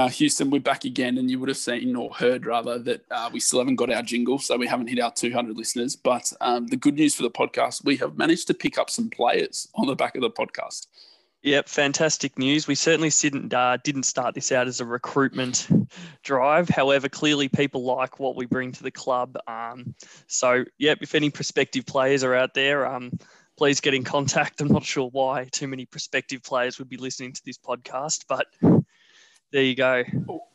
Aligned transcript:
Now, 0.00 0.08
Houston, 0.08 0.48
we're 0.48 0.62
back 0.62 0.86
again, 0.86 1.18
and 1.18 1.30
you 1.30 1.38
would 1.38 1.50
have 1.50 1.58
seen 1.58 1.94
or 1.94 2.08
heard 2.14 2.46
rather 2.46 2.78
that 2.78 3.04
uh, 3.10 3.28
we 3.30 3.38
still 3.38 3.58
haven't 3.58 3.76
got 3.76 3.92
our 3.92 4.00
jingle, 4.00 4.38
so 4.38 4.56
we 4.56 4.66
haven't 4.66 4.86
hit 4.86 4.98
our 4.98 5.12
200 5.12 5.54
listeners. 5.58 5.94
But 5.94 6.32
um, 6.40 6.68
the 6.68 6.78
good 6.78 6.94
news 6.94 7.14
for 7.14 7.22
the 7.22 7.30
podcast, 7.30 7.84
we 7.84 7.98
have 7.98 8.16
managed 8.16 8.46
to 8.46 8.54
pick 8.54 8.78
up 8.78 8.88
some 8.88 9.10
players 9.10 9.68
on 9.74 9.86
the 9.86 9.94
back 9.94 10.14
of 10.14 10.22
the 10.22 10.30
podcast. 10.30 10.86
Yep, 11.42 11.68
fantastic 11.68 12.38
news. 12.38 12.66
We 12.66 12.76
certainly 12.76 13.10
didn't 13.10 13.52
uh, 13.52 13.76
didn't 13.84 14.04
start 14.04 14.34
this 14.34 14.52
out 14.52 14.68
as 14.68 14.80
a 14.80 14.86
recruitment 14.86 15.68
drive. 16.22 16.70
However, 16.70 17.10
clearly 17.10 17.50
people 17.50 17.84
like 17.84 18.18
what 18.18 18.36
we 18.36 18.46
bring 18.46 18.72
to 18.72 18.82
the 18.82 18.90
club. 18.90 19.36
Um, 19.46 19.94
so, 20.28 20.64
yep, 20.78 21.00
if 21.02 21.14
any 21.14 21.28
prospective 21.28 21.84
players 21.84 22.24
are 22.24 22.34
out 22.34 22.54
there, 22.54 22.86
um, 22.86 23.10
please 23.58 23.82
get 23.82 23.92
in 23.92 24.04
contact. 24.04 24.62
I'm 24.62 24.68
not 24.68 24.84
sure 24.84 25.10
why 25.10 25.46
too 25.52 25.68
many 25.68 25.84
prospective 25.84 26.42
players 26.42 26.78
would 26.78 26.88
be 26.88 26.96
listening 26.96 27.34
to 27.34 27.42
this 27.44 27.58
podcast, 27.58 28.24
but 28.26 28.46
there 29.52 29.62
you 29.62 29.74
go. 29.74 30.04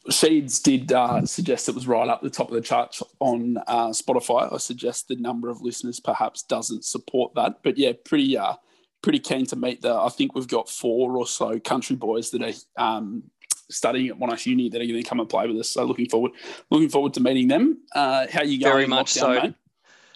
Sheeds 0.09 0.62
did 0.62 0.91
uh, 0.91 1.26
suggest 1.26 1.67
it 1.67 1.76
was 1.76 1.88
right 1.88 2.08
up 2.08 2.22
the 2.22 2.30
top 2.30 2.49
of 2.49 2.54
the 2.54 2.62
charts 2.62 3.02
on 3.20 3.58
uh, 3.68 3.90
Spotify. 3.90 4.54
I 4.54 4.58
suggest 4.58 5.08
the 5.08 5.16
number 5.16 5.49
of 5.49 5.62
listeners 5.62 5.99
perhaps 5.99 6.44
doesn't 6.44 6.85
support 6.85 7.34
that, 7.35 7.63
but 7.63 7.77
yeah, 7.77 7.94
pretty 8.05 8.38
uh, 8.38 8.54
pretty 9.02 9.20
keen 9.20 9.45
to 9.48 9.55
meet 9.55 9.81
the. 9.81 9.94
I 9.94 10.09
think 10.09 10.35
we've 10.35 10.48
got 10.48 10.70
four 10.70 11.18
or 11.18 11.26
so 11.27 11.59
country 11.59 11.95
boys 11.95 12.31
that 12.31 12.41
are 12.77 12.98
um, 12.98 13.23
studying 13.70 14.09
at 14.09 14.20
Monash 14.20 14.45
Uni 14.45 14.70
that 14.70 14.81
are 14.81 14.85
going 14.85 15.02
to 15.02 15.07
come 15.07 15.20
and 15.20 15.30
play 15.30 15.48
with 15.48 15.57
us. 15.57 15.70
So 15.70 15.85
looking 15.85 16.07
forward, 16.07 16.32
looking 16.70 16.90
forward 16.90 17.13
to 17.15 17.20
meeting 17.20 17.48
them. 17.48 17.80
Uh, 17.93 18.27
how 18.32 18.43
you 18.43 18.59
going? 18.59 18.74
Very 18.74 18.87
much 18.87 19.13
lockdown, 19.13 19.20
so. 19.20 19.41
Mate? 19.41 19.54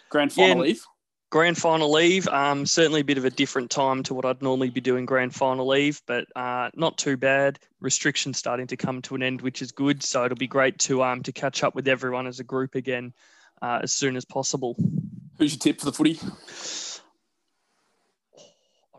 Grand 0.08 0.32
final 0.32 0.64
yeah, 0.64 0.72
eve. 0.72 0.84
Grand 1.30 1.56
final 1.56 1.96
eve, 2.00 2.26
um, 2.26 2.66
certainly 2.66 3.02
a 3.02 3.04
bit 3.04 3.16
of 3.16 3.24
a 3.24 3.30
different 3.30 3.70
time 3.70 4.02
to 4.02 4.14
what 4.14 4.24
I'd 4.24 4.42
normally 4.42 4.68
be 4.68 4.80
doing 4.80 5.06
grand 5.06 5.32
final 5.32 5.72
eve, 5.76 6.02
but 6.06 6.26
uh, 6.34 6.70
not 6.74 6.98
too 6.98 7.16
bad. 7.16 7.60
Restrictions 7.80 8.36
starting 8.36 8.66
to 8.66 8.76
come 8.76 9.00
to 9.02 9.14
an 9.14 9.22
end, 9.22 9.40
which 9.40 9.62
is 9.62 9.70
good. 9.70 10.02
So 10.02 10.24
it'll 10.24 10.36
be 10.36 10.48
great 10.48 10.80
to 10.80 11.04
um, 11.04 11.22
to 11.22 11.30
catch 11.30 11.62
up 11.62 11.76
with 11.76 11.86
everyone 11.86 12.26
as 12.26 12.40
a 12.40 12.44
group 12.44 12.74
again 12.74 13.12
uh, 13.62 13.78
as 13.82 13.92
soon 13.92 14.16
as 14.16 14.24
possible. 14.24 14.74
Who's 15.38 15.52
your 15.52 15.60
tip 15.60 15.78
for 15.78 15.86
the 15.86 15.92
footy? 15.92 16.18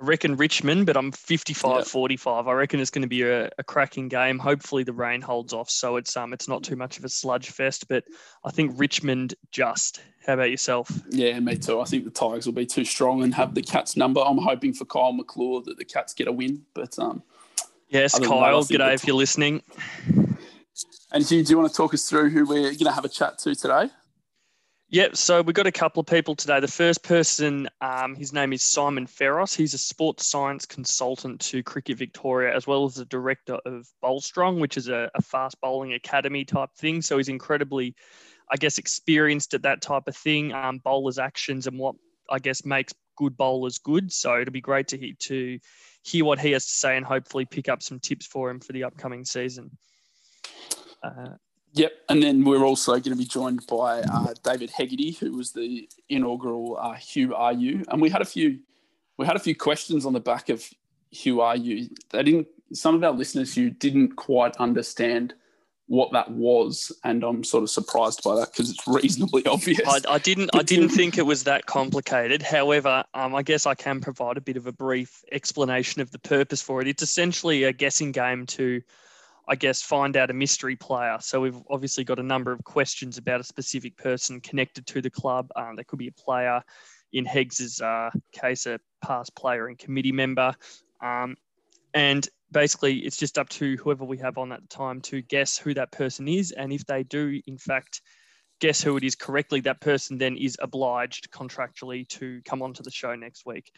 I 0.02 0.06
reckon 0.06 0.36
Richmond, 0.36 0.88
but 0.88 0.98
I'm 0.98 1.12
55 1.12 1.78
yep. 1.78 1.88
45. 1.88 2.48
I 2.48 2.54
reckon 2.54 2.80
it's 2.80 2.90
going 2.90 3.04
to 3.04 3.08
be 3.08 3.22
a, 3.22 3.52
a, 3.60 3.64
cracking 3.64 4.08
game. 4.08 4.40
Hopefully 4.40 4.84
the 4.84 4.94
rain 4.94 5.22
holds 5.22 5.54
off 5.54 5.70
so 5.70 5.98
it's 5.98 6.18
um 6.18 6.34
it's 6.34 6.48
not 6.48 6.64
too 6.64 6.76
much 6.76 6.98
of 6.98 7.06
a 7.06 7.10
sludge 7.10 7.52
fest, 7.52 7.88
but 7.88 8.04
I 8.44 8.52
think 8.52 8.74
Richmond 8.80 9.36
just. 9.52 10.02
How 10.26 10.34
about 10.34 10.52
yourself? 10.52 10.92
Yeah, 11.10 11.40
me 11.40 11.56
too. 11.56 11.80
I 11.80 11.86
think 11.86 12.06
the 12.06 12.12
Tigers 12.12 12.46
will 12.46 12.54
be 12.54 12.66
too 12.66 12.86
strong 12.86 13.24
and 13.24 13.34
have 13.34 13.56
the 13.56 13.62
Cats 13.62 13.98
number. 13.98 14.22
I'm 14.22 14.38
hoping 14.38 14.74
for 14.74 14.86
Kyle 14.86 15.14
McClure 15.14 15.62
that 15.66 15.78
the 15.78 15.86
Cats 15.86 16.14
get 16.14 16.28
a 16.28 16.32
win, 16.32 16.64
but 16.74 16.98
um 16.98 17.24
Yes, 17.90 18.18
Kyle, 18.18 18.64
that, 18.64 18.74
g'day 18.74 18.94
if 18.94 19.06
you're 19.06 19.16
listening. 19.16 19.62
And 21.12 21.30
you, 21.30 21.44
do 21.44 21.50
you 21.50 21.58
want 21.58 21.70
to 21.70 21.76
talk 21.76 21.94
us 21.94 22.10
through 22.10 22.30
who 22.30 22.46
we're 22.46 22.62
going 22.62 22.78
to 22.78 22.92
have 22.92 23.04
a 23.04 23.10
chat 23.10 23.38
to 23.40 23.54
today? 23.54 23.90
Yep. 24.92 25.16
So 25.16 25.42
we've 25.42 25.56
got 25.56 25.67
a 25.67 25.72
couple 25.72 26.02
of 26.02 26.08
people 26.08 26.36
today. 26.36 26.59
The 26.59 26.67
first 26.67 27.02
person, 27.02 27.70
um, 27.80 28.14
his 28.14 28.34
name 28.34 28.52
is 28.52 28.61
Simon 28.61 29.08
Feros. 29.08 29.56
He's 29.56 29.73
a 29.73 29.78
sports 29.78 30.28
science 30.28 30.66
consultant 30.66 31.39
to 31.42 31.64
Cricket 31.64 31.98
Victoria, 31.98 32.53
as 32.53 32.67
well 32.67 32.83
as 32.83 32.95
the 32.95 33.06
director 33.06 33.58
of 33.66 33.88
Bowlstrong, 34.03 34.59
which 34.59 34.75
is 34.75 34.89
a, 34.89 35.09
a 35.16 35.22
fast 35.22 35.61
bowling 35.61 35.94
academy 35.94 36.44
type 36.44 36.72
thing. 36.78 37.02
So 37.02 37.16
he's 37.16 37.30
incredibly, 37.30 37.95
I 38.52 38.58
guess, 38.58 38.78
experienced 38.78 39.53
at 39.53 39.61
that 39.61 39.81
type 39.81 40.03
of 40.08 40.17
thing, 40.17 40.52
um, 40.52 40.80
bowlers' 40.80 41.20
actions 41.20 41.67
and 41.67 41.80
what 41.80 41.95
I 42.30 42.39
guess 42.39 42.66
makes 42.66 42.93
good 43.16 43.37
bowlers 43.37 43.77
good. 43.77 44.11
So 44.11 44.42
it'll 44.42 44.52
be 44.52 44.60
great 44.60 44.89
to 44.89 44.98
hear, 44.98 45.14
to 45.20 45.58
hear 46.04 46.26
what 46.26 46.39
he 46.39 46.52
has 46.52 46.66
to 46.66 46.73
say 46.73 46.98
and 46.98 47.05
hopefully 47.05 47.45
pick 47.45 47.70
up 47.70 47.82
some 47.82 48.02
tips 48.02 48.26
for 48.26 48.49
him 48.49 48.60
for 48.60 48.73
the 48.73 48.83
upcoming 48.83 49.23
season. 49.23 49.71
Uh, 51.02 51.36
Yep, 51.73 51.93
and 52.09 52.21
then 52.21 52.43
we're 52.43 52.65
also 52.65 52.92
going 52.93 53.04
to 53.04 53.15
be 53.15 53.26
joined 53.26 53.65
by 53.67 54.02
uh, 54.02 54.33
David 54.43 54.71
Hegarty, 54.71 55.11
who 55.11 55.37
was 55.37 55.54
the 55.54 55.87
inaugural 56.09 56.77
uh, 56.77 56.98
You, 57.08 57.86
and 57.87 58.02
we 58.02 58.09
had 58.09 58.21
a 58.21 58.26
few 58.26 58.59
we 59.17 59.26
had 59.26 59.36
a 59.36 59.39
few 59.39 59.55
questions 59.55 60.05
on 60.05 60.14
the 60.14 60.20
back 60.20 60.49
of 60.49 60.67
Who 61.23 61.42
Are 61.42 61.55
You. 61.55 61.89
They 62.10 62.23
didn't. 62.23 62.48
Some 62.73 62.95
of 62.95 63.04
our 63.04 63.11
listeners 63.11 63.54
who 63.54 63.70
didn't 63.70 64.15
quite 64.15 64.55
understand 64.58 65.33
what 65.87 66.11
that 66.14 66.31
was, 66.31 66.92
and 67.04 67.23
I'm 67.23 67.43
sort 67.43 67.64
of 67.64 67.70
surprised 67.70 68.23
by 68.23 68.36
that 68.36 68.52
because 68.52 68.70
it's 68.71 68.87
reasonably 68.87 69.45
obvious. 69.48 69.81
I, 69.87 69.99
I 70.10 70.17
didn't. 70.17 70.49
I 70.54 70.64
didn't 70.64 70.89
think 70.98 71.17
it 71.17 71.26
was 71.26 71.43
that 71.43 71.67
complicated. 71.67 72.42
However, 72.42 73.04
um, 73.14 73.36
I 73.36 73.43
guess 73.43 73.65
I 73.65 73.76
can 73.76 74.02
provide 74.02 74.37
a 74.37 74.42
bit 74.42 74.58
of 74.58 74.67
a 74.67 74.73
brief 74.73 75.23
explanation 75.31 76.02
of 76.02 76.11
the 76.11 76.20
purpose 76.20 76.61
for 76.61 76.81
it. 76.81 76.87
It's 76.87 77.04
essentially 77.04 77.64
a 77.64 77.71
guessing 77.71 78.11
game 78.11 78.45
to 78.48 78.81
I 79.52 79.56
guess, 79.56 79.82
find 79.82 80.16
out 80.16 80.30
a 80.30 80.34
mystery 80.34 80.78
player. 80.78 81.17
So 81.20 81.42
we've 81.42 81.62
obviously 81.70 82.06
got 82.06 82.20
a 82.20 82.23
number 82.23 82.54
of 82.54 82.64
questions 82.64 83.17
about 83.17 83.42
a 83.42 83.44
specific 83.44 83.98
person 83.98 84.39
connected 84.39 84.88
to 84.88 85.02
the 85.02 85.10
club. 85.10 85.50
Um, 85.58 85.76
there 85.76 85.84
could 85.84 86.00
be 86.00 86.08
a 86.08 86.14
player, 86.14 86.64
in 87.12 87.26
Heggs's 87.26 87.82
uh, 87.82 88.10
case, 88.32 88.66
a 88.66 88.80
past 89.04 89.36
player 89.36 89.67
and 89.67 89.78
committee 89.78 90.14
member. 90.14 90.54
Um, 91.04 91.36
and 91.94 92.28
basically, 92.52 93.00
it's 93.00 93.17
just 93.17 93.38
up 93.38 93.50
to 93.50 93.76
whoever 93.76 94.06
we 94.06 94.17
have 94.20 94.38
on 94.38 94.54
at 94.54 94.61
the 94.61 94.67
time 94.67 95.02
to 95.02 95.22
guess 95.22 95.58
who 95.58 95.73
that 95.73 95.92
person 95.92 96.30
is. 96.30 96.54
And 96.54 96.72
if 96.72 96.86
they 96.86 97.04
do, 97.04 97.42
in 97.45 97.58
fact, 97.58 98.02
guess 98.61 98.82
who 98.82 98.95
it 98.95 99.04
is 99.04 99.16
correctly, 99.16 99.60
that 99.61 99.82
person 99.82 100.17
then 100.17 100.38
is 100.38 100.58
obliged 100.61 101.30
contractually 101.32 102.08
to 102.08 102.42
come 102.45 102.61
onto 102.61 102.84
the 102.84 102.92
show 102.92 103.16
next 103.16 103.45
week. 103.45 103.70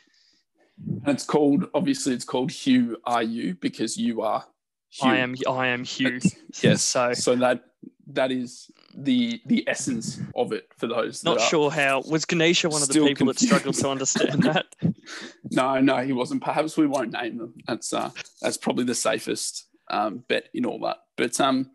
And 1.06 1.16
it's 1.16 1.26
called, 1.26 1.66
obviously, 1.74 2.14
it's 2.14 2.26
called 2.26 2.52
Who 2.52 2.98
Are 3.06 3.24
You 3.24 3.56
because 3.56 3.98
you 3.98 4.22
are 4.22 4.46
Hugh. 4.94 5.10
I 5.10 5.18
am 5.18 5.36
I 5.50 5.68
am 5.68 5.84
Hugh. 5.84 6.20
yes. 6.62 6.84
So 6.84 7.14
so 7.14 7.36
that 7.38 7.64
that 8.08 8.32
is 8.32 8.70
the 8.96 9.42
the 9.48 9.68
essence 9.68 10.20
of 10.36 10.54
it 10.54 10.68
for 10.78 10.86
those. 10.86 11.24
Not 11.24 11.42
sure 11.42 11.72
how 11.72 12.04
was 12.08 12.26
Ganesha 12.26 12.70
one 12.70 12.84
of 12.84 12.90
the 12.90 12.94
people 12.94 13.16
confused. 13.16 13.42
that 13.42 13.46
struggled 13.46 13.76
to 13.76 13.90
understand 13.90 14.44
that. 14.44 14.66
no, 15.52 15.80
no, 15.80 15.98
he 15.98 16.14
wasn't. 16.14 16.44
Perhaps 16.44 16.78
we 16.78 16.86
won't 16.86 17.12
name 17.12 17.38
them. 17.38 17.56
That's 17.68 17.92
uh 17.92 18.12
that's 18.40 18.58
probably 18.58 18.84
the 18.84 18.94
safest 18.94 19.66
um, 19.90 20.24
bet 20.28 20.50
in 20.54 20.66
all 20.66 20.80
that. 20.82 20.98
But 21.18 21.40
um, 21.42 21.72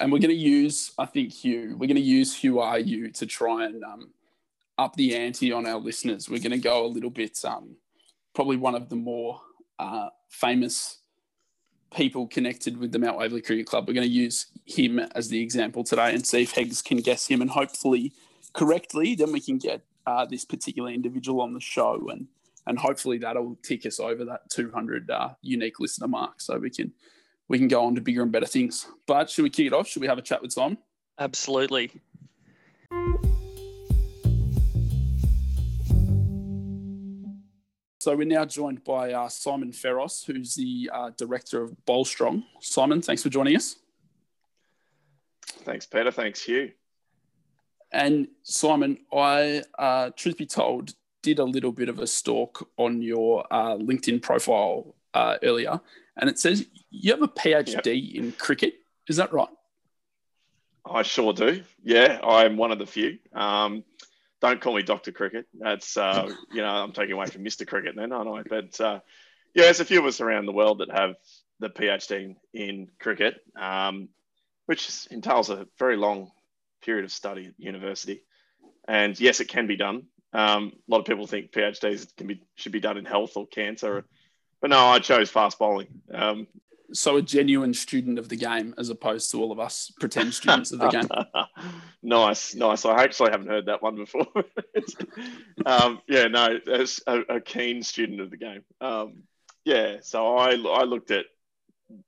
and 0.00 0.10
we're 0.10 0.18
going 0.18 0.30
to 0.30 0.34
use 0.34 0.92
I 0.98 1.04
think 1.04 1.32
Hugh. 1.32 1.76
We're 1.78 1.86
going 1.86 1.96
to 1.96 2.00
use 2.00 2.38
Who 2.40 2.60
Are 2.60 2.78
You 2.78 3.10
to 3.12 3.26
try 3.26 3.66
and 3.66 3.84
um, 3.84 4.10
up 4.78 4.96
the 4.96 5.14
ante 5.16 5.52
on 5.52 5.66
our 5.66 5.78
listeners. 5.78 6.30
We're 6.30 6.40
going 6.40 6.52
to 6.52 6.58
go 6.58 6.86
a 6.86 6.88
little 6.88 7.10
bit 7.10 7.38
um, 7.44 7.76
probably 8.34 8.56
one 8.56 8.74
of 8.74 8.88
the 8.88 8.96
more 8.96 9.40
uh, 9.78 10.08
famous 10.30 10.98
people 11.94 12.26
connected 12.26 12.76
with 12.76 12.92
the 12.92 12.98
Mount 12.98 13.18
Waverley 13.18 13.42
Cricket 13.42 13.66
Club. 13.66 13.86
We're 13.86 13.94
going 13.94 14.06
to 14.06 14.12
use 14.12 14.46
him 14.64 14.98
as 14.98 15.28
the 15.28 15.42
example 15.42 15.84
today 15.84 16.12
and 16.12 16.26
see 16.26 16.42
if 16.42 16.54
Heggs 16.54 16.84
can 16.84 16.98
guess 16.98 17.26
him 17.26 17.40
and 17.40 17.50
hopefully 17.50 18.12
correctly. 18.52 19.14
Then 19.14 19.32
we 19.32 19.40
can 19.40 19.58
get 19.58 19.82
uh, 20.06 20.24
this 20.26 20.44
particular 20.44 20.90
individual 20.90 21.40
on 21.40 21.52
the 21.52 21.60
show 21.60 22.08
and 22.10 22.26
and 22.68 22.78
hopefully 22.78 23.18
that'll 23.18 23.56
tick 23.62 23.86
us 23.86 24.00
over 24.00 24.24
that 24.24 24.50
200 24.50 25.10
uh, 25.10 25.30
unique 25.40 25.78
listener 25.78 26.08
mark 26.08 26.40
so 26.40 26.58
we 26.58 26.70
can 26.70 26.92
we 27.48 27.58
can 27.58 27.68
go 27.68 27.84
on 27.84 27.94
to 27.94 28.00
bigger 28.00 28.22
and 28.22 28.32
better 28.32 28.46
things. 28.46 28.88
But 29.06 29.30
should 29.30 29.44
we 29.44 29.50
kick 29.50 29.66
it 29.66 29.72
off? 29.72 29.86
Should 29.86 30.02
we 30.02 30.08
have 30.08 30.18
a 30.18 30.22
chat 30.22 30.42
with 30.42 30.52
Simon? 30.52 30.78
Absolutely. 31.18 31.92
So 38.06 38.14
we're 38.14 38.24
now 38.24 38.44
joined 38.44 38.84
by 38.84 39.14
uh, 39.14 39.28
Simon 39.28 39.72
Feros, 39.72 40.24
who's 40.24 40.54
the 40.54 40.88
uh, 40.94 41.10
director 41.16 41.60
of 41.60 41.74
Bowlstrong. 41.86 42.44
Simon, 42.60 43.02
thanks 43.02 43.20
for 43.20 43.30
joining 43.30 43.56
us. 43.56 43.78
Thanks, 45.64 45.86
Peter. 45.86 46.12
Thanks, 46.12 46.40
Hugh. 46.40 46.70
And 47.90 48.28
Simon, 48.44 48.98
I, 49.12 49.64
uh, 49.76 50.10
truth 50.14 50.36
be 50.36 50.46
told, 50.46 50.94
did 51.24 51.40
a 51.40 51.44
little 51.44 51.72
bit 51.72 51.88
of 51.88 51.98
a 51.98 52.06
stalk 52.06 52.68
on 52.76 53.02
your 53.02 53.44
uh, 53.50 53.74
LinkedIn 53.74 54.22
profile 54.22 54.94
uh, 55.12 55.38
earlier, 55.42 55.80
and 56.16 56.30
it 56.30 56.38
says 56.38 56.64
you 56.90 57.10
have 57.10 57.22
a 57.22 57.26
PhD 57.26 58.14
yep. 58.14 58.24
in 58.24 58.30
cricket. 58.30 58.74
Is 59.08 59.16
that 59.16 59.32
right? 59.32 59.48
I 60.88 61.02
sure 61.02 61.32
do. 61.32 61.64
Yeah, 61.82 62.20
I'm 62.22 62.56
one 62.56 62.70
of 62.70 62.78
the 62.78 62.86
few. 62.86 63.18
Um, 63.32 63.82
don't 64.40 64.60
call 64.60 64.74
me 64.74 64.82
Doctor 64.82 65.12
Cricket. 65.12 65.46
That's 65.58 65.96
uh, 65.96 66.30
you 66.52 66.62
know 66.62 66.68
I'm 66.68 66.92
taking 66.92 67.12
away 67.12 67.26
from 67.26 67.42
Mister 67.42 67.64
Cricket 67.64 67.94
then, 67.96 68.12
aren't 68.12 68.28
I? 68.28 68.42
But 68.48 68.80
uh, 68.80 69.00
yeah, 69.54 69.64
there's 69.64 69.80
a 69.80 69.84
few 69.84 70.00
of 70.00 70.06
us 70.06 70.20
around 70.20 70.46
the 70.46 70.52
world 70.52 70.78
that 70.78 70.90
have 70.90 71.14
the 71.60 71.70
PhD 71.70 72.36
in 72.52 72.88
cricket, 73.00 73.36
um, 73.58 74.08
which 74.66 75.06
entails 75.10 75.48
a 75.48 75.66
very 75.78 75.96
long 75.96 76.30
period 76.82 77.04
of 77.04 77.12
study 77.12 77.46
at 77.46 77.54
university. 77.58 78.22
And 78.86 79.18
yes, 79.18 79.40
it 79.40 79.48
can 79.48 79.66
be 79.66 79.76
done. 79.76 80.04
Um, 80.32 80.72
a 80.74 80.90
lot 80.92 80.98
of 80.98 81.06
people 81.06 81.26
think 81.26 81.52
PhDs 81.52 82.14
can 82.16 82.26
be 82.26 82.42
should 82.56 82.72
be 82.72 82.80
done 82.80 82.98
in 82.98 83.04
health 83.04 83.36
or 83.36 83.46
cancer, 83.46 84.04
but 84.60 84.70
no, 84.70 84.78
I 84.78 84.98
chose 84.98 85.30
fast 85.30 85.58
bowling. 85.58 85.88
Um, 86.12 86.46
so 86.92 87.16
a 87.16 87.22
genuine 87.22 87.74
student 87.74 88.18
of 88.18 88.28
the 88.28 88.36
game 88.36 88.74
as 88.78 88.90
opposed 88.90 89.30
to 89.30 89.40
all 89.40 89.52
of 89.52 89.58
us 89.58 89.92
pretend 89.98 90.34
students 90.34 90.72
of 90.72 90.78
the 90.78 90.88
game. 90.88 91.08
nice, 92.02 92.54
nice. 92.54 92.84
I 92.84 93.02
actually 93.02 93.30
haven't 93.30 93.48
heard 93.48 93.66
that 93.66 93.82
one 93.82 93.96
before. 93.96 94.26
um, 95.66 96.00
yeah, 96.08 96.28
no, 96.28 96.58
as 96.70 97.00
a, 97.06 97.20
a, 97.36 97.40
keen 97.40 97.82
student 97.82 98.20
of 98.20 98.30
the 98.30 98.36
game. 98.36 98.62
Um, 98.80 99.22
yeah, 99.64 99.96
so 100.02 100.36
I 100.36 100.50
I 100.50 100.84
looked 100.84 101.10
at 101.10 101.26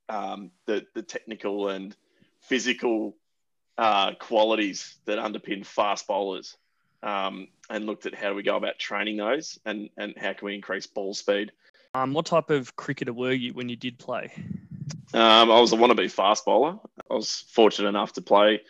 um, 0.09 0.51
the 0.67 0.87
the 0.95 1.03
technical 1.03 1.69
and 1.69 1.97
physical 2.43 3.17
uh, 3.77 4.15
qualities 4.15 4.97
that 5.07 5.19
underpin 5.19 5.65
fast 5.65 6.07
bowlers, 6.07 6.57
um, 7.03 7.49
and 7.71 7.87
looked 7.87 8.07
at 8.07 8.15
how 8.15 8.31
do 8.31 8.35
we 8.35 8.43
go 8.43 8.57
about 8.57 8.79
training 8.79 9.17
those, 9.17 9.59
and 9.65 9.91
and 9.97 10.15
how 10.17 10.33
can 10.33 10.47
we 10.47 10.55
increase 10.55 10.87
ball 10.87 11.15
speed. 11.15 11.53
Um, 11.95 12.13
what 12.13 12.27
type 12.27 12.51
of 12.51 12.77
cricketer 12.77 13.13
were 13.13 13.33
you 13.33 13.55
when 13.55 13.69
you 13.69 13.77
did 13.77 13.99
play? 13.99 14.31
Um, 15.15 15.51
I 15.51 15.61
was 15.61 15.73
a 15.73 15.77
wannabe 15.77 16.11
fast 16.11 16.45
bowler. 16.45 16.79
I 17.11 17.15
was 17.15 17.45
fortunate 17.53 17.89
enough 17.89 18.13
to 18.15 18.23
play 18.23 18.61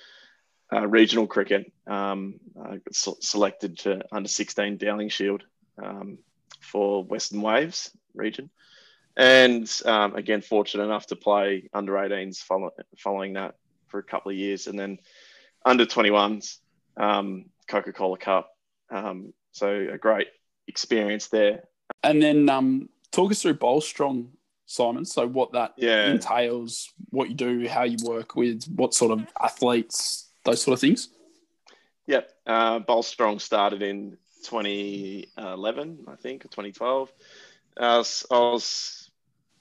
uh, 0.72 0.86
regional 0.86 1.26
cricket. 1.26 1.72
Um, 1.86 2.38
I 2.60 2.76
got 2.76 2.94
selected 2.94 3.78
to 3.80 4.02
under 4.12 4.28
16 4.28 4.76
Dowling 4.76 5.08
Shield 5.08 5.42
um, 5.82 6.18
for 6.60 7.02
Western 7.02 7.42
Waves 7.42 7.90
region. 8.14 8.50
And 9.16 9.68
um, 9.84 10.14
again, 10.14 10.42
fortunate 10.42 10.84
enough 10.84 11.06
to 11.06 11.16
play 11.16 11.68
under 11.74 11.92
18s 11.94 12.38
follow, 12.38 12.70
following 12.96 13.32
that 13.32 13.56
for 13.88 13.98
a 13.98 14.04
couple 14.04 14.30
of 14.30 14.36
years. 14.36 14.68
And 14.68 14.78
then 14.78 14.98
under 15.64 15.86
21s, 15.86 16.58
um, 16.96 17.46
Coca 17.66 17.92
Cola 17.92 18.16
Cup. 18.16 18.50
Um, 18.90 19.32
so 19.50 19.88
a 19.92 19.98
great 19.98 20.28
experience 20.68 21.26
there. 21.28 21.64
And 22.04 22.22
then 22.22 22.46
talk 23.10 23.32
us 23.32 23.42
through 23.42 23.54
Bowl 23.54 23.80
Strong 23.80 24.30
Simon. 24.68 25.04
So 25.04 25.26
what 25.26 25.52
that 25.52 25.72
yeah. 25.78 26.10
entails, 26.10 26.92
what 27.08 27.28
you 27.28 27.34
do, 27.34 27.66
how 27.66 27.84
you 27.84 27.96
work 28.04 28.36
with, 28.36 28.64
what 28.76 28.94
sort 28.94 29.12
of 29.12 29.26
athletes, 29.42 30.28
those 30.44 30.62
sort 30.62 30.74
of 30.74 30.80
things. 30.80 31.08
Yep. 32.06 32.30
Uh, 32.46 32.78
Bowl 32.80 33.02
Strong 33.02 33.38
started 33.38 33.82
in 33.82 34.18
2011, 34.44 36.04
I 36.06 36.16
think, 36.16 36.44
or 36.44 36.48
2012. 36.48 37.12
Uh, 37.78 38.04
I 38.30 38.38
was 38.38 39.10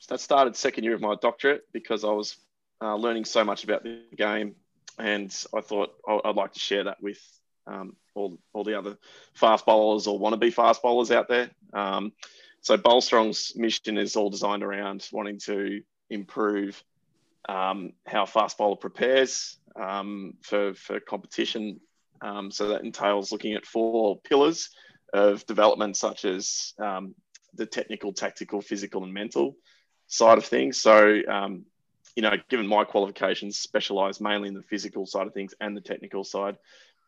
that 0.10 0.22
started 0.22 0.56
second 0.56 0.84
year 0.84 0.94
of 0.94 1.02
my 1.02 1.16
doctorate 1.16 1.64
because 1.74 2.04
I 2.04 2.12
was 2.12 2.38
uh, 2.82 2.96
learning 2.96 3.26
so 3.26 3.44
much 3.44 3.64
about 3.64 3.84
the 3.84 4.02
game, 4.16 4.56
and 4.98 5.34
I 5.54 5.62
thought 5.62 5.92
I'd 6.08 6.36
like 6.36 6.54
to 6.54 6.60
share 6.60 6.86
that 6.86 7.02
with 7.02 7.20
um, 7.66 7.96
all 8.16 8.38
all 8.54 8.64
the 8.64 8.78
other 8.78 8.98
fast 9.34 9.66
bowlers 9.66 10.08
or 10.08 10.20
wannabe 10.20 10.54
fast 10.54 10.82
bowlers 10.82 11.12
out 11.12 11.28
there. 11.28 11.50
Um, 11.74 12.14
so 12.68 12.76
Bowlstrong's 12.76 13.54
mission 13.56 13.98
is 13.98 14.18
all 14.18 14.30
designed 14.30 14.62
around 14.62 15.08
wanting 15.14 15.40
to 15.46 15.82
improve 16.10 16.84
um, 17.48 17.94
how 18.06 18.26
fast 18.26 18.58
bowler 18.58 18.76
prepares 18.76 19.58
um, 19.82 20.34
for, 20.42 20.74
for 20.74 21.00
competition. 21.00 21.80
Um, 22.22 22.52
so 22.52 22.68
that 22.68 22.84
entails 22.84 23.32
looking 23.32 23.54
at 23.54 23.66
four 23.66 24.20
pillars 24.20 24.72
of 25.14 25.46
development, 25.46 25.96
such 25.96 26.26
as 26.26 26.74
um, 26.78 27.16
the 27.54 27.66
technical, 27.66 28.12
tactical, 28.12 28.60
physical, 28.60 29.06
and 29.06 29.14
mental 29.14 29.56
side 30.08 30.38
of 30.38 30.44
things. 30.44 30.82
So, 30.82 31.22
um, 31.30 31.64
you 32.18 32.22
know, 32.22 32.34
given 32.50 32.68
my 32.68 32.84
qualifications 32.84 33.58
specialize 33.58 34.20
mainly 34.20 34.50
in 34.50 34.56
the 34.56 34.62
physical 34.62 35.06
side 35.06 35.26
of 35.26 35.34
things 35.34 35.54
and 35.62 35.78
the 35.78 35.80
technical 35.80 36.26
side, 36.26 36.58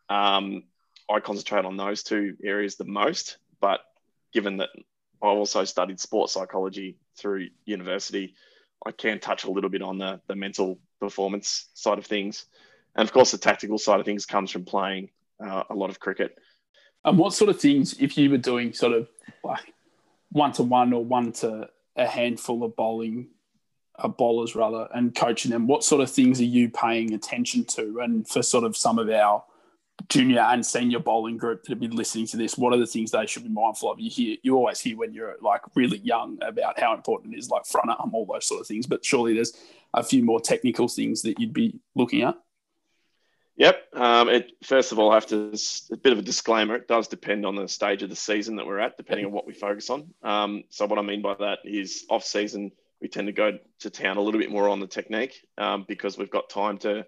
um, 0.08 0.62
I 1.10 1.20
concentrate 1.20 1.66
on 1.66 1.76
those 1.76 2.02
two 2.02 2.38
areas 2.42 2.76
the 2.76 2.86
most. 2.86 3.36
But 3.60 3.80
given 4.32 4.56
that 4.56 4.70
I 5.22 5.26
also 5.26 5.64
studied 5.64 6.00
sports 6.00 6.32
psychology 6.32 6.96
through 7.16 7.48
university. 7.64 8.34
I 8.86 8.92
can 8.92 9.20
touch 9.20 9.44
a 9.44 9.50
little 9.50 9.70
bit 9.70 9.82
on 9.82 9.98
the, 9.98 10.20
the 10.26 10.34
mental 10.34 10.78
performance 10.98 11.66
side 11.74 11.98
of 11.98 12.06
things. 12.06 12.46
And 12.96 13.06
of 13.06 13.12
course, 13.12 13.30
the 13.30 13.38
tactical 13.38 13.78
side 13.78 14.00
of 14.00 14.06
things 14.06 14.26
comes 14.26 14.50
from 14.50 14.64
playing 14.64 15.10
uh, 15.44 15.64
a 15.68 15.74
lot 15.74 15.90
of 15.90 16.00
cricket. 16.00 16.38
And 17.04 17.18
what 17.18 17.34
sort 17.34 17.50
of 17.50 17.60
things, 17.60 17.94
if 18.00 18.16
you 18.16 18.30
were 18.30 18.38
doing 18.38 18.72
sort 18.72 18.92
of 18.92 19.08
like 19.44 19.72
one 20.32 20.52
to 20.52 20.62
one 20.62 20.92
or 20.92 21.04
one 21.04 21.32
to 21.32 21.68
a 21.96 22.06
handful 22.06 22.62
of 22.64 22.76
bowling 22.76 23.28
uh, 23.98 24.08
bowlers 24.08 24.54
rather, 24.54 24.88
and 24.94 25.14
coaching 25.14 25.50
them, 25.50 25.66
what 25.66 25.84
sort 25.84 26.00
of 26.00 26.10
things 26.10 26.40
are 26.40 26.44
you 26.44 26.70
paying 26.70 27.12
attention 27.12 27.64
to? 27.64 28.00
And 28.00 28.26
for 28.26 28.42
sort 28.42 28.64
of 28.64 28.76
some 28.76 28.98
of 28.98 29.08
our 29.10 29.44
junior 30.08 30.40
and 30.40 30.64
senior 30.64 30.98
bowling 30.98 31.36
group 31.36 31.62
that 31.62 31.70
have 31.70 31.80
been 31.80 31.96
listening 31.96 32.26
to 32.28 32.36
this, 32.36 32.56
what 32.56 32.72
are 32.72 32.78
the 32.78 32.86
things 32.86 33.10
they 33.10 33.26
should 33.26 33.42
be 33.42 33.48
mindful 33.48 33.90
of? 33.90 34.00
You 34.00 34.10
hear, 34.10 34.36
you 34.42 34.56
always 34.56 34.80
hear 34.80 34.96
when 34.96 35.12
you're 35.12 35.36
like 35.40 35.62
really 35.74 35.98
young 35.98 36.38
about 36.42 36.78
how 36.78 36.94
important 36.94 37.34
it 37.34 37.38
is, 37.38 37.50
like 37.50 37.66
front 37.66 37.90
arm, 37.90 38.14
all 38.14 38.26
those 38.26 38.46
sort 38.46 38.60
of 38.60 38.66
things. 38.66 38.86
But 38.86 39.04
surely 39.04 39.34
there's 39.34 39.52
a 39.94 40.02
few 40.02 40.24
more 40.24 40.40
technical 40.40 40.88
things 40.88 41.22
that 41.22 41.38
you'd 41.38 41.52
be 41.52 41.80
looking 41.94 42.22
at. 42.22 42.36
Yep. 43.56 43.88
Um, 43.94 44.28
it 44.30 44.52
first 44.64 44.90
of 44.90 44.98
all, 44.98 45.10
I 45.10 45.14
have 45.14 45.26
to 45.26 45.52
a 45.92 45.96
bit 45.96 46.14
of 46.14 46.18
a 46.18 46.22
disclaimer. 46.22 46.76
It 46.76 46.88
does 46.88 47.08
depend 47.08 47.44
on 47.44 47.56
the 47.56 47.68
stage 47.68 48.02
of 48.02 48.08
the 48.08 48.16
season 48.16 48.56
that 48.56 48.66
we're 48.66 48.78
at, 48.78 48.96
depending 48.96 49.26
on 49.26 49.32
what 49.32 49.46
we 49.46 49.52
focus 49.52 49.90
on. 49.90 50.14
Um, 50.22 50.64
so 50.70 50.86
what 50.86 50.98
I 50.98 51.02
mean 51.02 51.20
by 51.20 51.34
that 51.34 51.58
is 51.64 52.06
off 52.08 52.24
season, 52.24 52.72
we 53.02 53.08
tend 53.08 53.26
to 53.26 53.32
go 53.32 53.58
to 53.80 53.90
town 53.90 54.16
a 54.16 54.20
little 54.22 54.40
bit 54.40 54.50
more 54.50 54.68
on 54.68 54.80
the 54.80 54.86
technique 54.86 55.44
um, 55.58 55.84
because 55.86 56.16
we've 56.16 56.30
got 56.30 56.48
time 56.48 56.78
to 56.78 57.04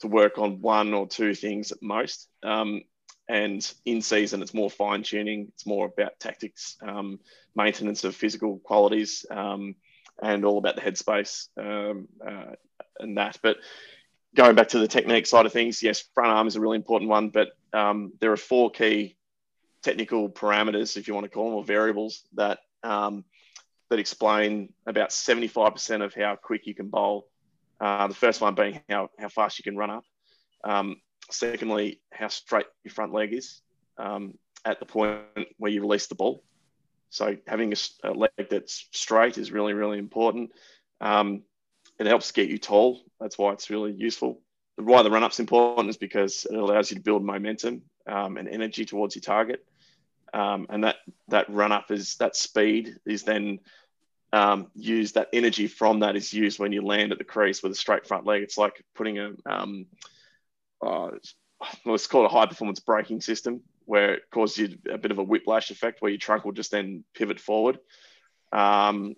to 0.00 0.08
work 0.08 0.38
on 0.38 0.60
one 0.60 0.94
or 0.94 1.06
two 1.06 1.34
things 1.34 1.72
at 1.72 1.82
most. 1.82 2.28
Um, 2.42 2.82
and 3.28 3.72
in 3.84 4.02
season, 4.02 4.42
it's 4.42 4.54
more 4.54 4.70
fine 4.70 5.02
tuning. 5.02 5.48
It's 5.54 5.66
more 5.66 5.86
about 5.86 6.18
tactics, 6.18 6.76
um, 6.82 7.20
maintenance 7.54 8.02
of 8.02 8.16
physical 8.16 8.58
qualities, 8.58 9.24
um, 9.30 9.76
and 10.20 10.44
all 10.44 10.58
about 10.58 10.74
the 10.74 10.82
headspace 10.82 11.48
um, 11.56 12.08
uh, 12.26 12.54
and 12.98 13.16
that. 13.18 13.38
But 13.40 13.58
going 14.34 14.56
back 14.56 14.68
to 14.70 14.80
the 14.80 14.88
technique 14.88 15.26
side 15.26 15.46
of 15.46 15.52
things, 15.52 15.82
yes, 15.82 16.04
front 16.12 16.30
arm 16.30 16.48
is 16.48 16.56
a 16.56 16.60
really 16.60 16.76
important 16.76 17.08
one. 17.08 17.28
But 17.28 17.50
um, 17.72 18.12
there 18.18 18.32
are 18.32 18.36
four 18.36 18.70
key 18.70 19.16
technical 19.82 20.28
parameters, 20.28 20.96
if 20.96 21.06
you 21.06 21.14
want 21.14 21.24
to 21.24 21.30
call 21.30 21.50
them, 21.50 21.54
or 21.54 21.64
variables 21.64 22.24
that 22.34 22.58
um, 22.82 23.24
that 23.90 23.98
explain 23.98 24.72
about 24.86 25.10
75% 25.10 26.04
of 26.04 26.14
how 26.14 26.36
quick 26.36 26.66
you 26.66 26.74
can 26.74 26.88
bowl 26.88 27.28
uh, 27.80 28.06
the 28.06 28.14
first 28.14 28.40
one 28.40 28.54
being 28.54 28.80
how, 28.88 29.08
how 29.18 29.28
fast 29.28 29.58
you 29.58 29.62
can 29.62 29.76
run 29.76 29.90
up. 29.90 30.04
Um, 30.64 30.96
secondly, 31.30 32.00
how 32.12 32.28
straight 32.28 32.66
your 32.84 32.92
front 32.92 33.12
leg 33.12 33.32
is 33.32 33.62
um, 33.98 34.34
at 34.64 34.80
the 34.80 34.86
point 34.86 35.22
where 35.58 35.72
you 35.72 35.80
release 35.80 36.06
the 36.06 36.14
ball. 36.14 36.42
So 37.10 37.36
having 37.46 37.72
a, 37.72 37.76
a 38.04 38.12
leg 38.12 38.30
that's 38.50 38.86
straight 38.92 39.38
is 39.38 39.50
really, 39.50 39.72
really 39.72 39.98
important. 39.98 40.50
Um, 41.00 41.42
it 41.98 42.06
helps 42.06 42.32
get 42.32 42.48
you 42.48 42.58
tall. 42.58 43.00
That's 43.20 43.36
why 43.38 43.52
it's 43.52 43.70
really 43.70 43.92
useful. 43.92 44.40
Why 44.76 45.02
the 45.02 45.10
run 45.10 45.24
up's 45.24 45.40
important 45.40 45.88
is 45.88 45.96
because 45.96 46.46
it 46.48 46.56
allows 46.56 46.90
you 46.90 46.96
to 46.96 47.02
build 47.02 47.24
momentum 47.24 47.82
um, 48.06 48.36
and 48.36 48.48
energy 48.48 48.84
towards 48.84 49.16
your 49.16 49.22
target. 49.22 49.64
Um, 50.32 50.66
and 50.70 50.84
that 50.84 50.96
that 51.28 51.50
run 51.50 51.72
up 51.72 51.90
is 51.90 52.14
that 52.16 52.36
speed 52.36 52.94
is 53.04 53.24
then 53.24 53.58
um, 54.32 54.68
use 54.74 55.12
that 55.12 55.28
energy 55.32 55.66
from 55.66 56.00
that 56.00 56.16
is 56.16 56.32
used 56.32 56.58
when 56.58 56.72
you 56.72 56.82
land 56.82 57.12
at 57.12 57.18
the 57.18 57.24
crease 57.24 57.62
with 57.62 57.72
a 57.72 57.76
straight 57.76 58.06
front 58.06 58.26
leg. 58.26 58.42
It's 58.42 58.58
like 58.58 58.84
putting 58.94 59.18
a, 59.18 59.32
um, 59.46 59.86
uh, 60.80 61.10
well, 61.84 61.94
it's 61.94 62.06
called 62.06 62.26
a 62.26 62.34
high 62.34 62.46
performance 62.46 62.80
braking 62.80 63.20
system 63.20 63.62
where 63.84 64.14
it 64.14 64.22
causes 64.30 64.58
you 64.58 64.78
a 64.92 64.98
bit 64.98 65.10
of 65.10 65.18
a 65.18 65.22
whiplash 65.22 65.70
effect 65.70 66.00
where 66.00 66.10
your 66.10 66.18
trunk 66.18 66.44
will 66.44 66.52
just 66.52 66.70
then 66.70 67.04
pivot 67.14 67.40
forward. 67.40 67.78
Um, 68.52 69.16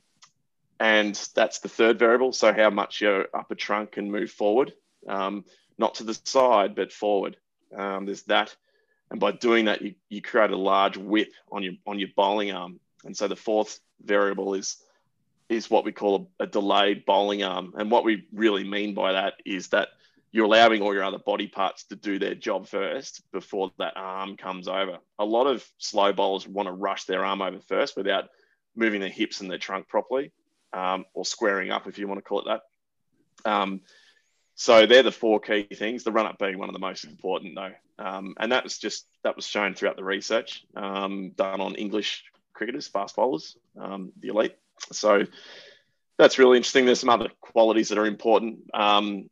and 0.81 1.15
that's 1.35 1.61
the 1.61 1.69
third 1.69 1.99
variable. 1.99 2.33
So 2.33 2.53
how 2.53 2.71
much 2.71 3.01
your 3.01 3.27
upper 3.35 3.55
trunk 3.55 3.93
can 3.93 4.11
move 4.11 4.31
forward, 4.31 4.73
um, 5.07 5.45
not 5.79 5.97
to 5.97 6.05
the 6.05 6.19
side, 6.25 6.75
but 6.75 6.91
forward. 6.91 7.37
Um, 7.77 8.07
there's 8.07 8.23
that. 8.25 8.55
And 9.11 9.21
by 9.21 9.33
doing 9.33 9.67
that, 9.67 9.83
you, 9.83 9.95
you 10.09 10.23
create 10.23 10.51
a 10.51 10.57
large 10.57 10.97
whip 10.97 11.33
on 11.51 11.63
your, 11.63 11.75
on 11.87 11.99
your 11.99 12.09
bowling 12.17 12.51
arm. 12.51 12.81
And 13.05 13.17
so 13.17 13.29
the 13.29 13.37
fourth 13.37 13.79
variable 14.03 14.55
is 14.55 14.79
is 15.49 15.71
what 15.71 15.85
we 15.85 15.93
call 15.93 16.31
a, 16.39 16.45
a, 16.45 16.47
delayed 16.47 17.05
bowling 17.05 17.43
arm. 17.43 17.75
And 17.77 17.91
what 17.91 18.05
we 18.05 18.27
really 18.33 18.65
mean 18.65 18.95
by 18.95 19.13
that 19.13 19.35
is 19.45 19.69
that 19.69 19.89
you're 20.31 20.47
allowing 20.47 20.81
all 20.81 20.95
your 20.95 21.05
other 21.05 21.19
body 21.19 21.47
parts 21.47 21.85
to 21.85 21.97
do 21.97 22.19
their 22.19 22.35
job 22.35 22.67
first 22.67 23.23
before 23.33 23.71
that 23.79 23.93
arm 23.97 24.37
comes 24.37 24.67
over. 24.67 24.99
A 25.19 25.25
lot 25.25 25.47
of 25.47 25.67
slow 25.79 26.13
bowlers 26.13 26.49
want 26.49 26.69
to 26.69 26.73
rush 26.73 27.05
their 27.05 27.25
arm 27.25 27.43
over 27.43 27.59
first 27.69 27.97
without 27.97 28.31
moving 28.75 29.01
their 29.01 29.11
hips 29.11 29.41
and 29.41 29.51
their 29.51 29.59
trunk 29.59 29.89
properly, 29.89 30.33
um, 30.73 31.05
or 31.13 31.25
squaring 31.27 31.71
up, 31.71 31.87
if 31.87 31.99
you 31.99 32.09
want 32.09 32.19
to 32.19 32.23
call 32.23 32.41
it 32.41 32.47
that. 33.45 33.51
Um, 33.51 33.83
so 34.55 34.87
they're 34.87 35.03
the 35.03 35.13
four 35.13 35.41
key 35.41 35.65
things. 35.75 36.05
The 36.05 36.13
run 36.13 36.27
up 36.27 36.39
being 36.39 36.59
one 36.59 36.69
of 36.69 36.75
the 36.75 36.79
most 36.79 37.05
important, 37.05 37.55
though, 37.55 37.73
um, 37.99 38.35
and 38.39 38.53
that 38.53 38.65
was 38.65 38.79
just 38.79 39.07
that 39.25 39.37
was 39.37 39.47
shown 39.47 39.75
throughout 39.75 39.97
the 39.97 40.05
research 40.05 40.65
um, 40.77 41.33
done 41.37 41.61
on 41.61 41.75
English 41.75 42.25
cricketers, 42.53 42.87
fast 42.87 43.17
bowlers, 43.17 43.57
um, 43.79 44.13
the 44.21 44.29
elite. 44.29 44.57
So 44.91 45.25
that's 46.19 46.39
really 46.39 46.57
interesting. 46.57 46.87
There's 46.87 47.01
some 47.01 47.11
other 47.11 47.29
qualities 47.41 47.89
that 47.91 47.99
are 47.99 48.07
important, 48.07 48.71
um, 48.75 49.29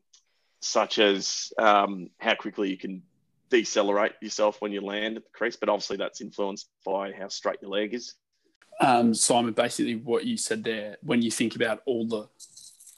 such 0.60 0.98
as 0.98 1.52
um, 1.58 2.10
how 2.18 2.34
quickly 2.34 2.70
you 2.70 2.76
can 2.76 3.02
decelerate 3.50 4.12
yourself 4.20 4.60
when 4.60 4.72
you 4.72 4.80
land 4.80 5.16
at 5.16 5.24
the 5.24 5.30
crease, 5.32 5.56
but 5.56 5.68
obviously 5.68 5.96
that's 5.96 6.20
influenced 6.20 6.68
by 6.84 7.12
how 7.12 7.28
straight 7.28 7.58
your 7.60 7.70
leg 7.70 7.94
is. 7.94 8.14
Um, 8.80 9.12
Simon, 9.12 9.52
basically 9.52 9.96
what 9.96 10.24
you 10.24 10.36
said 10.36 10.64
there, 10.64 10.96
when 11.02 11.20
you 11.20 11.30
think 11.30 11.56
about 11.56 11.82
all 11.84 12.06
the 12.06 12.28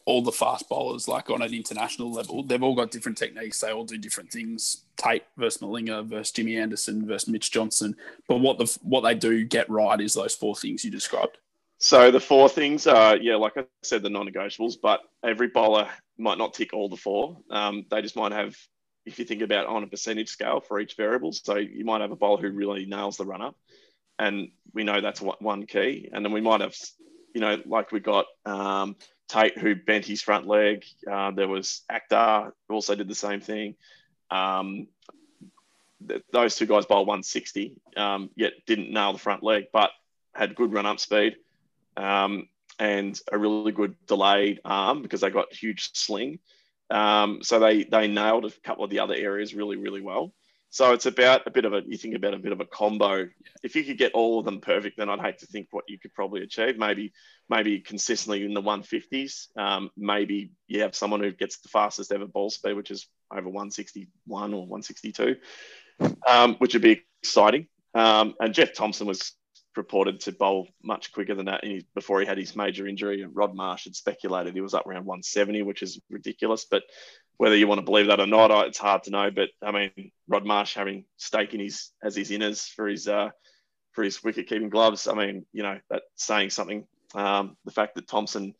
all 0.04 0.20
the 0.20 0.32
fast 0.32 0.68
bowlers, 0.68 1.06
like 1.06 1.30
on 1.30 1.42
an 1.42 1.54
international 1.54 2.12
level, 2.12 2.42
they've 2.42 2.62
all 2.62 2.74
got 2.74 2.90
different 2.90 3.16
techniques. 3.16 3.60
They 3.60 3.70
all 3.70 3.84
do 3.84 3.96
different 3.96 4.32
things. 4.32 4.84
Tait 4.96 5.22
versus 5.36 5.62
Malinga 5.62 6.04
versus 6.04 6.32
Jimmy 6.32 6.56
Anderson 6.56 7.06
versus 7.06 7.28
Mitch 7.28 7.52
Johnson. 7.52 7.96
But 8.28 8.40
what 8.40 8.58
the 8.58 8.78
what 8.82 9.02
they 9.02 9.14
do 9.14 9.44
get 9.44 9.68
right 9.70 10.00
is 10.00 10.14
those 10.14 10.34
four 10.34 10.56
things 10.56 10.84
you 10.84 10.90
described. 10.90 11.38
So 11.82 12.12
the 12.12 12.20
four 12.20 12.48
things 12.48 12.86
are, 12.86 13.16
yeah, 13.16 13.34
like 13.34 13.56
I 13.56 13.64
said, 13.82 14.04
the 14.04 14.08
non-negotiables, 14.08 14.76
but 14.80 15.00
every 15.24 15.48
bowler 15.48 15.88
might 16.16 16.38
not 16.38 16.54
tick 16.54 16.72
all 16.72 16.88
the 16.88 16.96
four. 16.96 17.38
Um, 17.50 17.86
they 17.90 18.00
just 18.02 18.14
might 18.14 18.30
have, 18.30 18.56
if 19.04 19.18
you 19.18 19.24
think 19.24 19.42
about 19.42 19.66
on 19.66 19.82
a 19.82 19.88
percentage 19.88 20.28
scale 20.28 20.60
for 20.60 20.78
each 20.78 20.94
variable. 20.96 21.32
So 21.32 21.56
you 21.56 21.84
might 21.84 22.00
have 22.00 22.12
a 22.12 22.16
bowler 22.16 22.40
who 22.40 22.50
really 22.50 22.86
nails 22.86 23.16
the 23.16 23.24
run 23.24 23.42
up, 23.42 23.56
and 24.16 24.52
we 24.72 24.84
know 24.84 25.00
that's 25.00 25.20
one 25.20 25.66
key. 25.66 26.08
And 26.12 26.24
then 26.24 26.30
we 26.30 26.40
might 26.40 26.60
have, 26.60 26.76
you 27.34 27.40
know, 27.40 27.60
like 27.66 27.90
we 27.90 27.98
got 27.98 28.26
um, 28.46 28.94
Tait 29.26 29.58
who 29.58 29.74
bent 29.74 30.04
his 30.04 30.22
front 30.22 30.46
leg. 30.46 30.84
Uh, 31.10 31.32
there 31.32 31.48
was 31.48 31.82
Akhtar 31.90 32.52
who 32.68 32.74
also 32.76 32.94
did 32.94 33.08
the 33.08 33.16
same 33.16 33.40
thing. 33.40 33.74
Um, 34.30 34.86
th- 36.06 36.22
those 36.30 36.54
two 36.54 36.66
guys 36.66 36.86
bowled 36.86 37.08
160, 37.08 37.74
um, 37.96 38.30
yet 38.36 38.52
didn't 38.68 38.92
nail 38.92 39.12
the 39.12 39.18
front 39.18 39.42
leg, 39.42 39.64
but 39.72 39.90
had 40.32 40.54
good 40.54 40.72
run 40.72 40.86
up 40.86 41.00
speed 41.00 41.38
um, 41.96 42.48
and 42.78 43.18
a 43.30 43.38
really 43.38 43.72
good 43.72 43.94
delayed 44.06 44.60
arm 44.64 45.02
because 45.02 45.20
they 45.20 45.30
got 45.30 45.52
huge 45.52 45.90
sling. 45.94 46.38
Um, 46.90 47.42
so 47.42 47.58
they 47.58 47.84
they 47.84 48.08
nailed 48.08 48.44
a 48.44 48.52
couple 48.64 48.84
of 48.84 48.90
the 48.90 49.00
other 49.00 49.14
areas 49.14 49.54
really 49.54 49.76
really 49.76 50.00
well. 50.00 50.34
So 50.72 50.92
it's 50.94 51.04
about 51.04 51.46
a 51.46 51.50
bit 51.50 51.66
of 51.66 51.74
a 51.74 51.82
you 51.86 51.98
think 51.98 52.14
about 52.14 52.32
a 52.32 52.38
bit 52.38 52.52
of 52.52 52.60
a 52.60 52.64
combo. 52.64 53.28
If 53.62 53.76
you 53.76 53.84
could 53.84 53.98
get 53.98 54.12
all 54.12 54.38
of 54.38 54.46
them 54.46 54.60
perfect, 54.62 54.96
then 54.96 55.10
I'd 55.10 55.20
hate 55.20 55.38
to 55.40 55.46
think 55.46 55.68
what 55.70 55.84
you 55.86 55.98
could 55.98 56.14
probably 56.14 56.42
achieve. 56.42 56.78
Maybe 56.78 57.12
maybe 57.50 57.80
consistently 57.80 58.42
in 58.42 58.54
the 58.54 58.62
150s. 58.62 59.48
Um, 59.54 59.90
maybe 59.98 60.52
you 60.68 60.80
have 60.80 60.94
someone 60.94 61.20
who 61.20 61.30
gets 61.30 61.58
the 61.58 61.68
fastest 61.68 62.10
ever 62.10 62.26
ball 62.26 62.48
speed, 62.48 62.72
which 62.72 62.90
is 62.90 63.06
over 63.30 63.48
161 63.50 64.54
or 64.54 64.66
162, 64.66 65.36
um, 66.26 66.54
which 66.54 66.72
would 66.72 66.82
be 66.82 67.04
exciting. 67.22 67.68
Um, 67.94 68.34
and 68.40 68.54
Jeff 68.54 68.72
Thomson 68.72 69.06
was 69.06 69.32
reported 69.76 70.20
to 70.20 70.32
bowl 70.32 70.68
much 70.82 71.12
quicker 71.12 71.34
than 71.34 71.46
that 71.46 71.64
before 71.94 72.20
he 72.20 72.26
had 72.26 72.38
his 72.38 72.56
major 72.56 72.86
injury. 72.86 73.22
And 73.22 73.34
Rod 73.34 73.54
Marsh 73.54 73.84
had 73.84 73.96
speculated 73.96 74.54
he 74.54 74.60
was 74.60 74.74
up 74.74 74.86
around 74.86 75.06
170, 75.06 75.62
which 75.62 75.82
is 75.82 76.00
ridiculous. 76.10 76.66
But 76.70 76.82
whether 77.36 77.56
you 77.56 77.66
want 77.66 77.78
to 77.78 77.84
believe 77.84 78.08
that 78.08 78.20
or 78.20 78.26
not, 78.26 78.66
it's 78.66 78.78
hard 78.78 79.04
to 79.04 79.10
know. 79.10 79.30
But 79.30 79.48
I 79.62 79.72
mean, 79.72 80.12
Rod 80.28 80.44
Marsh 80.44 80.74
having 80.74 81.04
stake 81.16 81.54
in 81.54 81.60
his 81.60 81.90
as 82.02 82.16
his 82.16 82.30
inners 82.30 82.68
for 82.68 82.86
his 82.86 83.08
uh, 83.08 83.30
for 83.92 84.04
his 84.04 84.22
wicket 84.22 84.48
keeping 84.48 84.70
gloves. 84.70 85.06
I 85.06 85.14
mean, 85.14 85.46
you 85.52 85.62
know, 85.62 85.78
that's 85.90 86.04
saying 86.16 86.50
something. 86.50 86.86
Um, 87.14 87.56
the 87.64 87.72
fact 87.72 87.94
that 87.94 88.08
Thomson 88.08 88.54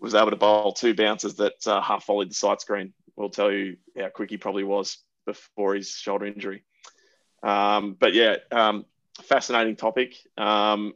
was 0.00 0.14
able 0.14 0.30
to 0.30 0.36
bowl 0.36 0.72
two 0.72 0.94
bounces 0.94 1.36
that 1.36 1.66
uh, 1.66 1.80
half 1.80 2.06
volleyed 2.06 2.30
the 2.30 2.34
side 2.34 2.60
screen 2.60 2.92
will 3.16 3.30
tell 3.30 3.50
you 3.50 3.76
how 3.98 4.08
quick 4.08 4.30
he 4.30 4.36
probably 4.36 4.64
was 4.64 4.98
before 5.26 5.74
his 5.74 5.90
shoulder 5.90 6.26
injury. 6.26 6.62
Um, 7.42 7.96
but 7.98 8.14
yeah, 8.14 8.36
um, 8.50 8.84
fascinating 9.22 9.76
topic. 9.76 10.14
Um, 10.36 10.94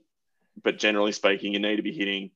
but 0.62 0.78
generally 0.78 1.12
speaking, 1.12 1.52
you 1.52 1.58
need 1.58 1.76
to 1.76 1.82
be 1.82 1.92
hitting 1.92 2.30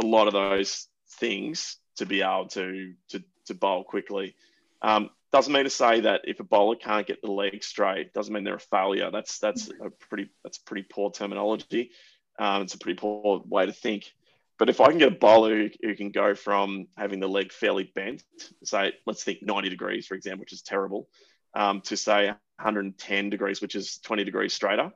a 0.00 0.04
lot 0.04 0.26
of 0.26 0.32
those 0.32 0.86
things 1.18 1.76
to 1.96 2.06
be 2.06 2.22
able 2.22 2.48
to 2.48 2.94
to, 3.10 3.22
to 3.46 3.54
bowl 3.54 3.84
quickly. 3.84 4.34
Um, 4.80 5.10
doesn't 5.32 5.52
mean 5.52 5.64
to 5.64 5.70
say 5.70 6.00
that 6.00 6.22
if 6.24 6.40
a 6.40 6.44
bowler 6.44 6.76
can't 6.76 7.06
get 7.06 7.22
the 7.22 7.30
leg 7.30 7.64
straight, 7.64 8.12
doesn't 8.12 8.32
mean 8.32 8.44
they're 8.44 8.56
a 8.56 8.60
failure. 8.60 9.10
That's 9.10 9.38
that's 9.38 9.68
a 9.68 9.90
pretty 9.90 10.30
that's 10.44 10.58
pretty 10.58 10.86
poor 10.90 11.10
terminology. 11.10 11.90
Um, 12.38 12.62
it's 12.62 12.74
a 12.74 12.78
pretty 12.78 12.98
poor 12.98 13.42
way 13.46 13.66
to 13.66 13.72
think. 13.72 14.12
But 14.58 14.68
if 14.68 14.80
I 14.80 14.88
can 14.88 14.98
get 14.98 15.08
a 15.08 15.16
bowler 15.16 15.56
who, 15.56 15.70
who, 15.82 15.96
can 15.96 16.10
go 16.10 16.34
from 16.34 16.86
having 16.96 17.18
the 17.18 17.26
leg 17.26 17.52
fairly 17.52 17.90
bent, 17.94 18.22
say 18.62 18.92
let's 19.06 19.24
think 19.24 19.42
90 19.42 19.70
degrees, 19.70 20.06
for 20.06 20.14
example, 20.14 20.40
which 20.40 20.52
is 20.52 20.62
terrible, 20.62 21.08
um, 21.54 21.80
to 21.82 21.96
say 21.96 22.26
110 22.26 23.30
degrees, 23.30 23.60
which 23.60 23.74
is 23.74 23.98
20 23.98 24.24
degrees 24.24 24.52
straighter, 24.52 24.92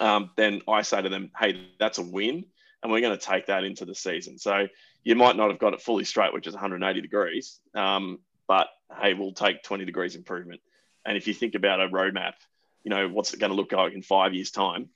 um, 0.00 0.30
then 0.36 0.62
I 0.68 0.82
say 0.82 1.02
to 1.02 1.08
them, 1.08 1.30
hey, 1.38 1.68
that's 1.78 1.98
a 1.98 2.02
win. 2.02 2.44
And 2.82 2.92
we're 2.92 3.00
going 3.00 3.18
to 3.18 3.24
take 3.24 3.46
that 3.46 3.64
into 3.64 3.86
the 3.86 3.94
season. 3.94 4.38
So 4.38 4.68
you 5.02 5.14
might 5.14 5.36
not 5.36 5.50
have 5.50 5.58
got 5.58 5.72
it 5.72 5.80
fully 5.80 6.04
straight, 6.04 6.34
which 6.34 6.46
is 6.46 6.54
180 6.54 7.00
degrees, 7.00 7.58
um, 7.74 8.18
but 8.46 8.68
hey, 9.00 9.14
we'll 9.14 9.32
take 9.32 9.62
20 9.62 9.84
degrees 9.86 10.16
improvement. 10.16 10.60
And 11.06 11.16
if 11.16 11.26
you 11.26 11.34
think 11.34 11.54
about 11.54 11.80
a 11.80 11.88
roadmap, 11.88 12.34
you 12.82 12.90
know, 12.90 13.08
what's 13.08 13.32
it 13.32 13.40
going 13.40 13.50
to 13.50 13.56
look 13.56 13.72
like 13.72 13.94
in 13.94 14.02
five 14.02 14.34
years' 14.34 14.50
time? 14.50 14.90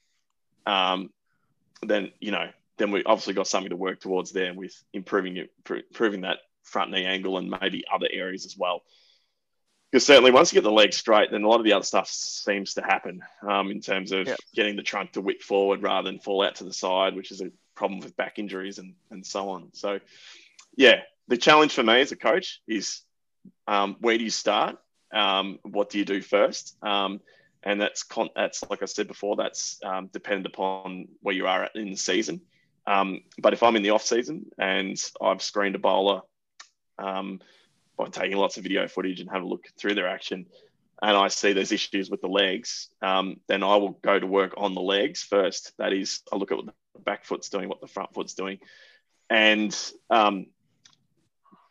Um, 0.66 1.10
then, 1.82 2.12
you 2.20 2.30
know, 2.30 2.50
then 2.76 2.90
we 2.90 3.04
obviously 3.04 3.34
got 3.34 3.48
something 3.48 3.70
to 3.70 3.76
work 3.76 4.00
towards 4.00 4.32
there 4.32 4.52
with 4.52 4.74
improving 4.92 5.46
improving 5.66 6.22
that 6.22 6.38
front 6.62 6.90
knee 6.90 7.04
angle 7.04 7.38
and 7.38 7.54
maybe 7.60 7.84
other 7.92 8.08
areas 8.12 8.44
as 8.44 8.56
well 8.56 8.82
because 9.90 10.04
certainly 10.04 10.30
once 10.30 10.52
you 10.52 10.56
get 10.56 10.64
the 10.64 10.72
leg 10.72 10.92
straight, 10.92 11.30
then 11.30 11.42
a 11.42 11.48
lot 11.48 11.60
of 11.60 11.64
the 11.64 11.72
other 11.72 11.84
stuff 11.84 12.08
seems 12.08 12.74
to 12.74 12.82
happen 12.82 13.22
um, 13.48 13.70
in 13.70 13.80
terms 13.80 14.12
of 14.12 14.26
yep. 14.26 14.38
getting 14.54 14.76
the 14.76 14.82
trunk 14.82 15.12
to 15.12 15.20
whip 15.20 15.42
forward 15.42 15.82
rather 15.82 16.10
than 16.10 16.20
fall 16.20 16.42
out 16.42 16.56
to 16.56 16.64
the 16.64 16.72
side, 16.72 17.16
which 17.16 17.30
is 17.30 17.40
a 17.40 17.50
problem 17.74 18.00
with 18.00 18.16
back 18.16 18.38
injuries 18.38 18.78
and, 18.78 18.94
and 19.10 19.24
so 19.24 19.48
on. 19.48 19.70
So, 19.72 20.00
yeah, 20.76 21.00
the 21.28 21.38
challenge 21.38 21.72
for 21.72 21.82
me 21.82 22.00
as 22.00 22.12
a 22.12 22.16
coach 22.16 22.60
is 22.68 23.00
um, 23.66 23.96
where 24.00 24.18
do 24.18 24.24
you 24.24 24.30
start? 24.30 24.76
Um, 25.12 25.58
what 25.62 25.88
do 25.88 25.98
you 25.98 26.04
do 26.04 26.20
first? 26.20 26.76
Um, 26.82 27.20
and 27.62 27.80
that's 27.80 28.02
con- 28.02 28.30
that's 28.36 28.62
like 28.68 28.82
I 28.82 28.86
said 28.86 29.08
before, 29.08 29.36
that's 29.36 29.78
um, 29.84 30.08
dependent 30.12 30.46
upon 30.46 31.08
where 31.22 31.34
you 31.34 31.46
are 31.46 31.68
in 31.74 31.90
the 31.90 31.96
season. 31.96 32.42
Um, 32.86 33.22
but 33.38 33.52
if 33.52 33.62
I'm 33.62 33.76
in 33.76 33.82
the 33.82 33.90
off 33.90 34.02
season 34.02 34.46
and 34.58 34.98
I've 35.20 35.42
screened 35.42 35.74
a 35.74 35.78
bowler 35.78 36.22
by 37.98 38.06
taking 38.06 38.36
lots 38.36 38.56
of 38.56 38.62
video 38.62 38.88
footage 38.88 39.20
and 39.20 39.30
have 39.30 39.42
a 39.42 39.46
look 39.46 39.66
through 39.76 39.94
their 39.94 40.08
action 40.08 40.46
and 41.02 41.16
I 41.16 41.28
see 41.28 41.52
there's 41.52 41.72
issues 41.72 42.10
with 42.10 42.20
the 42.20 42.28
legs, 42.28 42.88
um, 43.02 43.40
then 43.46 43.62
I 43.62 43.76
will 43.76 43.92
go 44.02 44.18
to 44.18 44.26
work 44.26 44.54
on 44.56 44.74
the 44.74 44.80
legs 44.80 45.22
first. 45.22 45.72
That 45.78 45.92
is, 45.92 46.22
I 46.32 46.36
look 46.36 46.50
at 46.50 46.56
what 46.56 46.66
the 46.66 47.00
back 47.00 47.24
foot's 47.24 47.48
doing, 47.48 47.68
what 47.68 47.80
the 47.80 47.86
front 47.86 48.12
foot's 48.14 48.34
doing. 48.34 48.58
And 49.30 49.76
um, 50.10 50.46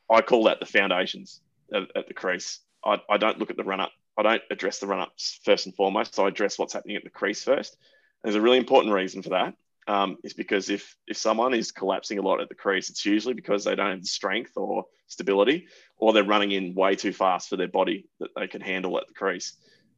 I 0.09 0.21
call 0.21 0.45
that 0.45 0.59
the 0.59 0.65
foundations 0.65 1.41
at, 1.73 1.83
at 1.95 2.07
the 2.07 2.13
crease. 2.13 2.59
I, 2.85 3.01
I, 3.09 3.17
don't 3.17 3.37
look 3.37 3.49
at 3.49 3.57
the 3.57 3.65
run 3.65 3.81
up. 3.81 3.91
I 4.17 4.23
don't 4.23 4.41
address 4.49 4.79
the 4.79 4.87
run 4.87 5.01
ups 5.01 5.41
first 5.43 5.65
and 5.65 5.75
foremost. 5.75 6.15
So 6.15 6.23
I 6.23 6.29
address 6.29 6.57
what's 6.57 6.73
happening 6.73 6.95
at 6.95 7.03
the 7.03 7.09
crease 7.09 7.43
first. 7.43 7.75
There's 8.23 8.35
a 8.35 8.41
really 8.41 8.57
important 8.57 8.93
reason 8.93 9.23
for 9.23 9.29
that 9.29 9.55
um, 9.87 10.17
is 10.23 10.33
because 10.33 10.69
if 10.69 10.95
if 11.07 11.17
someone 11.17 11.53
is 11.53 11.71
collapsing 11.71 12.19
a 12.19 12.21
lot 12.21 12.41
at 12.41 12.49
the 12.49 12.55
crease, 12.55 12.89
it's 12.89 13.05
usually 13.05 13.33
because 13.33 13.63
they 13.63 13.75
don't 13.75 13.91
have 13.91 14.01
the 14.01 14.07
strength 14.07 14.51
or 14.55 14.85
stability, 15.07 15.67
or 15.97 16.13
they're 16.13 16.23
running 16.23 16.51
in 16.51 16.75
way 16.75 16.95
too 16.95 17.13
fast 17.13 17.49
for 17.49 17.55
their 17.55 17.67
body 17.67 18.05
that 18.19 18.29
they 18.35 18.47
can 18.47 18.61
handle 18.61 18.97
at 18.97 19.07
the 19.07 19.13
crease. 19.13 19.53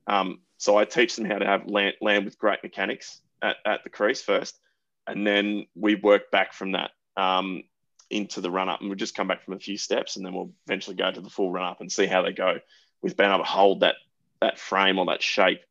Um, 0.08 0.42
so 0.58 0.78
I 0.78 0.86
teach 0.86 1.16
them 1.16 1.26
how 1.26 1.40
to 1.40 1.46
have 1.46 1.68
land, 1.68 1.96
land 2.02 2.26
with 2.26 2.38
great 2.38 2.60
mechanics 2.64 3.22
at, 3.42 3.58
at 3.66 3.84
the 3.84 3.90
crease 3.90 4.22
first, 4.22 4.60
and 5.08 5.26
then 5.26 5.66
we 5.76 5.96
work 5.96 6.32
back 6.32 6.54
from 6.54 6.74
that 6.74 6.92
um, 7.18 7.64
into 8.10 8.42
the 8.42 8.52
run 8.52 8.70
up, 8.70 8.82
and 8.82 8.90
we'll 8.90 8.98
just 8.98 9.16
come 9.16 9.28
back 9.28 9.44
from 9.44 9.56
a 9.56 9.60
few 9.60 9.78
steps, 9.78 10.16
and 10.16 10.26
then 10.26 10.34
we'll 10.34 10.52
eventually 10.68 10.96
go 10.96 11.12
to 11.12 11.22
the 11.22 11.30
full 11.30 11.52
run 11.52 11.66
up 11.66 11.82
and 11.82 11.92
see 11.92 12.06
how 12.06 12.22
they 12.22 12.32
go 12.32 12.60
with 13.02 13.18
being 13.18 13.30
able 13.30 13.44
to 13.44 13.50
hold 13.50 13.82
that 13.82 13.96
that 14.42 14.60
frame 14.60 15.00
or 15.00 15.06
that 15.08 15.22
shape 15.22 15.62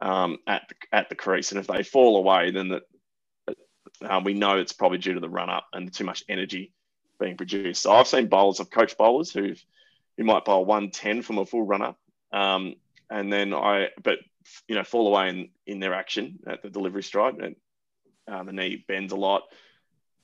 um, 0.00 0.38
at 0.46 0.62
the, 0.68 0.96
at 0.96 1.08
the 1.08 1.14
crease. 1.14 1.50
And 1.52 1.60
if 1.60 1.66
they 1.66 1.82
fall 1.82 2.16
away, 2.16 2.50
then 2.50 2.68
the, 2.68 2.80
um, 4.04 4.24
we 4.24 4.34
know 4.34 4.58
it's 4.58 4.72
probably 4.72 4.98
due 4.98 5.14
to 5.14 5.20
the 5.20 5.28
run 5.28 5.50
up 5.50 5.66
and 5.72 5.92
too 5.92 6.04
much 6.04 6.24
energy 6.28 6.72
being 7.18 7.36
produced. 7.36 7.82
So 7.82 7.92
I've 7.92 8.08
seen 8.08 8.28
bowlers, 8.28 8.60
I've 8.60 8.70
coached 8.70 8.98
bowlers 8.98 9.32
who 9.32 9.54
who 10.16 10.24
might 10.24 10.44
bowl 10.44 10.64
110 10.64 11.22
from 11.22 11.38
a 11.38 11.46
full 11.46 11.62
run 11.62 11.82
up. 11.82 11.98
Um, 12.32 12.76
and 13.10 13.32
then 13.32 13.54
I, 13.54 13.88
but, 14.02 14.18
you 14.66 14.74
know, 14.74 14.84
fall 14.84 15.06
away 15.08 15.28
in, 15.28 15.48
in 15.66 15.80
their 15.80 15.94
action 15.94 16.38
at 16.46 16.62
the 16.62 16.70
delivery 16.70 17.02
stride. 17.02 17.36
And 17.36 17.56
uh, 18.26 18.42
the 18.42 18.52
knee 18.52 18.84
bends 18.88 19.12
a 19.12 19.16
lot, 19.16 19.42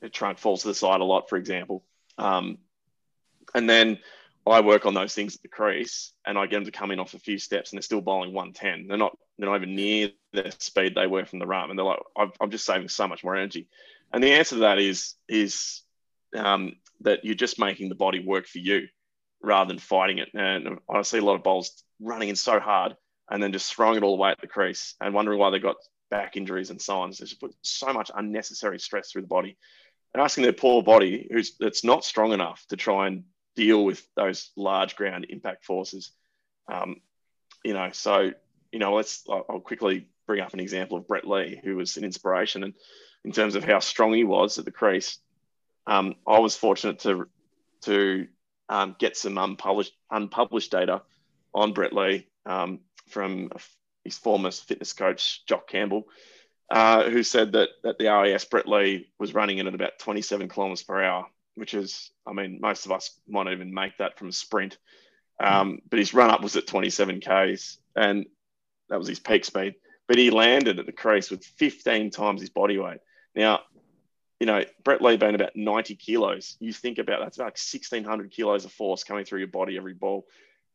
the 0.01 0.09
trunk 0.09 0.39
falls 0.39 0.63
to 0.63 0.69
the 0.69 0.75
side 0.75 1.01
a 1.01 1.05
lot, 1.05 1.29
for 1.29 1.37
example. 1.37 1.85
Um, 2.19 2.59
and 3.55 3.69
then 3.69 3.99
I 4.47 4.61
work 4.61 4.87
on 4.87 4.95
those 4.95 5.15
things 5.15 5.37
at 5.37 5.43
the 5.43 5.49
crease 5.49 6.13
and 6.27 6.37
I 6.39 6.47
get 6.47 6.57
them 6.57 6.65
to 6.65 6.73
come 6.73 6.91
in 6.91 6.99
off 6.99 7.15
a 7.15 7.19
few 7.19 7.39
steps 7.39 7.71
and 7.71 7.77
they're 7.77 7.83
still 7.83 8.01
bowling 8.01 8.33
110. 8.33 8.89
They're 8.89 8.97
not, 8.97 9.17
they're 9.43 9.51
not 9.51 9.61
even 9.61 9.75
near 9.75 10.11
the 10.33 10.55
speed 10.59 10.95
they 10.95 11.07
were 11.07 11.25
from 11.25 11.39
the 11.41 11.47
run. 11.47 11.71
And 11.71 11.79
they're 11.79 11.85
like, 11.85 12.01
I'm 12.17 12.51
just 12.51 12.65
saving 12.65 12.89
so 12.89 13.09
much 13.09 13.25
more 13.25 13.37
energy. 13.37 13.69
And 14.13 14.23
the 14.23 14.33
answer 14.33 14.57
to 14.57 14.61
that 14.61 14.79
is, 14.79 15.15
is 15.29 15.83
um, 16.37 16.77
that 17.01 17.25
you're 17.25 17.35
just 17.35 17.59
making 17.59 17.89
the 17.89 17.95
body 17.95 18.21
work 18.21 18.47
for 18.47 18.59
you 18.59 18.87
rather 19.43 19.69
than 19.69 19.79
fighting 19.79 20.19
it. 20.19 20.29
And 20.35 20.79
I 20.89 21.03
see 21.03 21.19
a 21.19 21.25
lot 21.25 21.35
of 21.35 21.43
bowls 21.43 21.83
running 22.01 22.29
in 22.29 22.37
so 22.37 22.61
hard 22.61 22.97
and 23.31 23.43
then 23.43 23.53
just 23.53 23.75
throwing 23.75 23.97
it 23.97 24.03
all 24.03 24.15
away 24.15 24.31
at 24.31 24.41
the 24.41 24.47
crease 24.47 24.95
and 25.01 25.15
wondering 25.15 25.39
why 25.39 25.51
they 25.51 25.59
got 25.59 25.77
back 26.11 26.37
injuries 26.37 26.71
and 26.71 26.81
so 26.81 27.01
on. 27.01 27.13
So 27.13 27.25
just 27.25 27.41
put 27.41 27.55
so 27.63 27.93
much 27.93 28.11
unnecessary 28.15 28.79
stress 28.79 29.11
through 29.11 29.23
the 29.23 29.29
body 29.29 29.57
and 30.15 30.23
asking 30.23 30.43
their 30.43 30.53
poor 30.53 30.83
body, 30.83 31.29
who's 31.31 31.57
that's 31.59 31.85
not 31.85 32.05
strong 32.05 32.33
enough 32.33 32.65
to 32.69 32.77
try 32.77 33.07
and 33.07 33.25
deal 33.57 33.85
with 33.85 34.07
those 34.15 34.51
large 34.57 34.97
ground 34.97 35.27
impact 35.29 35.65
forces. 35.65 36.13
Um, 36.71 36.97
you 37.65 37.75
know, 37.75 37.91
so 37.93 38.33
you 38.73 38.79
know, 38.79 38.95
let's 38.95 39.25
I'll 39.31 39.61
quickly 39.61 40.09
bring 40.27 40.41
up 40.41 40.55
an 40.55 40.61
example 40.61 40.99
of 40.99 41.07
Brett 41.07 41.27
Lee, 41.27 41.61
who 41.63 41.77
was 41.77 41.97
an 41.97 42.05
inspiration, 42.05 42.65
and 42.65 42.75
in 43.25 43.33
terms 43.33 43.55
of 43.55 43.65
how 43.65 43.79
strong 43.79 44.13
he 44.15 44.25
was 44.25 44.59
at 44.59 44.65
the 44.65 44.73
crease, 44.73 45.19
um, 45.87 46.17
I 46.27 46.39
was 46.39 46.57
fortunate 46.57 47.01
to 47.01 47.29
to 47.83 48.27
um, 48.69 48.97
get 48.99 49.17
some 49.17 49.39
unpublished 49.39 49.95
unpublished 50.11 50.73
data 50.73 51.03
on 51.55 51.73
Brett 51.73 51.93
Lee 51.93 52.27
um, 52.47 52.81
from 53.09 53.51
his 54.05 54.19
former 54.19 54.51
fitness 54.51 54.93
coach 54.93 55.45
Jock 55.47 55.69
Campbell, 55.69 56.09
uh, 56.71 57.11
who 57.11 57.23
said 57.23 57.53
that 57.53 57.69
at 57.85 57.99
the 57.99 58.07
RAS, 58.07 58.45
Brett 58.45 58.67
Lee 58.67 59.11
was 59.19 59.35
running 59.35 59.59
in 59.59 59.67
at 59.67 59.75
about 59.75 59.99
27 59.99 60.49
kilometers 60.49 60.83
per 60.83 61.03
hour, 61.03 61.27
which 61.55 61.75
is, 61.75 62.11
I 62.27 62.33
mean, 62.33 62.59
most 62.61 62.87
of 62.87 62.93
us 62.93 63.21
might 63.29 63.53
even 63.53 63.75
make 63.75 63.99
that 63.99 64.19
from 64.19 64.29
a 64.29 64.33
sprint. 64.33 64.79
Um, 65.39 65.81
but 65.89 65.99
his 65.99 66.15
run 66.15 66.31
up 66.31 66.43
was 66.43 66.57
at 66.57 66.67
27 66.67 67.21
Ks, 67.21 67.79
and 67.97 68.27
that 68.93 68.99
was 68.99 69.09
his 69.09 69.19
peak 69.19 69.45
speed. 69.47 69.75
But 70.07 70.19
he 70.19 70.31
landed 70.31 70.79
at 70.79 70.85
the 70.85 70.93
crease 70.93 71.31
with 71.31 71.45
15 71.45 72.11
times 72.11 72.43
his 72.43 72.51
body 72.51 72.77
weight. 72.77 72.99
Now, 73.35 73.61
you 74.39 74.47
know, 74.47 74.65
Brett 74.85 75.01
Lee 75.01 75.17
being 75.17 75.35
about 75.35 75.57
90 75.57 75.95
kilos, 75.97 76.57
you 76.61 76.75
think 76.75 76.99
about 76.99 77.21
that, 77.21 77.29
it's 77.29 77.39
about 77.39 77.53
1,600 77.53 78.31
kilos 78.31 78.67
of 78.67 78.73
force 78.73 79.03
coming 79.03 79.25
through 79.25 79.39
your 79.39 79.49
body 79.49 79.79
every 79.79 79.95
ball. 79.95 80.27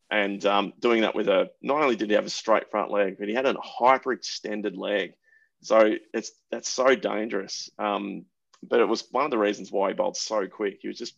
And 0.09 0.43
um, 0.47 0.73
doing 0.79 1.01
that 1.01 1.13
with 1.13 1.27
a, 1.27 1.51
not 1.61 1.83
only 1.83 1.95
did 1.95 2.09
he 2.09 2.15
have 2.15 2.25
a 2.25 2.29
straight 2.31 2.71
front 2.71 2.89
leg, 2.89 3.17
but 3.19 3.27
he 3.27 3.35
had 3.35 3.45
a 3.45 3.53
hyperextended 3.53 4.75
leg. 4.75 5.13
So 5.61 5.93
it's 6.13 6.31
that's 6.49 6.69
so 6.69 6.95
dangerous. 6.95 7.69
Um, 7.77 8.25
but 8.63 8.79
it 8.79 8.87
was 8.87 9.03
one 9.11 9.25
of 9.25 9.31
the 9.31 9.37
reasons 9.37 9.71
why 9.71 9.89
he 9.89 9.93
bowled 9.93 10.17
so 10.17 10.47
quick. 10.47 10.79
He 10.81 10.87
was 10.87 10.97
just 10.97 11.13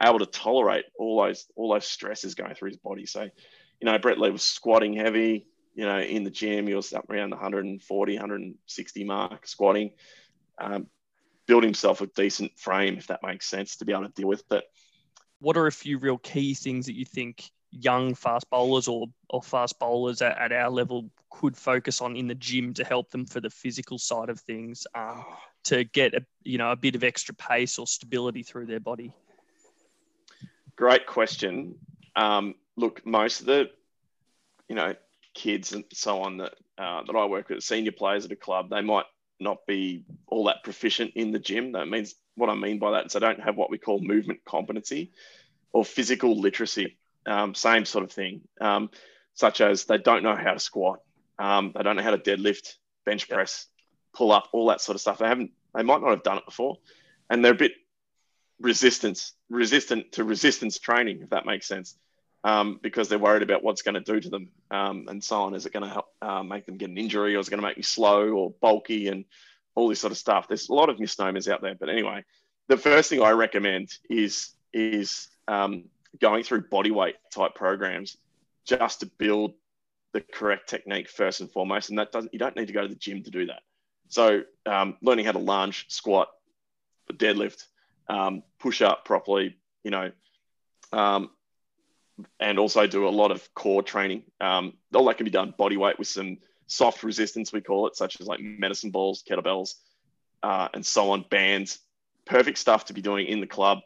able 0.00 0.20
to 0.20 0.26
tolerate 0.26 0.84
all 0.98 1.20
those 1.22 1.46
all 1.56 1.72
those 1.72 1.86
stresses 1.86 2.34
going 2.36 2.54
through 2.54 2.70
his 2.70 2.76
body. 2.76 3.06
So, 3.06 3.22
you 3.22 3.86
know, 3.86 3.98
Brett 3.98 4.20
Lee 4.20 4.30
was 4.30 4.42
squatting 4.42 4.92
heavy. 4.92 5.46
You 5.74 5.86
know, 5.86 6.00
in 6.00 6.24
the 6.24 6.30
gym, 6.30 6.66
he 6.66 6.74
was 6.74 6.92
up 6.92 7.10
around 7.10 7.30
the 7.30 7.36
140, 7.36 8.14
160 8.14 9.04
mark 9.04 9.46
squatting. 9.46 9.90
Um, 10.58 10.86
build 11.46 11.64
himself 11.64 12.00
a 12.00 12.06
decent 12.06 12.58
frame, 12.58 12.96
if 12.96 13.08
that 13.08 13.20
makes 13.22 13.46
sense, 13.46 13.76
to 13.76 13.84
be 13.84 13.92
able 13.92 14.04
to 14.04 14.12
deal 14.12 14.28
with 14.28 14.44
it. 14.52 14.64
What 15.40 15.56
are 15.56 15.66
a 15.66 15.72
few 15.72 15.98
real 15.98 16.18
key 16.18 16.54
things 16.54 16.86
that 16.86 16.94
you 16.94 17.04
think 17.04 17.50
young 17.70 18.14
fast 18.14 18.48
bowlers 18.50 18.88
or, 18.88 19.06
or 19.28 19.42
fast 19.42 19.78
bowlers 19.78 20.22
at, 20.22 20.38
at 20.38 20.52
our 20.52 20.70
level 20.70 21.10
could 21.30 21.56
focus 21.56 22.00
on 22.00 22.16
in 22.16 22.28
the 22.28 22.34
gym 22.34 22.72
to 22.74 22.84
help 22.84 23.10
them 23.10 23.26
for 23.26 23.40
the 23.40 23.50
physical 23.50 23.98
side 23.98 24.28
of 24.28 24.38
things 24.40 24.86
um, 24.94 25.24
to 25.64 25.84
get 25.84 26.14
a 26.14 26.24
you 26.44 26.58
know 26.58 26.70
a 26.70 26.76
bit 26.76 26.94
of 26.94 27.02
extra 27.02 27.34
pace 27.34 27.78
or 27.78 27.86
stability 27.86 28.42
through 28.42 28.66
their 28.66 28.80
body? 28.80 29.12
Great 30.76 31.06
question. 31.06 31.74
Um, 32.16 32.54
look, 32.76 33.04
most 33.04 33.40
of 33.40 33.46
the 33.46 33.70
you 34.68 34.76
know 34.76 34.94
kids 35.34 35.72
and 35.72 35.84
so 35.92 36.22
on 36.22 36.38
that 36.38 36.54
uh, 36.78 37.02
that 37.06 37.16
I 37.16 37.26
work 37.26 37.48
with, 37.48 37.62
senior 37.62 37.92
players 37.92 38.24
at 38.24 38.32
a 38.32 38.36
club, 38.36 38.70
they 38.70 38.80
might 38.80 39.06
not 39.40 39.66
be 39.66 40.04
all 40.26 40.44
that 40.44 40.62
proficient 40.64 41.12
in 41.14 41.32
the 41.32 41.38
gym. 41.38 41.72
That 41.72 41.88
means 41.88 42.14
what 42.36 42.50
I 42.50 42.54
mean 42.54 42.78
by 42.78 42.92
that 42.92 43.06
is 43.06 43.12
they 43.12 43.20
don't 43.20 43.42
have 43.42 43.56
what 43.56 43.70
we 43.70 43.78
call 43.78 44.00
movement 44.00 44.40
competency 44.44 45.12
or 45.72 45.84
physical 45.84 46.40
literacy. 46.40 46.96
Um, 47.26 47.54
same 47.54 47.84
sort 47.84 48.04
of 48.04 48.12
thing, 48.12 48.42
um, 48.60 48.90
such 49.34 49.60
as 49.60 49.84
they 49.84 49.98
don't 49.98 50.22
know 50.22 50.36
how 50.36 50.52
to 50.52 50.60
squat, 50.60 51.00
um, 51.38 51.72
they 51.74 51.82
don't 51.82 51.96
know 51.96 52.02
how 52.02 52.10
to 52.10 52.18
deadlift, 52.18 52.74
bench 53.06 53.28
press, 53.28 53.66
pull 54.14 54.30
up, 54.30 54.48
all 54.52 54.68
that 54.68 54.82
sort 54.82 54.94
of 54.94 55.00
stuff. 55.00 55.18
They 55.18 55.26
haven't, 55.26 55.52
they 55.74 55.82
might 55.82 56.02
not 56.02 56.10
have 56.10 56.22
done 56.22 56.38
it 56.38 56.44
before, 56.44 56.76
and 57.30 57.42
they're 57.42 57.52
a 57.52 57.56
bit 57.56 57.72
resistance 58.60 59.32
resistant 59.48 60.12
to 60.12 60.24
resistance 60.24 60.78
training, 60.78 61.20
if 61.22 61.30
that 61.30 61.46
makes 61.46 61.66
sense, 61.66 61.96
um, 62.44 62.78
because 62.82 63.08
they're 63.08 63.18
worried 63.18 63.42
about 63.42 63.64
what's 63.64 63.82
going 63.82 63.94
to 63.94 64.00
do 64.00 64.20
to 64.20 64.28
them 64.28 64.50
um, 64.70 65.06
and 65.08 65.24
so 65.24 65.42
on. 65.42 65.54
Is 65.54 65.66
it 65.66 65.72
going 65.72 65.82
to 65.82 65.88
help 65.88 66.06
uh, 66.22 66.42
make 66.42 66.66
them 66.66 66.76
get 66.76 66.90
an 66.90 66.98
injury, 66.98 67.34
or 67.34 67.40
is 67.40 67.48
it 67.48 67.50
going 67.50 67.62
to 67.62 67.66
make 67.66 67.76
me 67.76 67.82
slow 67.82 68.28
or 68.28 68.50
bulky, 68.60 69.08
and 69.08 69.24
all 69.74 69.88
this 69.88 70.00
sort 70.00 70.12
of 70.12 70.18
stuff? 70.18 70.46
There's 70.46 70.68
a 70.68 70.74
lot 70.74 70.90
of 70.90 71.00
misnomers 71.00 71.48
out 71.48 71.62
there, 71.62 71.74
but 71.74 71.88
anyway, 71.88 72.24
the 72.68 72.76
first 72.76 73.10
thing 73.10 73.22
I 73.22 73.30
recommend 73.30 73.98
is 74.08 74.50
is 74.72 75.28
um, 75.48 75.84
going 76.20 76.44
through 76.44 76.68
body 76.68 76.90
weight 76.90 77.16
type 77.32 77.54
programs 77.54 78.16
just 78.64 79.00
to 79.00 79.06
build 79.06 79.54
the 80.12 80.20
correct 80.20 80.68
technique 80.68 81.08
first 81.08 81.40
and 81.40 81.50
foremost. 81.50 81.90
And 81.90 81.98
that 81.98 82.12
doesn't, 82.12 82.32
you 82.32 82.38
don't 82.38 82.56
need 82.56 82.68
to 82.68 82.72
go 82.72 82.82
to 82.82 82.88
the 82.88 82.94
gym 82.94 83.22
to 83.24 83.30
do 83.30 83.46
that. 83.46 83.62
So 84.08 84.42
um, 84.66 84.96
learning 85.02 85.26
how 85.26 85.32
to 85.32 85.38
lunge, 85.38 85.86
squat, 85.88 86.28
deadlift, 87.12 87.64
um, 88.08 88.42
push 88.58 88.82
up 88.82 89.04
properly, 89.04 89.56
you 89.82 89.90
know, 89.90 90.10
um, 90.92 91.30
and 92.40 92.58
also 92.58 92.86
do 92.86 93.08
a 93.08 93.10
lot 93.10 93.30
of 93.30 93.52
core 93.54 93.82
training. 93.82 94.22
Um, 94.40 94.74
all 94.94 95.04
that 95.06 95.16
can 95.16 95.24
be 95.24 95.30
done 95.30 95.54
body 95.56 95.76
weight 95.76 95.98
with 95.98 96.08
some 96.08 96.38
soft 96.66 97.02
resistance, 97.02 97.52
we 97.52 97.60
call 97.60 97.86
it, 97.86 97.96
such 97.96 98.20
as 98.20 98.26
like 98.26 98.40
medicine 98.40 98.90
balls, 98.90 99.22
kettlebells, 99.28 99.74
uh, 100.42 100.68
and 100.74 100.84
so 100.84 101.10
on, 101.10 101.24
bands. 101.28 101.78
Perfect 102.24 102.58
stuff 102.58 102.86
to 102.86 102.92
be 102.92 103.02
doing 103.02 103.26
in 103.26 103.40
the 103.40 103.46
club 103.46 103.80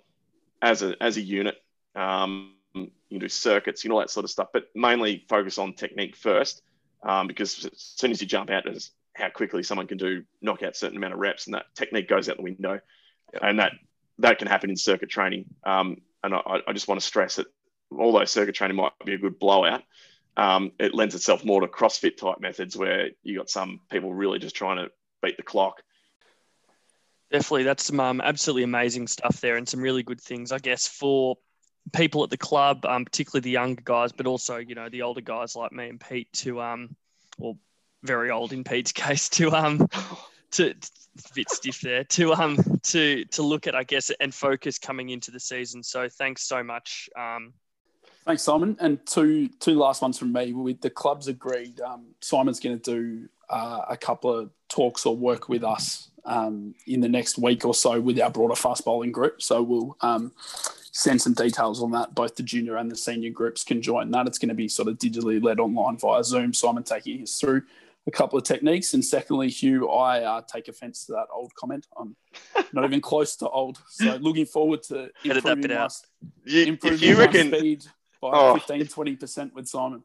as 0.63 0.83
a, 0.83 0.95
as 1.01 1.17
a 1.17 1.21
unit 1.21 1.57
um, 1.95 2.55
you 2.75 3.19
do 3.19 3.29
circuits, 3.29 3.85
you 3.85 3.91
know, 3.91 3.99
that 3.99 4.11
sort 4.11 4.25
of 4.25 4.31
stuff, 4.31 4.49
but 4.53 4.65
mainly 4.75 5.25
focus 5.29 5.59
on 5.59 5.73
technique 5.73 6.17
first, 6.17 6.63
um, 7.03 7.27
because 7.27 7.65
as 7.65 7.71
soon 7.75 8.11
as 8.11 8.21
you 8.21 8.27
jump 8.27 8.51
out, 8.51 8.65
there's 8.65 8.91
how 9.15 9.31
quickly 9.31 9.63
someone 9.63 9.87
can 9.87 9.99
do 9.99 10.23
knock 10.41 10.63
out 10.63 10.77
certain 10.77 10.97
amount 10.97 11.15
of 11.15 11.19
reps, 11.19 11.47
and 11.47 11.55
that 11.55 11.67
technique 11.75 12.09
goes 12.09 12.29
out 12.29 12.37
the 12.37 12.43
window, 12.43 12.81
yep. 13.33 13.43
and 13.43 13.59
that 13.59 13.73
that 14.19 14.39
can 14.39 14.49
happen 14.49 14.71
in 14.71 14.77
circuit 14.77 15.09
training. 15.09 15.47
Um, 15.65 15.99
and 16.23 16.35
I, 16.35 16.61
I, 16.67 16.73
just 16.73 16.89
want 16.89 17.01
to 17.01 17.07
stress 17.07 17.37
that 17.37 17.47
although 17.97 18.25
circuit 18.25 18.55
training 18.55 18.77
might 18.77 18.93
be 19.05 19.15
a 19.15 19.19
good 19.19 19.39
blowout, 19.39 19.83
um, 20.37 20.73
it 20.79 20.95
lends 20.95 21.15
itself 21.15 21.45
more 21.45 21.61
to 21.61 21.67
CrossFit 21.67 22.17
type 22.17 22.41
methods 22.41 22.77
where 22.77 23.11
you 23.23 23.37
got 23.37 23.51
some 23.51 23.81
people 23.91 24.13
really 24.13 24.39
just 24.39 24.57
trying 24.57 24.77
to 24.77 24.91
beat 25.23 25.37
the 25.37 25.43
clock. 25.43 25.83
Definitely, 27.31 27.65
that's 27.65 27.85
some 27.85 28.01
um, 28.01 28.21
absolutely 28.21 28.63
amazing 28.63 29.07
stuff 29.07 29.41
there, 29.41 29.57
and 29.57 29.69
some 29.69 29.81
really 29.81 30.03
good 30.03 30.21
things, 30.21 30.53
I 30.53 30.59
guess, 30.59 30.87
for 30.87 31.37
people 31.93 32.25
at 32.25 32.31
the 32.31 32.39
club, 32.39 32.85
um, 32.87 33.05
particularly 33.05 33.43
the 33.43 33.51
younger 33.51 33.83
guys, 33.85 34.13
but 34.13 34.27
also 34.27 34.57
you 34.57 34.75
know 34.75 34.89
the 34.89 35.03
older 35.03 35.21
guys 35.21 35.57
like 35.57 35.73
me 35.73 35.89
and 35.89 36.01
Pete 36.01 36.33
to 36.35 36.61
um, 36.61 36.97
or 37.39 37.57
very 38.03 38.31
old 38.31 38.53
in 38.53 38.65
Pete's 38.65 38.93
case 38.93 39.29
to 39.31 39.51
um 39.51 39.79
to, 40.53 40.73
to 40.73 40.91
a 41.31 41.35
bit 41.35 41.51
stiff 41.51 41.81
there 41.81 42.05
to 42.05 42.33
um 42.33 42.57
to 42.83 43.25
to 43.27 43.43
look 43.43 43.67
at 43.67 43.75
I 43.75 43.85
guess 43.85 44.11
and 44.21 44.35
focus 44.35 44.79
coming 44.79 45.11
into 45.11 45.31
the 45.31 45.41
season. 45.41 45.83
So 45.83 46.09
thanks 46.09 46.43
so 46.43 46.63
much. 46.63 47.09
Um, 47.17 47.53
Thanks, 48.29 48.43
Simon. 48.43 48.77
And 48.79 48.99
two 49.07 49.49
two 49.59 49.79
last 49.79 50.03
ones 50.03 50.19
from 50.19 50.35
me. 50.35 50.53
With 50.53 50.83
the 50.83 50.91
clubs 50.91 51.29
agreed, 51.29 51.81
um, 51.81 52.09
Simon's 52.21 52.61
going 52.61 52.79
to 52.79 52.95
do 52.95 53.29
uh, 53.49 53.87
a 53.89 53.97
couple 53.97 54.31
of 54.31 54.51
talks 54.69 55.07
or 55.07 55.17
work 55.17 55.49
with 55.49 55.65
us 55.65 56.11
um, 56.27 56.75
in 56.87 57.01
the 57.01 57.09
next 57.09 57.39
week 57.39 57.65
or 57.65 57.73
so 57.73 57.99
with 57.99 58.21
our 58.21 58.29
broader 58.29 58.55
fast 58.55 58.85
bowling 58.85 59.13
group. 59.13 59.41
So 59.41 59.63
we'll 59.63 59.97
um, 60.03 60.33
send 60.93 61.23
some 61.23 61.33
details 61.33 61.83
on 61.83 61.91
that. 61.93 62.15
Both 62.15 62.37
the 62.37 62.43
junior 62.43 62.77
and 62.77 62.91
the 62.91 62.97
senior 62.97 63.31
groups 63.31 63.65
can 63.65 63.81
join 63.81 64.11
that. 64.11 64.27
It's 64.27 64.37
going 64.39 64.51
to 64.51 64.55
be 64.55 64.69
sort 64.69 64.89
of 64.89 64.99
digitally 64.99 65.43
led 65.43 65.59
online 65.59 65.97
via 65.97 66.23
Zoom. 66.23 66.53
Simon 66.53 66.83
taking 66.83 67.23
us 67.23 67.41
through 67.41 67.63
a 68.07 68.11
couple 68.11 68.39
of 68.39 68.45
techniques. 68.45 68.93
And 68.93 69.03
secondly, 69.03 69.49
Hugh, 69.49 69.89
I 69.89 70.21
uh, 70.21 70.43
take 70.43 70.69
offence 70.69 71.07
to 71.07 71.13
that 71.13 71.29
old 71.33 71.55
comment. 71.55 71.87
I'm 71.99 72.15
not 72.75 72.85
even 72.85 73.01
close 73.11 73.37
to 73.37 73.49
old. 73.49 73.79
So 73.89 74.17
looking 74.17 74.45
forward 74.45 74.83
to 74.85 75.09
improving, 75.25 75.71
my, 75.71 75.89
you, 76.45 76.65
improving 76.65 77.09
you 77.09 77.17
reckon, 77.17 77.49
speed 77.49 77.87
by 78.21 78.31
oh, 78.33 78.55
15, 78.55 78.83
20% 78.83 79.55
with 79.55 79.69
Simon. 79.69 80.03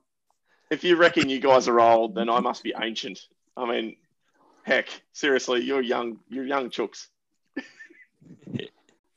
If 0.69 0.83
you 0.83 0.95
reckon 0.95 1.29
you 1.29 1.39
guys 1.39 1.67
are 1.67 1.79
old, 1.79 2.15
then 2.15 2.29
I 2.29 2.39
must 2.39 2.63
be 2.63 2.73
ancient. 2.79 3.19
I 3.55 3.65
mean, 3.69 3.95
heck, 4.63 4.87
seriously, 5.11 5.61
you're 5.61 5.81
young. 5.81 6.19
You're 6.29 6.45
young 6.45 6.69
chooks. 6.69 7.07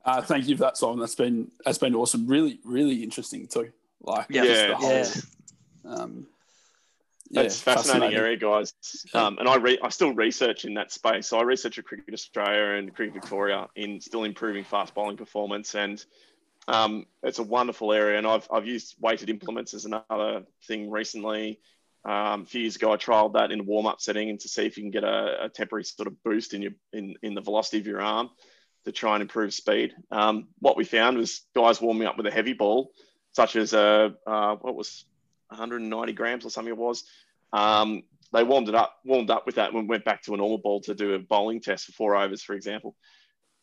Uh, 0.04 0.22
thank 0.22 0.46
you 0.46 0.56
for 0.56 0.62
that, 0.62 0.76
Simon. 0.76 1.00
That's 1.00 1.16
been 1.16 1.50
that's 1.64 1.78
been 1.78 1.94
awesome. 1.94 2.28
Really, 2.28 2.60
really 2.64 3.02
interesting 3.02 3.48
too. 3.48 3.72
Like 4.00 4.26
yeah, 4.30 4.44
yeah. 4.44 4.74
Whole, 4.74 4.88
yeah. 4.88 5.06
Um, 5.84 6.26
yeah, 7.28 7.42
That's 7.42 7.60
fascinating, 7.60 8.10
fascinating, 8.10 8.18
area, 8.18 8.36
guys. 8.36 8.72
Um, 9.12 9.38
and 9.38 9.48
I 9.48 9.56
re- 9.56 9.80
I 9.82 9.88
still 9.88 10.14
research 10.14 10.64
in 10.64 10.74
that 10.74 10.92
space. 10.92 11.26
So 11.26 11.38
I 11.38 11.42
research 11.42 11.78
at 11.78 11.84
Cricket 11.84 12.14
Australia 12.14 12.78
and 12.78 12.94
Cricket 12.94 13.14
Victoria 13.14 13.66
in 13.74 14.00
still 14.00 14.22
improving 14.22 14.62
fast 14.62 14.94
bowling 14.94 15.16
performance, 15.16 15.74
and 15.74 16.04
um, 16.68 17.06
it's 17.22 17.38
a 17.38 17.44
wonderful 17.44 17.92
area. 17.92 18.18
And 18.18 18.26
I've 18.26 18.48
I've 18.50 18.66
used 18.66 18.96
weighted 19.00 19.30
implements 19.30 19.74
as 19.74 19.84
another 19.84 20.44
thing 20.66 20.90
recently. 20.90 21.60
Um, 22.04 22.42
a 22.42 22.46
few 22.46 22.60
years 22.60 22.76
ago, 22.76 22.92
I 22.92 22.96
trialed 22.96 23.34
that 23.34 23.50
in 23.50 23.60
a 23.60 23.64
warm 23.64 23.86
up 23.86 24.00
setting 24.00 24.30
and 24.30 24.38
to 24.40 24.48
see 24.48 24.64
if 24.64 24.76
you 24.76 24.84
can 24.84 24.92
get 24.92 25.04
a, 25.04 25.44
a 25.44 25.48
temporary 25.48 25.84
sort 25.84 26.06
of 26.06 26.22
boost 26.22 26.54
in 26.54 26.62
your 26.62 26.72
in 26.92 27.14
in 27.22 27.34
the 27.34 27.40
velocity 27.40 27.78
of 27.78 27.86
your 27.86 28.00
arm 28.00 28.30
to 28.84 28.92
try 28.92 29.14
and 29.14 29.22
improve 29.22 29.52
speed. 29.52 29.94
Um, 30.10 30.48
what 30.60 30.76
we 30.76 30.84
found 30.84 31.18
was 31.18 31.42
guys 31.54 31.80
warming 31.80 32.06
up 32.06 32.16
with 32.16 32.26
a 32.26 32.30
heavy 32.30 32.52
ball, 32.52 32.92
such 33.32 33.56
as 33.56 33.72
a 33.72 34.14
uh, 34.26 34.56
what 34.56 34.76
was 34.76 35.04
190 35.48 36.12
grams 36.12 36.44
or 36.44 36.50
something 36.50 36.72
it 36.72 36.78
was. 36.78 37.04
Um, 37.52 38.02
they 38.32 38.42
warmed 38.42 38.68
it 38.68 38.74
up, 38.74 38.96
warmed 39.04 39.30
up 39.30 39.46
with 39.46 39.56
that, 39.56 39.72
and 39.72 39.88
went 39.88 40.04
back 40.04 40.22
to 40.22 40.34
a 40.34 40.36
normal 40.36 40.58
ball 40.58 40.80
to 40.82 40.94
do 40.94 41.14
a 41.14 41.18
bowling 41.18 41.60
test 41.60 41.86
for 41.86 41.92
four 41.92 42.16
overs, 42.16 42.42
for 42.42 42.54
example. 42.54 42.96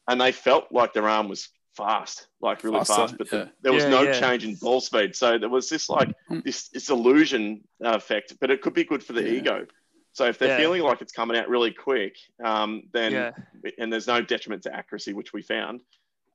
And 0.08 0.20
they 0.20 0.32
felt 0.32 0.72
like 0.72 0.94
their 0.94 1.08
arm 1.08 1.30
was 1.30 1.50
fast, 1.76 2.28
like 2.42 2.64
really 2.64 2.78
Faster, 2.80 2.96
fast, 2.96 3.18
but 3.18 3.32
yeah. 3.32 3.40
the, 3.40 3.52
there 3.62 3.74
was 3.74 3.84
yeah, 3.84 3.90
no 3.90 4.02
yeah. 4.04 4.20
change 4.20 4.46
in 4.46 4.56
ball 4.56 4.82
speed. 4.82 5.16
So 5.16 5.38
there 5.38 5.50
was 5.50 5.70
this 5.70 5.90
like 5.90 6.14
hmm. 6.28 6.40
this, 6.46 6.70
this 6.70 6.90
illusion 6.90 7.64
effect, 7.82 8.34
but 8.40 8.52
it 8.52 8.62
could 8.62 8.74
be 8.74 8.84
good 8.84 9.04
for 9.04 9.14
the 9.14 9.28
ego. 9.28 9.66
So 10.14 10.26
if 10.26 10.38
they're 10.38 10.50
yeah. 10.50 10.58
feeling 10.58 10.84
like 10.84 11.02
it's 11.02 11.12
coming 11.12 11.38
out 11.38 11.50
really 11.50 11.72
quick, 11.72 12.16
um, 12.44 12.84
then 12.94 13.12
yeah. 13.12 13.32
and 13.80 13.92
there's 13.92 14.08
no 14.08 14.22
detriment 14.22 14.64
to 14.64 14.74
accuracy, 14.74 15.14
which 15.14 15.34
we 15.34 15.42
found, 15.42 15.82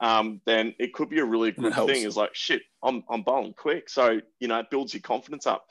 um, 0.00 0.40
then 0.46 0.74
it 0.80 0.92
could 0.92 1.08
be 1.08 1.20
a 1.20 1.24
really 1.24 1.52
good 1.52 1.74
thing. 1.74 2.02
Is 2.02 2.16
like 2.16 2.34
shit, 2.34 2.62
I'm 2.82 3.04
I'm 3.08 3.22
bowling 3.22 3.54
quick, 3.56 3.88
so 3.88 4.20
you 4.40 4.48
know 4.48 4.58
it 4.58 4.70
builds 4.70 4.94
your 4.94 5.02
confidence 5.02 5.46
up. 5.46 5.64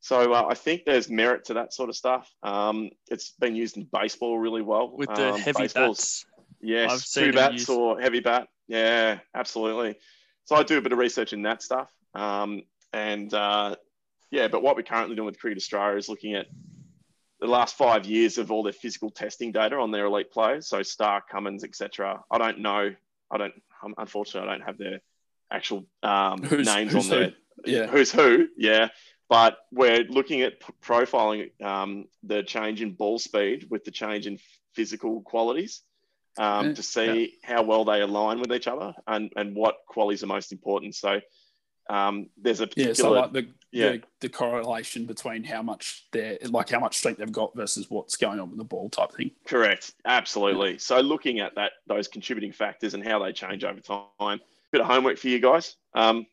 So 0.00 0.32
uh, 0.32 0.46
I 0.48 0.54
think 0.54 0.84
there's 0.84 1.10
merit 1.10 1.46
to 1.46 1.54
that 1.54 1.72
sort 1.72 1.88
of 1.88 1.96
stuff. 1.96 2.30
Um, 2.42 2.90
it's 3.10 3.32
been 3.32 3.56
used 3.56 3.76
in 3.76 3.88
baseball 3.92 4.38
really 4.38 4.62
well 4.62 4.96
with 4.96 5.08
the 5.08 5.34
um, 5.34 5.40
heavy 5.40 5.62
baseball's- 5.62 5.98
bats. 5.98 6.26
Yes, 6.60 6.90
I've 6.90 7.04
two 7.04 7.32
them 7.32 7.34
bats 7.34 7.60
use- 7.60 7.68
or 7.68 8.00
heavy 8.00 8.20
bat. 8.20 8.48
Yeah, 8.68 9.18
absolutely. 9.34 9.96
So 10.44 10.56
I 10.56 10.62
do 10.62 10.78
a 10.78 10.80
bit 10.82 10.92
of 10.92 10.98
research 10.98 11.32
in 11.32 11.42
that 11.42 11.62
stuff. 11.62 11.90
Um, 12.14 12.62
and 12.92 13.32
uh, 13.34 13.76
yeah, 14.30 14.48
but 14.48 14.62
what 14.62 14.76
we're 14.76 14.82
currently 14.82 15.16
doing 15.16 15.26
with 15.26 15.38
Cricket 15.40 15.58
Australia 15.58 15.96
is 15.96 16.08
looking 16.08 16.34
at 16.34 16.46
the 17.40 17.46
last 17.46 17.76
five 17.76 18.04
years 18.06 18.38
of 18.38 18.50
all 18.50 18.62
their 18.62 18.72
physical 18.72 19.10
testing 19.10 19.52
data 19.52 19.76
on 19.76 19.90
their 19.90 20.06
elite 20.06 20.30
players. 20.30 20.68
So 20.68 20.82
Stark, 20.82 21.28
Cummins, 21.28 21.64
etc. 21.64 22.20
I 22.30 22.38
don't 22.38 22.58
know. 22.60 22.94
I 23.30 23.36
don't. 23.38 23.54
um, 23.84 23.94
Unfortunately, 23.98 24.48
I 24.48 24.52
don't 24.52 24.66
have 24.66 24.78
their 24.78 25.00
actual 25.50 25.86
um, 26.02 26.42
Who's- 26.42 26.66
names 26.66 26.92
who's 26.92 27.10
on 27.10 27.18
there 27.18 27.32
Yeah. 27.66 27.86
who's 27.86 28.10
who, 28.12 28.48
yeah. 28.56 28.88
But 29.28 29.58
we're 29.70 30.04
looking 30.04 30.40
at 30.40 30.58
p- 30.60 30.72
profiling 30.82 31.50
um, 31.62 32.06
the 32.22 32.42
change 32.42 32.80
in 32.80 32.92
ball 32.94 33.18
speed 33.18 33.66
with 33.70 33.84
the 33.84 33.90
change 33.90 34.26
in 34.26 34.38
physical 34.74 35.20
qualities 35.20 35.82
um, 36.38 36.68
Yeah, 36.68 36.72
to 36.74 36.82
see 36.82 37.34
how 37.42 37.62
well 37.62 37.84
they 37.84 38.00
align 38.00 38.40
with 38.40 38.52
each 38.52 38.68
other 38.68 38.94
and, 39.06 39.32
and 39.36 39.54
what 39.54 39.76
qualities 39.88 40.22
are 40.22 40.26
most 40.26 40.52
important. 40.52 40.94
So 40.94 41.20
um, 41.90 42.28
there's 42.36 42.60
a 42.60 42.64
Yeah, 42.76 42.88
particular, 42.88 42.94
so 42.94 43.10
like 43.12 43.32
the, 43.32 43.48
yeah. 43.72 43.92
the 43.92 44.02
the 44.20 44.28
correlation 44.28 45.06
between 45.06 45.42
how 45.42 45.62
much 45.62 46.06
they're 46.12 46.38
like 46.44 46.68
how 46.68 46.80
much 46.80 46.96
strength 46.98 47.18
they've 47.18 47.32
got 47.32 47.56
versus 47.56 47.86
what's 47.88 48.16
going 48.16 48.40
on 48.40 48.50
with 48.50 48.58
the 48.58 48.64
ball 48.64 48.90
type 48.90 49.12
thing. 49.12 49.30
correct, 49.46 49.92
absolutely. 50.04 50.78
So 50.78 51.00
looking 51.00 51.40
at 51.40 51.54
that, 51.54 51.72
those 51.86 52.06
contributing 52.08 52.52
factors 52.52 52.94
and 52.94 53.02
how 53.06 53.18
they 53.22 53.32
change 53.32 53.64
over 53.64 53.80
time. 53.80 54.40
Bit 54.70 54.82
of 54.82 54.86
homework 54.86 55.16
for 55.16 55.28
you 55.28 55.40
guys. 55.40 55.76
Um, 55.94 56.26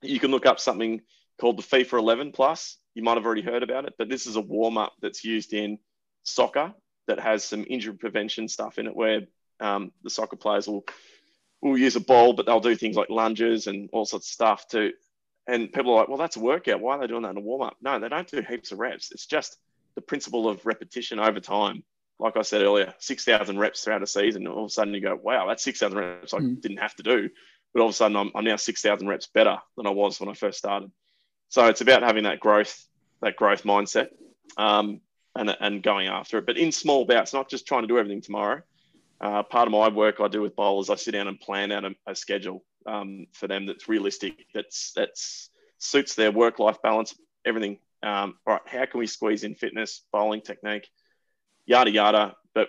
you 0.00 0.18
can 0.18 0.30
look 0.30 0.46
up 0.46 0.58
something 0.60 1.02
called 1.38 1.58
the 1.58 1.62
FIFA 1.62 1.98
11 1.98 2.32
Plus. 2.32 2.78
You 2.94 3.02
might 3.02 3.18
have 3.18 3.26
already 3.26 3.42
heard 3.42 3.62
about 3.62 3.84
it, 3.84 3.92
but 3.98 4.08
this 4.08 4.26
is 4.26 4.36
a 4.36 4.40
warm 4.40 4.78
up 4.78 4.94
that's 5.02 5.24
used 5.24 5.52
in 5.52 5.78
soccer 6.22 6.72
that 7.06 7.20
has 7.20 7.44
some 7.44 7.66
injury 7.68 7.94
prevention 7.94 8.48
stuff 8.48 8.78
in 8.78 8.86
it, 8.86 8.96
where 8.96 9.20
um, 9.60 9.92
the 10.02 10.10
soccer 10.10 10.36
players 10.36 10.66
will 10.66 10.84
will 11.62 11.78
use 11.78 11.96
a 11.96 12.00
ball, 12.00 12.32
but 12.32 12.46
they'll 12.46 12.60
do 12.60 12.76
things 12.76 12.96
like 12.96 13.10
lunges 13.10 13.66
and 13.66 13.88
all 13.92 14.04
sorts 14.04 14.28
of 14.28 14.32
stuff 14.32 14.68
to. 14.68 14.92
And 15.46 15.72
people 15.72 15.92
are 15.92 16.00
like, 16.00 16.08
"Well, 16.08 16.18
that's 16.18 16.36
a 16.36 16.40
workout. 16.40 16.80
Why 16.80 16.96
are 16.96 17.00
they 17.00 17.06
doing 17.06 17.22
that 17.22 17.30
in 17.30 17.36
a 17.38 17.40
warm 17.40 17.62
up?" 17.62 17.76
No, 17.80 17.98
they 17.98 18.08
don't 18.08 18.28
do 18.28 18.42
heaps 18.42 18.72
of 18.72 18.78
reps. 18.78 19.12
It's 19.12 19.26
just 19.26 19.56
the 19.94 20.00
principle 20.00 20.48
of 20.48 20.64
repetition 20.66 21.18
over 21.18 21.40
time. 21.40 21.84
Like 22.18 22.36
I 22.36 22.42
said 22.42 22.62
earlier, 22.62 22.94
six 22.98 23.24
thousand 23.24 23.58
reps 23.58 23.82
throughout 23.84 24.02
a 24.02 24.06
season. 24.06 24.46
All 24.46 24.64
of 24.64 24.66
a 24.66 24.70
sudden, 24.70 24.94
you 24.94 25.00
go, 25.00 25.14
"Wow, 25.14 25.46
that's 25.46 25.62
six 25.62 25.78
thousand 25.78 25.98
reps 25.98 26.34
I 26.34 26.38
Mm. 26.38 26.60
didn't 26.60 26.78
have 26.78 26.94
to 26.96 27.02
do." 27.02 27.30
But 27.72 27.80
all 27.80 27.88
of 27.88 27.94
a 27.94 27.96
sudden, 27.96 28.16
I'm, 28.16 28.30
I'm 28.34 28.44
now 28.44 28.56
six 28.56 28.82
thousand 28.82 29.08
reps 29.08 29.26
better 29.26 29.58
than 29.76 29.86
I 29.86 29.90
was 29.90 30.18
when 30.18 30.28
I 30.28 30.34
first 30.34 30.58
started. 30.58 30.90
So 31.48 31.66
it's 31.66 31.80
about 31.80 32.02
having 32.02 32.24
that 32.24 32.40
growth, 32.40 32.84
that 33.22 33.36
growth 33.36 33.62
mindset, 33.62 34.08
um, 34.56 35.00
and 35.34 35.54
and 35.60 35.82
going 35.82 36.08
after 36.08 36.38
it. 36.38 36.46
But 36.46 36.58
in 36.58 36.72
small 36.72 37.04
bouts, 37.04 37.32
not 37.32 37.48
just 37.48 37.66
trying 37.66 37.82
to 37.82 37.88
do 37.88 37.98
everything 37.98 38.22
tomorrow. 38.22 38.62
Uh, 39.20 39.42
part 39.42 39.66
of 39.66 39.72
my 39.72 39.88
work 39.88 40.20
I 40.20 40.28
do 40.28 40.42
with 40.42 40.56
bowlers, 40.56 40.90
I 40.90 40.96
sit 40.96 41.12
down 41.12 41.28
and 41.28 41.40
plan 41.40 41.72
out 41.72 41.84
a, 41.84 41.94
a 42.06 42.14
schedule 42.14 42.62
um, 42.86 43.26
for 43.32 43.48
them 43.48 43.66
that's 43.66 43.88
realistic, 43.88 44.46
that's 44.54 44.92
that's 44.94 45.50
suits 45.78 46.14
their 46.14 46.32
work 46.32 46.58
life 46.58 46.80
balance, 46.82 47.14
everything. 47.44 47.78
Um, 48.02 48.34
all 48.46 48.54
right, 48.54 48.62
how 48.66 48.86
can 48.86 49.00
we 49.00 49.06
squeeze 49.06 49.42
in 49.42 49.54
fitness, 49.54 50.02
bowling 50.12 50.42
technique, 50.42 50.88
yada 51.64 51.90
yada. 51.90 52.36
But 52.54 52.68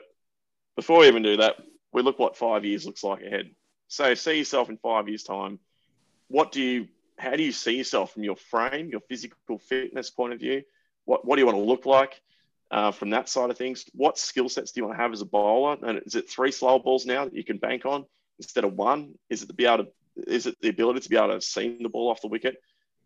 before 0.76 1.00
we 1.00 1.08
even 1.08 1.24
do 1.24 1.38
that, 1.38 1.56
we 1.92 2.02
look 2.02 2.20
what 2.20 2.38
five 2.38 2.66
years 2.66 2.86
looks 2.86 3.04
like 3.04 3.22
ahead. 3.22 3.52
So 3.88 4.14
see 4.16 4.38
yourself 4.38 4.70
in 4.70 4.78
five 4.78 5.08
years' 5.08 5.24
time. 5.24 5.60
What 6.28 6.52
do 6.52 6.62
you? 6.62 6.88
How 7.18 7.36
do 7.36 7.44
you 7.44 7.52
see 7.52 7.78
yourself 7.78 8.14
from 8.14 8.24
your 8.24 8.36
frame, 8.36 8.90
your 8.90 9.02
physical 9.02 9.58
fitness 9.58 10.10
point 10.10 10.34
of 10.34 10.40
view? 10.40 10.64
What 11.06 11.26
What 11.26 11.36
do 11.36 11.42
you 11.42 11.46
want 11.46 11.58
to 11.58 11.64
look 11.64 11.86
like 11.86 12.22
uh, 12.72 12.92
from 12.92 13.12
that 13.12 13.30
side 13.30 13.50
of 13.50 13.58
things? 13.58 13.86
What 13.94 14.18
skill 14.18 14.50
sets 14.50 14.72
do 14.72 14.82
you 14.82 14.86
want 14.86 14.98
to 14.98 15.02
have 15.02 15.14
as 15.14 15.22
a 15.22 15.26
bowler? 15.26 15.78
And 15.82 16.02
is 16.06 16.16
it 16.16 16.30
three 16.30 16.52
slow 16.52 16.80
balls 16.80 17.06
now 17.06 17.26
that 17.26 17.34
you 17.34 17.44
can 17.44 17.58
bank 17.58 17.86
on 17.86 18.06
instead 18.40 18.64
of 18.64 18.74
one? 18.74 19.14
Is 19.30 19.44
it 19.44 19.48
to 19.48 19.54
be 19.54 19.66
able 19.66 19.86
to? 19.86 19.92
Is 20.28 20.48
it 20.48 20.58
the 20.62 20.70
ability 20.70 21.02
to 21.02 21.10
be 21.10 21.16
able 21.16 21.30
to 21.30 21.42
seam 21.42 21.82
the 21.82 21.90
ball 21.90 22.10
off 22.10 22.22
the 22.22 22.28
wicket? 22.28 22.58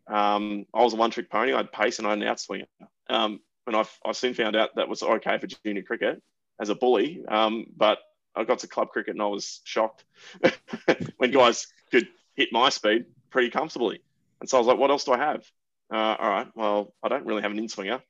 Um, 0.08 0.65
I 0.74 0.84
was 0.84 0.93
a 0.93 0.97
one 0.97 1.12
trick 1.12 1.30
pony. 1.30 1.54
I 1.54 1.58
had 1.58 1.71
pace 1.71 2.00
and 2.00 2.08
I 2.08 2.12
had 2.12 2.21
an 2.21 2.28
outswinger. 2.28 2.65
Um, 3.10 3.39
and 3.67 3.76
I, 3.76 3.86
I 4.06 4.12
soon 4.13 4.34
found 4.34 4.56
out 4.56 4.76
that 4.76 4.89
was 4.89 5.04
okay 5.04 5.38
for 5.38 5.47
junior 5.47 5.84
cricket 5.84 6.21
as 6.60 6.69
a 6.69 6.76
bully. 6.76 7.24
Um, 7.28 7.65
but 7.76 8.00
I 8.36 8.43
got 8.43 8.60
to 8.60 8.67
club 8.67 8.89
cricket 8.89 9.13
and 9.13 9.21
I 9.21 9.28
was 9.28 9.62
shocked 9.63 10.06
when 11.17 11.32
guys 11.32 11.67
could 11.91 12.08
hit 12.36 12.50
my 12.52 12.69
speed 12.69 13.06
pretty 13.30 13.50
comfortably. 13.50 14.02
And 14.39 14.50
so 14.50 14.58
I 14.58 14.60
was 14.60 14.67
like, 14.67 14.78
what 14.78 14.89
else 14.89 15.04
do 15.04 15.12
I 15.12 15.17
have? 15.17 15.45
Uh, 15.93 16.15
all 16.19 16.30
right, 16.30 16.47
well, 16.56 16.93
I 17.04 17.10
don't 17.10 17.26
really 17.26 17.41
have 17.41 17.52
an 17.52 17.60
in 17.60 17.67
swinger. 17.67 18.02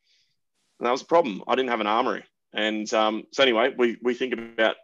And 0.82 0.88
that 0.88 0.92
was 0.92 1.04
a 1.04 1.06
problem. 1.06 1.44
I 1.48 1.54
didn't 1.54 1.70
have 1.70 1.80
an 1.80 1.86
armory. 1.86 2.24
And 2.54 2.92
um, 2.92 3.24
so 3.32 3.44
anyway, 3.44 3.72
we, 3.78 3.98
we 4.02 4.16
think 4.16 4.34
about 4.34 4.78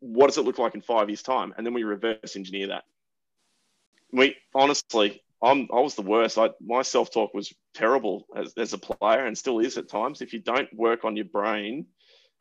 what 0.00 0.26
does 0.26 0.36
it 0.36 0.44
look 0.44 0.58
like 0.58 0.74
in 0.74 0.80
five 0.82 1.08
years' 1.08 1.22
time? 1.22 1.54
And 1.56 1.64
then 1.64 1.72
we 1.72 1.84
reverse 1.84 2.34
engineer 2.34 2.66
that. 2.66 2.82
We 4.12 4.34
honestly, 4.52 5.22
I'm, 5.40 5.68
I 5.72 5.78
was 5.78 5.94
the 5.94 6.02
worst. 6.02 6.38
I, 6.38 6.50
my 6.60 6.82
self 6.82 7.12
talk 7.12 7.32
was 7.34 7.54
terrible 7.72 8.26
as, 8.34 8.52
as 8.58 8.72
a 8.72 8.78
player 8.78 9.26
and 9.26 9.38
still 9.38 9.60
is 9.60 9.78
at 9.78 9.88
times. 9.88 10.22
If 10.22 10.32
you 10.32 10.40
don't 10.40 10.68
work 10.74 11.04
on 11.04 11.14
your 11.14 11.26
brain, 11.26 11.86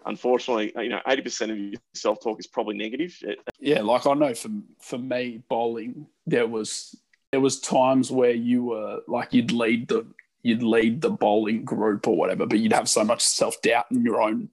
unfortunately, 0.08 0.74
you 0.78 0.90
know, 0.90 1.00
80% 1.08 1.52
of 1.52 1.58
your 1.60 1.80
self 1.94 2.20
talk 2.20 2.40
is 2.40 2.48
probably 2.48 2.76
negative. 2.78 3.16
It- 3.22 3.38
Yeah, 3.60 3.84
like 3.84 4.08
I 4.08 4.16
know 4.16 4.34
for 4.34 4.50
for 4.82 4.98
me 4.98 5.44
bowling, 5.50 6.08
there 6.26 6.48
was 6.48 7.00
there 7.32 7.42
was 7.42 7.60
times 7.60 8.12
where 8.12 8.32
you 8.32 8.64
were 8.66 9.02
like 9.08 9.34
you'd 9.34 9.52
lead 9.52 9.88
the 9.88 10.06
you'd 10.44 10.62
lead 10.62 11.02
the 11.02 11.10
bowling 11.10 11.64
group 11.64 12.08
or 12.08 12.16
whatever, 12.16 12.46
but 12.46 12.60
you'd 12.60 12.74
have 12.74 12.90
so 12.90 13.04
much 13.04 13.22
self 13.22 13.62
doubt 13.62 13.86
in 13.90 14.04
your 14.04 14.22
own 14.22 14.50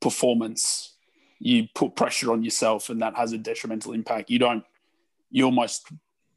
performance. 0.00 0.92
You 1.40 1.66
put 1.74 1.96
pressure 1.96 2.30
on 2.32 2.44
yourself, 2.44 2.90
and 2.90 3.02
that 3.02 3.16
has 3.16 3.32
a 3.32 3.38
detrimental 3.38 3.92
impact. 3.92 4.30
You 4.30 4.38
don't. 4.38 4.64
You 5.30 5.46
almost 5.46 5.88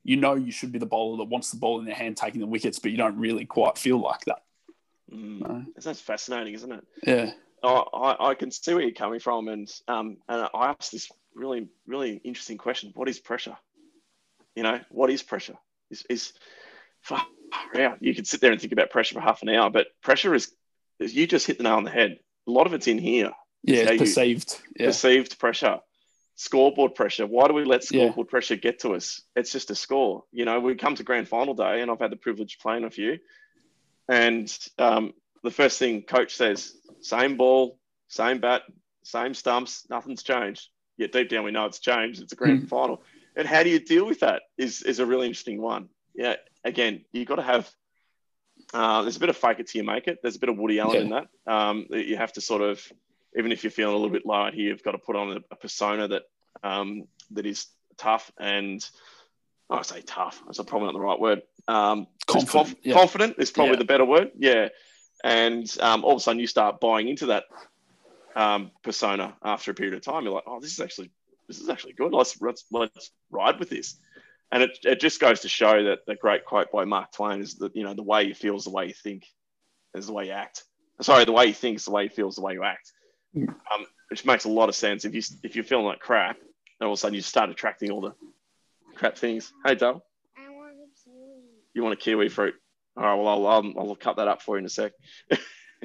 you 0.03 0.15
know 0.15 0.35
you 0.35 0.51
should 0.51 0.71
be 0.71 0.79
the 0.79 0.85
bowler 0.85 1.17
that 1.17 1.29
wants 1.29 1.51
the 1.51 1.57
ball 1.57 1.79
in 1.79 1.85
their 1.85 1.93
hand 1.93 2.17
taking 2.17 2.39
the 2.41 2.47
wickets, 2.47 2.79
but 2.79 2.91
you 2.91 2.97
don't 2.97 3.17
really 3.17 3.45
quite 3.45 3.77
feel 3.77 3.99
like 3.99 4.21
that. 4.25 4.43
Mm, 5.13 5.41
No. 5.41 5.65
That's 5.75 6.01
fascinating, 6.01 6.53
isn't 6.53 6.71
it? 6.71 6.83
Yeah, 7.05 7.31
I, 7.63 7.83
I, 7.93 8.29
I 8.29 8.35
can 8.35 8.49
see 8.49 8.73
where 8.73 8.83
you're 8.83 8.91
coming 8.91 9.19
from, 9.19 9.49
and 9.49 9.69
um, 9.87 10.17
and 10.27 10.49
I 10.53 10.73
asked 10.79 10.93
this 10.93 11.09
really 11.35 11.67
really 11.85 12.21
interesting 12.23 12.57
question: 12.57 12.91
What 12.95 13.09
is 13.09 13.19
pressure? 13.19 13.57
You 14.55 14.63
know, 14.63 14.79
what 14.89 15.09
is 15.11 15.21
pressure? 15.21 15.57
Is 15.91 16.05
is 16.09 16.33
far 17.07 17.25
out. 17.79 17.97
You 18.01 18.13
could 18.15 18.27
sit 18.27 18.41
there 18.41 18.51
and 18.51 18.59
think 18.59 18.73
about 18.73 18.89
pressure 18.91 19.15
for 19.15 19.21
half 19.21 19.41
an 19.41 19.49
hour, 19.49 19.69
but 19.69 19.87
pressure 20.01 20.33
is, 20.35 20.51
is 20.99 21.13
you 21.15 21.27
just 21.27 21.47
hit 21.47 21.57
the 21.57 21.63
nail 21.63 21.73
on 21.75 21.83
the 21.83 21.91
head. 21.91 22.19
A 22.47 22.51
lot 22.51 22.67
of 22.67 22.73
it's 22.73 22.87
in 22.87 22.97
here. 22.99 23.31
yeah, 23.63 23.91
you- 23.91 23.99
perceived. 23.99 24.55
Yeah, 24.79 24.87
Perceived 24.87 25.39
pressure, 25.39 25.79
scoreboard 26.35 26.95
pressure. 26.95 27.25
Why 27.25 27.47
do 27.47 27.53
we 27.53 27.63
let 27.65 27.81
Yeah. 27.91 28.01
scoreboard 28.05 28.27
pressure 28.29 28.55
get 28.55 28.79
to 28.79 28.93
us? 28.95 29.21
It's 29.35 29.51
just 29.51 29.71
a 29.71 29.75
score. 29.75 30.23
You 30.31 30.45
know, 30.45 30.59
we 30.59 30.75
come 30.75 30.95
to 30.95 31.03
grand 31.03 31.27
final 31.27 31.53
day, 31.53 31.81
and 31.81 31.89
I've 31.91 31.99
had 31.99 32.11
the 32.11 32.15
privilege 32.17 32.55
of 32.55 32.59
playing 32.61 32.83
a 32.85 32.89
few, 32.91 33.19
and 34.07 34.55
um, 34.77 35.13
the 35.43 35.51
first 35.51 35.79
thing 35.79 36.03
coach 36.03 36.35
says, 36.35 36.73
same 37.01 37.37
ball, 37.37 37.79
same 38.07 38.39
bat, 38.39 38.63
same 39.03 39.33
stumps, 39.33 39.85
nothing's 39.89 40.23
changed. 40.23 40.67
Yet 40.97 41.11
deep 41.11 41.29
down 41.29 41.43
we 41.43 41.51
know 41.51 41.65
it's 41.65 41.79
changed. 41.79 42.21
It's 42.21 42.33
a 42.33 42.35
grand 42.35 42.61
Hmm. 42.61 42.65
final. 42.67 43.03
And 43.35 43.47
how 43.47 43.61
do 43.63 43.69
you 43.69 43.79
deal 43.79 44.05
with 44.05 44.21
that? 44.21 44.41
Is 44.57 44.81
is 44.81 44.99
a 44.99 45.05
really 45.05 45.27
interesting 45.27 45.61
one. 45.61 45.89
Yeah. 46.15 46.37
Again, 46.67 47.05
you've 47.11 47.27
got 47.27 47.35
to 47.35 47.43
have. 47.43 47.69
Uh, 48.73 49.01
there's 49.03 49.15
a 49.17 49.19
bit 49.19 49.29
of 49.29 49.37
fake 49.37 49.59
it 49.59 49.67
till 49.67 49.81
you 49.81 49.85
make 49.85 50.07
it. 50.07 50.19
There's 50.21 50.35
a 50.35 50.39
bit 50.39 50.49
of 50.49 50.57
Woody 50.57 50.79
Allen 50.79 50.95
Yeah. 50.95 51.01
in 51.01 51.09
that. 51.11 51.27
Um, 51.51 51.85
you 51.89 52.17
have 52.17 52.33
to 52.33 52.41
sort 52.41 52.61
of, 52.61 52.81
even 53.37 53.51
if 53.51 53.63
you're 53.63 53.71
feeling 53.71 53.93
a 53.93 53.97
little 53.97 54.11
bit 54.11 54.25
low 54.25 54.35
out 54.35 54.53
here, 54.53 54.69
you've 54.69 54.83
got 54.83 54.91
to 54.91 54.97
put 54.97 55.15
on 55.15 55.37
a, 55.37 55.39
a 55.51 55.55
persona 55.55 56.07
that 56.09 56.23
um, 56.63 57.03
that 57.31 57.45
is 57.45 57.67
tough 57.97 58.31
and 58.39 58.87
I 59.69 59.81
say 59.83 60.01
tough. 60.01 60.41
That's 60.45 60.61
probably 60.63 60.87
not 60.87 60.93
the 60.93 60.99
right 60.99 61.19
word. 61.19 61.41
Um, 61.67 62.07
Confident, 62.25 62.51
conf- 62.51 62.75
yeah. 62.83 62.93
confident 62.93 63.35
is 63.37 63.51
probably 63.51 63.73
Yeah. 63.73 63.79
the 63.79 63.85
better 63.85 64.05
word. 64.05 64.31
Yeah. 64.37 64.69
And 65.23 65.65
um, 65.79 66.03
all 66.03 66.11
of 66.11 66.17
a 66.17 66.19
sudden 66.19 66.39
you 66.39 66.47
start 66.47 66.79
buying 66.79 67.07
into 67.07 67.27
that 67.27 67.45
um, 68.35 68.71
persona 68.83 69.35
after 69.43 69.71
a 69.71 69.73
period 69.73 69.93
of 69.95 70.01
time. 70.01 70.23
You're 70.23 70.33
like, 70.33 70.43
oh, 70.47 70.59
this 70.59 70.71
is 70.73 70.79
actually 70.79 71.11
this 71.47 71.59
is 71.59 71.69
actually 71.69 71.93
good. 71.93 72.11
Let's 72.13 72.39
let's, 72.41 72.65
let's 72.71 73.11
ride 73.31 73.59
with 73.59 73.69
this. 73.69 73.95
And 74.51 74.63
it, 74.63 74.79
it 74.83 74.99
just 74.99 75.19
goes 75.19 75.41
to 75.41 75.49
show 75.49 75.83
that 75.83 75.99
the 76.07 76.15
great 76.15 76.45
quote 76.45 76.71
by 76.71 76.85
Mark 76.85 77.11
Twain 77.11 77.41
is 77.41 77.55
that 77.55 77.75
you 77.75 77.83
know 77.83 77.93
the 77.93 78.03
way 78.03 78.23
you 78.23 78.33
feel 78.33 78.55
is 78.55 78.63
the 78.63 78.69
way 78.69 78.87
you 78.87 78.93
think, 78.93 79.25
is 79.93 80.07
the 80.07 80.13
way 80.13 80.27
you 80.27 80.31
act. 80.31 80.63
Sorry, 81.01 81.25
the 81.25 81.31
way 81.31 81.47
you 81.47 81.53
think 81.53 81.77
is 81.77 81.85
the 81.85 81.91
way 81.91 82.03
you 82.03 82.09
feel 82.09 82.29
is 82.29 82.35
the 82.35 82.41
way 82.41 82.53
you 82.53 82.63
act. 82.63 82.91
Mm. 83.35 83.49
Um, 83.49 83.85
which 84.09 84.25
makes 84.25 84.45
a 84.45 84.49
lot 84.49 84.69
of 84.69 84.75
sense. 84.75 85.05
If 85.05 85.13
you 85.13 85.21
if 85.43 85.55
you're 85.55 85.65
feeling 85.65 85.85
like 85.85 85.99
crap, 85.99 86.37
then 86.79 86.87
all 86.87 86.93
of 86.93 86.97
a 86.97 86.99
sudden 86.99 87.15
you 87.15 87.21
start 87.21 87.49
attracting 87.49 87.91
all 87.91 88.01
the 88.01 88.13
crap 88.95 89.17
things. 89.17 89.51
Hey, 89.65 89.75
Dale, 89.75 90.03
I 90.37 90.49
want 90.49 90.71
a 90.71 91.03
kiwi. 91.03 91.41
you 91.73 91.83
want 91.83 91.93
a 91.93 91.97
kiwi 91.97 92.29
fruit? 92.29 92.55
All 92.95 93.03
right, 93.03 93.15
well, 93.15 93.27
I'll, 93.27 93.47
I'll, 93.47 93.73
I'll 93.89 93.95
cut 93.95 94.17
that 94.17 94.27
up 94.27 94.41
for 94.41 94.55
you 94.55 94.59
in 94.59 94.65
a 94.65 94.69
sec. 94.69 94.93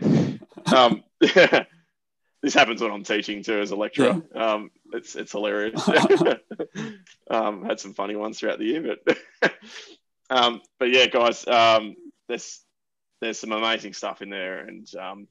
um, 0.74 1.04
this 2.42 2.54
happens 2.54 2.82
when 2.82 2.90
I'm 2.90 3.04
teaching 3.04 3.42
too 3.42 3.60
as 3.60 3.70
a 3.70 3.76
lecturer. 3.76 4.20
Um, 4.34 4.70
it's, 4.92 5.14
it's 5.14 5.32
hilarious. 5.32 5.88
um, 7.30 7.64
had 7.64 7.78
some 7.80 7.94
funny 7.94 8.16
ones 8.16 8.38
throughout 8.38 8.58
the 8.58 8.64
year, 8.64 8.96
but, 9.04 9.52
um, 10.30 10.60
but 10.78 10.90
yeah, 10.90 11.06
guys, 11.06 11.46
um, 11.46 11.94
this, 12.28 12.60
there's 13.20 13.38
some 13.38 13.52
amazing 13.52 13.92
stuff 13.92 14.22
in 14.22 14.30
there, 14.30 14.58
and 14.66 14.92
um, 14.96 15.28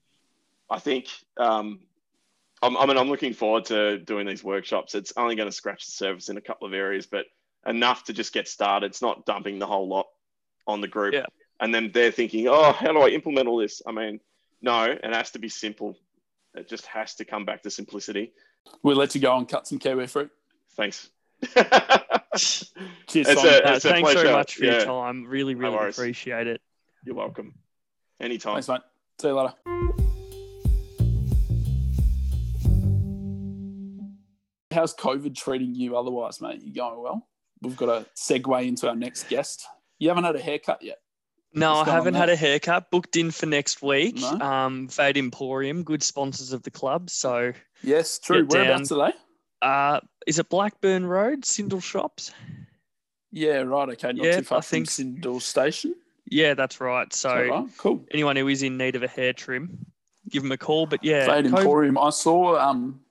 I 0.70 0.80
think 0.80 1.08
um, 1.38 1.82
I'm, 2.64 2.78
I 2.78 2.86
mean 2.86 2.98
I'm 2.98 3.10
looking 3.10 3.34
forward 3.34 3.66
to 3.66 4.00
doing 4.00 4.26
these 4.26 4.44
workshops. 4.44 4.96
It's 4.96 5.12
only 5.18 5.36
going 5.36 5.50
to 5.50 5.56
scratch 5.56 5.86
the 5.86 5.92
surface 5.92 6.30
in 6.30 6.38
a 6.38 6.42
couple 6.42 6.66
of 6.68 6.74
areas, 6.74 7.06
but 7.06 7.26
enough 7.68 8.06
to 8.06 8.14
just 8.14 8.34
get 8.34 8.48
started. 8.48 8.88
It's 8.88 9.02
not 9.02 9.26
dumping 9.26 9.60
the 9.60 9.68
whole 9.68 9.90
lot 9.90 10.08
on 10.66 10.80
the 10.80 10.88
group, 10.88 11.14
Yeah. 11.14 11.26
and 11.60 11.76
then 11.76 11.92
they're 11.94 12.12
thinking, 12.12 12.48
oh, 12.48 12.72
how 12.72 12.94
do 12.94 13.00
I 13.00 13.10
implement 13.10 13.50
all 13.50 13.58
this? 13.58 13.82
I 13.86 13.92
mean, 13.92 14.22
no, 14.62 14.86
it 14.86 15.04
has 15.04 15.32
to 15.32 15.40
be 15.40 15.50
simple. 15.50 15.98
It 16.54 16.68
just 16.68 16.86
has 16.88 17.16
to 17.16 17.26
come 17.26 17.46
back 17.46 17.64
to 17.64 17.70
simplicity. 17.70 18.34
We'll 18.84 18.98
let 18.98 19.16
you 19.16 19.22
go 19.22 19.36
and 19.38 19.48
cut 19.48 19.68
some 19.68 19.80
kiwi 19.80 20.08
fruit. 20.08 20.30
Thanks. 20.76 21.10
Cheers, 21.56 22.74
It's 23.14 23.42
Simon. 23.42 23.54
a- 23.54 23.68
Uh, 23.70 23.76
It's 23.76 23.86
thanks 23.86 24.14
very 24.14 24.32
much 24.32 24.56
for 24.56 24.66
your 24.66 24.84
time. 24.86 25.26
Really, 25.26 25.56
really 25.56 25.76
worries. 25.76 25.98
appreciate 25.98 26.48
it. 26.48 26.62
You're 27.06 27.16
welcome. 27.16 27.56
Anytime. 28.20 28.62
Thanks, 28.62 28.68
mate. 28.68 28.82
See 29.20 29.28
you 29.28 29.34
later. 29.36 29.54
How's 34.72 34.94
COVID 34.96 35.36
treating 35.36 35.76
you 35.76 35.98
otherwise, 35.98 36.40
mate? 36.40 36.62
You 36.64 36.74
going 36.74 37.02
well? 37.02 37.28
We've 37.62 37.76
got 37.76 37.88
to 37.88 38.06
segue 38.16 38.66
into 38.66 38.88
our 38.88 38.96
next 38.96 39.28
guest. 39.28 39.66
You 40.00 40.08
haven't 40.10 40.24
had 40.24 40.36
a 40.36 40.42
haircut 40.42 40.82
yet. 40.82 41.00
No, 41.54 41.74
I 41.76 41.86
haven't 41.86 42.14
had 42.14 42.30
a 42.30 42.36
haircut. 42.36 42.92
Booked 42.92 43.16
in 43.18 43.32
for 43.32 43.46
next 43.46 43.82
week. 43.82 44.16
No? 44.22 44.40
Um, 44.40 44.88
Fade 44.88 45.18
Emporium, 45.18 45.84
good 45.84 46.02
sponsors 46.04 46.54
of 46.54 46.64
the 46.64 46.72
club. 46.72 47.10
So, 47.10 47.54
Yes, 47.84 48.20
true. 48.20 48.46
Whereabouts 48.46 48.90
today? 48.90 49.12
uh, 49.62 50.00
is 50.28 50.40
it 50.40 50.50
Blackburn 50.50 51.06
Road, 51.06 51.42
Syndal 51.44 51.84
Shops? 51.84 52.32
Yeah, 53.32 53.58
right. 53.62 53.90
Okay, 53.90 54.14
not 54.14 54.26
Yeah, 54.26 54.38
too 54.38 54.44
far 54.44 54.60
I 54.60 54.62
from 54.62 54.86
think- 54.86 54.90
Syndal 54.90 55.42
Station. 55.42 55.96
Yeah, 56.26 56.54
that's 56.54 56.80
right. 56.80 57.12
So, 57.14 57.48
right? 57.48 57.66
Cool. 57.78 58.06
anyone 58.12 58.36
who 58.38 58.48
is 58.48 58.64
in 58.64 58.78
need 58.78 58.96
of 58.96 59.04
a 59.04 59.08
hair 59.08 59.34
trim, 59.34 59.86
give 60.30 60.44
them 60.44 60.52
a 60.54 60.58
call. 60.58 60.86
But 60.86 61.04
yeah, 61.04 61.26
Fade 61.26 61.46
COVID 61.46 61.58
Emporium. 61.60 61.98
I 61.98 62.10
saw 62.12 62.58
um 62.58 63.02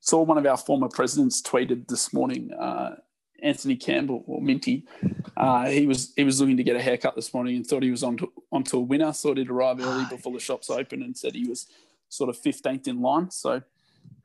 saw 0.00 0.22
one 0.22 0.38
of 0.38 0.46
our 0.46 0.56
former 0.56 0.88
presidents 0.88 1.42
tweeted 1.42 1.88
this 1.88 2.12
morning. 2.12 2.52
Uh, 2.52 2.96
Anthony 3.42 3.76
Campbell 3.76 4.22
or 4.26 4.40
Minty, 4.40 4.84
uh, 5.36 5.66
he 5.66 5.86
was 5.86 6.12
he 6.16 6.24
was 6.24 6.40
looking 6.40 6.56
to 6.56 6.62
get 6.62 6.76
a 6.76 6.82
haircut 6.82 7.14
this 7.16 7.34
morning 7.34 7.56
and 7.56 7.66
thought 7.66 7.82
he 7.82 7.90
was 7.90 8.02
on 8.02 8.16
to, 8.18 8.32
onto 8.50 8.76
a 8.76 8.80
winner. 8.80 9.12
Thought 9.12 9.38
he'd 9.38 9.50
arrive 9.50 9.80
early 9.80 10.04
before 10.08 10.32
the 10.32 10.40
shops 10.40 10.70
open 10.70 11.02
and 11.02 11.16
said 11.16 11.34
he 11.34 11.48
was 11.48 11.66
sort 12.08 12.30
of 12.30 12.38
fifteenth 12.38 12.86
in 12.88 13.00
line. 13.00 13.30
So 13.30 13.62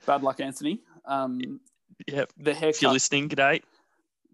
bad 0.06 0.24
luck, 0.24 0.40
Anthony. 0.40 0.82
Um, 1.06 1.60
Yep. 2.08 2.34
the 2.38 2.52
If 2.52 2.56
you're 2.62 2.92
haircut, 2.92 2.94
listening, 2.94 3.28
g'day. 3.30 3.64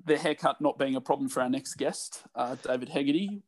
the 0.05 0.17
haircut 0.17 0.59
not 0.59 0.77
being 0.77 0.95
a 0.95 1.01
problem 1.01 1.29
for 1.29 1.41
our 1.41 1.49
next 1.49 1.75
guest, 1.75 2.23
uh, 2.35 2.55
David 2.61 2.89
Hegarty. 2.89 3.41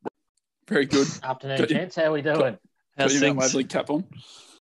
Very 0.66 0.86
good. 0.86 1.06
Afternoon, 1.22 1.58
Good. 1.58 1.68
gents. 1.68 1.96
How 1.96 2.04
are 2.04 2.12
we 2.12 2.22
doing? 2.22 2.38
Got 2.38 2.58
How's 2.96 3.12
your 3.12 3.20
Mount 3.22 3.40
things? 3.40 3.52
Waverley 3.52 3.64
cap 3.64 3.90
on. 3.90 4.04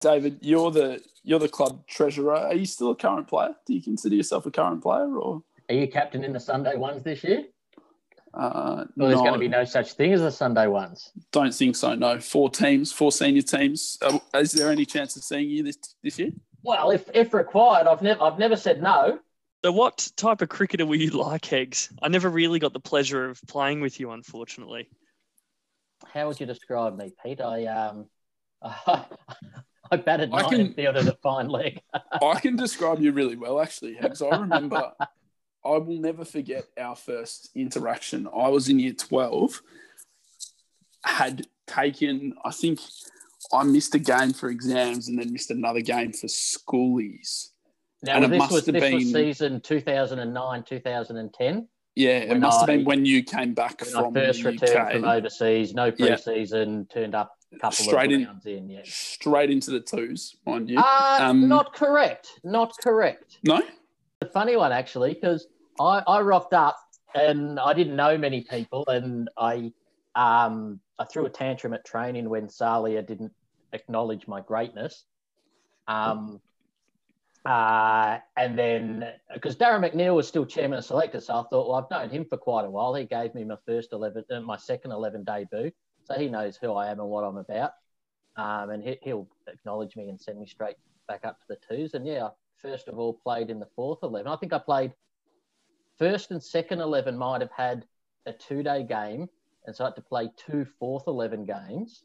David, 0.01 0.39
you're 0.41 0.71
the 0.71 1.01
you're 1.23 1.39
the 1.39 1.47
club 1.47 1.85
treasurer. 1.87 2.35
Are 2.35 2.55
you 2.55 2.65
still 2.65 2.89
a 2.91 2.95
current 2.95 3.27
player? 3.27 3.55
Do 3.67 3.73
you 3.75 3.81
consider 3.81 4.15
yourself 4.15 4.45
a 4.47 4.51
current 4.51 4.81
player, 4.81 5.15
or 5.17 5.43
Are 5.69 5.75
you 5.75 5.87
captain 5.87 6.23
in 6.23 6.33
the 6.33 6.39
Sunday 6.39 6.75
ones 6.75 7.03
this 7.03 7.23
year? 7.23 7.45
uh, 8.33 8.85
Well, 8.97 9.07
there's 9.09 9.15
no, 9.19 9.21
going 9.23 9.33
to 9.33 9.39
be 9.39 9.47
no 9.47 9.63
such 9.63 9.93
thing 9.93 10.13
as 10.13 10.21
the 10.21 10.31
Sunday 10.31 10.67
ones. 10.67 11.11
Don't 11.31 11.53
think 11.53 11.75
so. 11.75 11.95
No, 11.95 12.19
four 12.19 12.49
teams, 12.49 12.91
four 12.91 13.11
senior 13.11 13.41
teams. 13.43 13.97
Uh, 14.01 14.19
is 14.35 14.51
there 14.51 14.71
any 14.71 14.85
chance 14.85 15.15
of 15.15 15.23
seeing 15.23 15.49
you 15.49 15.63
this 15.63 15.77
this 16.03 16.19
year? 16.19 16.31
Well, 16.63 16.91
if 16.91 17.09
if 17.13 17.33
required, 17.33 17.87
I've 17.87 18.01
never 18.01 18.21
I've 18.23 18.39
never 18.39 18.55
said 18.55 18.81
no. 18.81 19.19
So, 19.63 19.71
what 19.71 20.09
type 20.17 20.41
of 20.41 20.49
cricketer 20.49 20.85
were 20.85 20.95
you 20.95 21.11
like, 21.11 21.51
Eggs? 21.53 21.89
I 22.01 22.07
never 22.09 22.29
really 22.29 22.59
got 22.59 22.73
the 22.73 22.79
pleasure 22.79 23.29
of 23.29 23.41
playing 23.47 23.79
with 23.81 23.99
you, 23.99 24.11
unfortunately. 24.11 24.89
How 26.05 26.27
would 26.27 26.39
you 26.39 26.45
describe 26.45 26.97
me, 26.97 27.13
Pete? 27.23 27.39
I 27.41 27.65
um 27.65 28.05
I 29.91 29.97
batted 29.97 30.31
I 30.33 30.41
nine 30.41 30.49
can- 30.49 30.61
and 30.61 30.75
fielded 30.75 31.07
a 31.07 31.15
fine 31.23 31.47
leg. 31.47 31.79
I 32.21 32.39
can 32.39 32.55
describe 32.55 32.99
you 32.99 33.11
really 33.11 33.35
well, 33.35 33.59
actually, 33.61 33.95
Hebs. 33.95 34.21
I 34.21 34.37
remember. 34.39 34.91
I 35.65 35.77
will 35.77 35.99
never 35.99 36.25
forget 36.25 36.65
our 36.79 36.95
first 36.95 37.49
interaction. 37.55 38.27
I 38.27 38.49
was 38.49 38.69
in 38.69 38.79
year 38.79 38.93
twelve. 38.93 39.61
Had 41.05 41.47
taken, 41.67 42.33
I 42.45 42.51
think, 42.51 42.79
I 43.51 43.63
missed 43.63 43.93
a 43.95 43.99
game 43.99 44.31
for 44.33 44.49
exams 44.49 45.07
and 45.09 45.19
then 45.19 45.33
missed 45.33 45.51
another 45.51 45.81
game 45.81 46.13
for 46.13 46.27
schoolies. 46.27 47.49
Now 48.01 48.15
And 48.15 48.25
it 48.25 48.29
this 48.29 48.39
must 48.39 48.51
was 48.53 48.65
have 48.67 48.75
this 48.75 48.93
was 48.93 49.11
season 49.11 49.61
2009 49.61 50.63
2010 50.63 51.67
Yeah, 51.95 52.09
it 52.19 52.39
must 52.39 52.59
have 52.61 52.67
been 52.67 52.83
when 52.85 53.05
you 53.05 53.23
came 53.23 53.53
back 53.53 53.83
from 53.85 54.15
I 54.15 54.19
first 54.19 54.43
the 54.43 54.51
returned 54.51 54.91
from 54.91 55.05
overseas. 55.05 55.73
No 55.73 55.85
Yeah. 55.85 56.15
preseason, 56.15 56.89
turned 56.89 57.15
up 57.15 57.33
a 57.53 57.59
couple 57.59 57.71
Straight 57.85 58.11
of 58.13 58.45
in. 58.45 58.57
in. 58.57 58.69
Yeah. 58.69 58.81
straight 58.85 59.49
into 59.51 59.71
the 59.71 59.79
twos, 59.81 60.35
mind 60.45 60.69
you. 60.69 60.79
Uh, 60.79 61.17
Um, 61.21 61.47
not 61.49 61.73
correct. 61.73 62.27
Not 62.43 62.73
correct. 62.81 63.39
no, 63.43 63.61
a 64.21 64.25
funny 64.25 64.55
one 64.55 64.71
actually 64.71 65.13
because 65.13 65.47
I, 65.79 66.03
I 66.07 66.21
rocked 66.21 66.53
up 66.53 66.77
and 67.15 67.59
I 67.59 67.73
didn't 67.73 67.95
know 67.95 68.17
many 68.17 68.41
people 68.41 68.85
and 68.87 69.29
I 69.37 69.71
um 70.15 70.79
I 70.99 71.05
threw 71.05 71.25
a 71.25 71.29
tantrum 71.29 71.73
at 71.73 71.85
training 71.85 72.29
when 72.29 72.47
Salia 72.47 73.05
didn't 73.05 73.33
acknowledge 73.71 74.27
my 74.27 74.41
greatness. 74.41 75.05
Um 75.87 76.39
uh, 77.45 78.19
and 78.37 78.57
then 78.57 79.05
because 79.33 79.57
Darren 79.57 79.81
McNeil 79.81 80.15
was 80.15 80.29
still 80.29 80.45
chairman 80.45 80.79
of 80.79 80.85
selectors, 80.85 81.25
so 81.25 81.33
I 81.33 81.43
thought, 81.49 81.67
well, 81.67 81.75
I've 81.75 81.91
known 81.91 82.09
him 82.09 82.25
for 82.25 82.37
quite 82.37 82.63
a 82.63 82.69
while. 82.69 82.95
He 82.95 83.03
gave 83.03 83.35
me 83.35 83.43
my 83.43 83.57
first 83.65 83.91
eleven, 83.91 84.23
uh, 84.31 84.39
my 84.39 84.55
second 84.55 84.91
eleven 84.91 85.25
debut, 85.25 85.71
so 86.05 86.13
he 86.17 86.29
knows 86.29 86.55
who 86.55 86.71
I 86.71 86.89
am 86.89 87.01
and 87.01 87.09
what 87.09 87.25
I'm 87.25 87.35
about. 87.35 87.71
Um, 88.37 88.69
and 88.69 88.81
he, 88.81 88.97
he'll 89.01 89.27
acknowledge 89.47 89.97
me 89.97 90.07
and 90.07 90.19
send 90.19 90.39
me 90.39 90.47
straight 90.47 90.77
back 91.09 91.25
up 91.25 91.37
to 91.41 91.45
the 91.49 91.57
twos. 91.67 91.95
And 91.95 92.07
yeah, 92.07 92.29
first 92.61 92.87
of 92.87 92.97
all 92.97 93.13
played 93.13 93.49
in 93.49 93.59
the 93.59 93.67
fourth 93.75 93.99
11. 94.03 94.31
I 94.31 94.35
think 94.37 94.53
I 94.53 94.59
played 94.59 94.93
first 95.97 96.31
and 96.31 96.41
second 96.41 96.79
11 96.79 97.17
might 97.17 97.41
have 97.41 97.51
had 97.51 97.85
a 98.25 98.33
two 98.33 98.63
day 98.63 98.83
game. 98.83 99.29
And 99.65 99.75
so 99.75 99.85
I 99.85 99.87
had 99.87 99.95
to 99.95 100.01
play 100.01 100.29
two 100.35 100.65
fourth 100.79 101.03
11 101.07 101.45
games. 101.45 102.03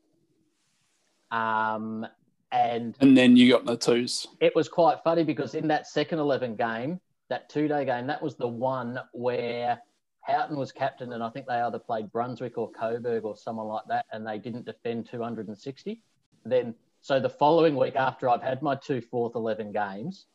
Um, 1.31 2.07
and 2.51 2.96
and 3.01 3.16
then 3.16 3.37
you 3.37 3.51
got 3.51 3.66
the 3.66 3.77
twos. 3.77 4.27
it 4.40 4.55
was 4.55 4.68
quite 4.68 4.98
funny 5.05 5.22
because 5.22 5.55
in 5.55 5.68
that 5.68 5.87
second 5.87 6.18
11 6.18 6.57
game, 6.57 7.01
that 7.29 7.48
two 7.51 7.68
day 7.68 7.85
game, 7.85 8.07
that 8.07 8.22
was 8.22 8.37
the 8.37 8.48
one 8.48 8.98
where 9.12 9.79
Houghton 10.22 10.57
was 10.57 10.72
captain. 10.72 11.12
And 11.12 11.22
I 11.22 11.31
think 11.31 11.46
they 11.46 11.55
either 11.55 11.79
played 11.79 12.11
Brunswick 12.12 12.57
or 12.57 12.70
Coburg 12.70 13.24
or 13.24 13.37
someone 13.37 13.66
like 13.66 13.85
that. 13.88 14.07
And 14.12 14.27
they 14.27 14.38
didn't 14.38 14.64
defend 14.64 15.09
260. 15.11 16.03
Then, 16.44 16.74
so 17.03 17.20
the 17.20 17.29
following 17.29 17.77
week 17.77 17.96
after 17.96 18.29
I've 18.29 18.42
had 18.42 18.62
my 18.62 18.74
two 18.74 19.01
fourth 19.01 19.35
11 19.35 19.72
games, 19.72 20.27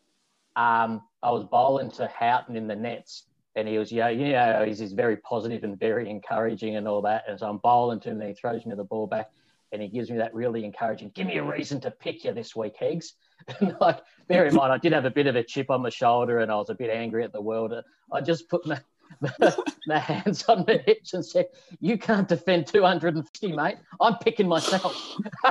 um, 0.56 1.02
I 1.24 1.32
was 1.32 1.46
bowling 1.46 1.90
to 1.92 2.08
Houghton 2.08 2.56
in 2.56 2.68
the 2.68 2.76
nets, 2.76 3.24
and 3.56 3.68
he 3.68 3.78
was, 3.78 3.92
yeah, 3.92 4.10
you 4.10 4.34
know, 4.34 4.64
he's, 4.66 4.80
he's 4.80 4.94
very 4.94 5.18
positive 5.18 5.64
and 5.64 5.80
very 5.80 6.10
encouraging 6.10 6.76
and 6.76 6.88
all 6.88 7.02
that. 7.02 7.24
And 7.28 7.40
so 7.40 7.48
I'm 7.48 7.58
bowling 7.58 8.00
to 8.02 8.10
him, 8.10 8.20
and 8.20 8.30
he 8.30 8.36
throws 8.36 8.66
me 8.66 8.74
the 8.76 8.84
ball 8.84 9.08
back, 9.08 9.32
and 9.72 9.82
he 9.82 9.88
gives 9.88 10.10
me 10.10 10.18
that 10.18 10.34
really 10.34 10.66
encouraging, 10.66 11.12
give 11.14 11.28
me 11.28 11.38
a 11.38 11.44
reason 11.44 11.80
to 11.82 11.92
pick 11.92 12.24
you 12.24 12.34
this 12.34 12.56
week, 12.56 12.76
Higgs. 12.78 13.14
And 13.60 13.76
like, 13.82 14.00
bear 14.30 14.46
in 14.46 14.56
mind, 14.56 14.72
I 14.72 14.78
did 14.78 14.94
have 14.94 15.04
a 15.04 15.12
bit 15.12 15.28
of 15.28 15.36
a 15.36 15.44
chip 15.44 15.70
on 15.70 15.82
my 15.82 15.90
shoulder, 15.90 16.40
and 16.40 16.50
I 16.50 16.56
was 16.56 16.70
a 16.70 16.76
bit 16.76 16.90
angry 16.90 17.26
at 17.26 17.34
the 17.34 17.42
world. 17.42 17.74
I 18.10 18.22
just 18.22 18.48
put 18.48 18.66
my, 18.66 18.80
my 19.88 20.00
hands 20.00 20.46
on 20.46 20.64
my 20.66 20.82
hips 20.86 21.14
and 21.14 21.26
said, 21.26 21.48
"You 21.82 21.98
can't 21.98 22.26
defend 22.26 22.68
250, 22.68 23.52
mate. 23.52 23.76
I'm 24.00 24.16
picking 24.20 24.48
myself." 24.48 24.96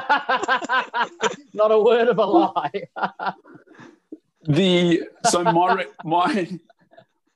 Not 1.52 1.70
a 1.70 1.78
word 1.78 2.08
of 2.08 2.16
a 2.16 2.24
lie. 2.24 2.70
The 4.44 5.02
so 5.26 5.44
my 5.44 5.86
my 6.02 6.48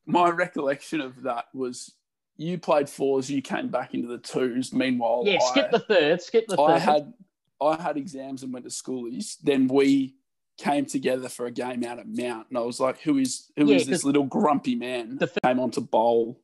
my 0.06 0.30
recollection 0.30 1.00
of 1.00 1.22
that 1.22 1.46
was 1.52 1.92
you 2.36 2.58
played 2.58 2.88
fours, 2.88 3.30
you 3.30 3.42
came 3.42 3.68
back 3.68 3.94
into 3.94 4.08
the 4.08 4.18
twos. 4.18 4.72
Meanwhile, 4.72 5.22
yeah, 5.26 5.38
skip 5.40 5.66
I, 5.66 5.70
the 5.70 5.78
third. 5.80 6.22
Skip 6.22 6.46
the 6.48 6.56
third. 6.56 6.62
I 6.70 6.78
had 6.78 7.12
I 7.60 7.80
had 7.80 7.96
exams 7.96 8.42
and 8.42 8.52
went 8.52 8.66
to 8.66 8.70
schoolies. 8.70 9.36
Then 9.42 9.66
we 9.66 10.14
came 10.58 10.86
together 10.86 11.28
for 11.28 11.46
a 11.46 11.50
game 11.50 11.84
out 11.84 11.98
at 11.98 12.06
Mount, 12.08 12.46
and 12.48 12.58
I 12.58 12.62
was 12.62 12.80
like, 12.80 13.00
"Who 13.00 13.18
is 13.18 13.50
who 13.56 13.70
is 13.70 13.86
Yeah, 13.86 13.90
this 13.92 14.00
'cause 14.02 14.04
little 14.04 14.24
grumpy 14.24 14.74
man?" 14.74 15.16
the 15.18 15.30
came 15.42 15.58
on 15.58 15.70
to 15.72 15.80
bowl, 15.80 16.40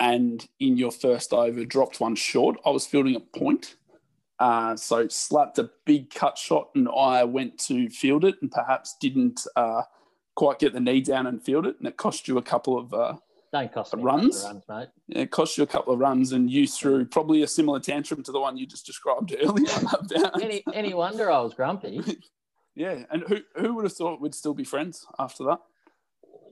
and 0.00 0.46
in 0.60 0.76
your 0.76 0.92
first 0.92 1.32
over, 1.32 1.64
dropped 1.64 2.00
one 2.00 2.14
short. 2.16 2.58
I 2.64 2.70
was 2.70 2.86
fielding 2.86 3.16
a 3.16 3.20
point, 3.20 3.76
uh, 4.40 4.76
so 4.76 5.06
slapped 5.08 5.58
a 5.58 5.70
big 5.84 6.10
cut 6.12 6.36
shot, 6.36 6.70
and 6.74 6.88
I 6.88 7.24
went 7.24 7.58
to 7.66 7.88
field 7.90 8.24
it, 8.24 8.36
and 8.42 8.50
perhaps 8.50 8.96
didn't 9.00 9.46
uh, 9.56 9.82
quite 10.38 10.60
get 10.60 10.72
the 10.72 10.78
knee 10.78 11.00
down 11.00 11.26
and 11.26 11.42
field 11.42 11.66
it, 11.66 11.74
and 11.80 11.88
it 11.88 11.96
cost 11.96 12.28
you 12.28 12.38
a 12.38 12.42
couple 12.42 12.78
of. 12.78 12.94
Uh, 12.94 13.14
Don't 13.52 13.72
cost 13.72 13.92
runs? 13.98 14.44
runs, 14.44 14.62
mate. 14.68 14.88
it 15.08 15.32
cost 15.32 15.58
you 15.58 15.64
a 15.64 15.66
couple 15.66 15.92
of 15.92 15.98
runs, 15.98 16.30
and 16.30 16.48
you 16.48 16.64
threw 16.68 17.04
probably 17.04 17.42
a 17.42 17.46
similar 17.48 17.80
tantrum 17.80 18.22
to 18.22 18.30
the 18.30 18.38
one 18.38 18.56
you 18.56 18.64
just 18.64 18.86
described 18.86 19.34
earlier. 19.42 19.66
Any 20.40 20.62
any 20.72 20.94
wonder 20.94 21.28
I 21.28 21.40
was 21.40 21.54
grumpy. 21.54 22.00
Yeah, 22.76 23.02
and 23.10 23.24
who 23.26 23.38
who 23.56 23.74
would 23.74 23.86
have 23.86 23.92
thought 23.92 24.20
we'd 24.20 24.36
still 24.36 24.54
be 24.54 24.62
friends 24.62 25.04
after 25.18 25.42
that? 25.46 25.58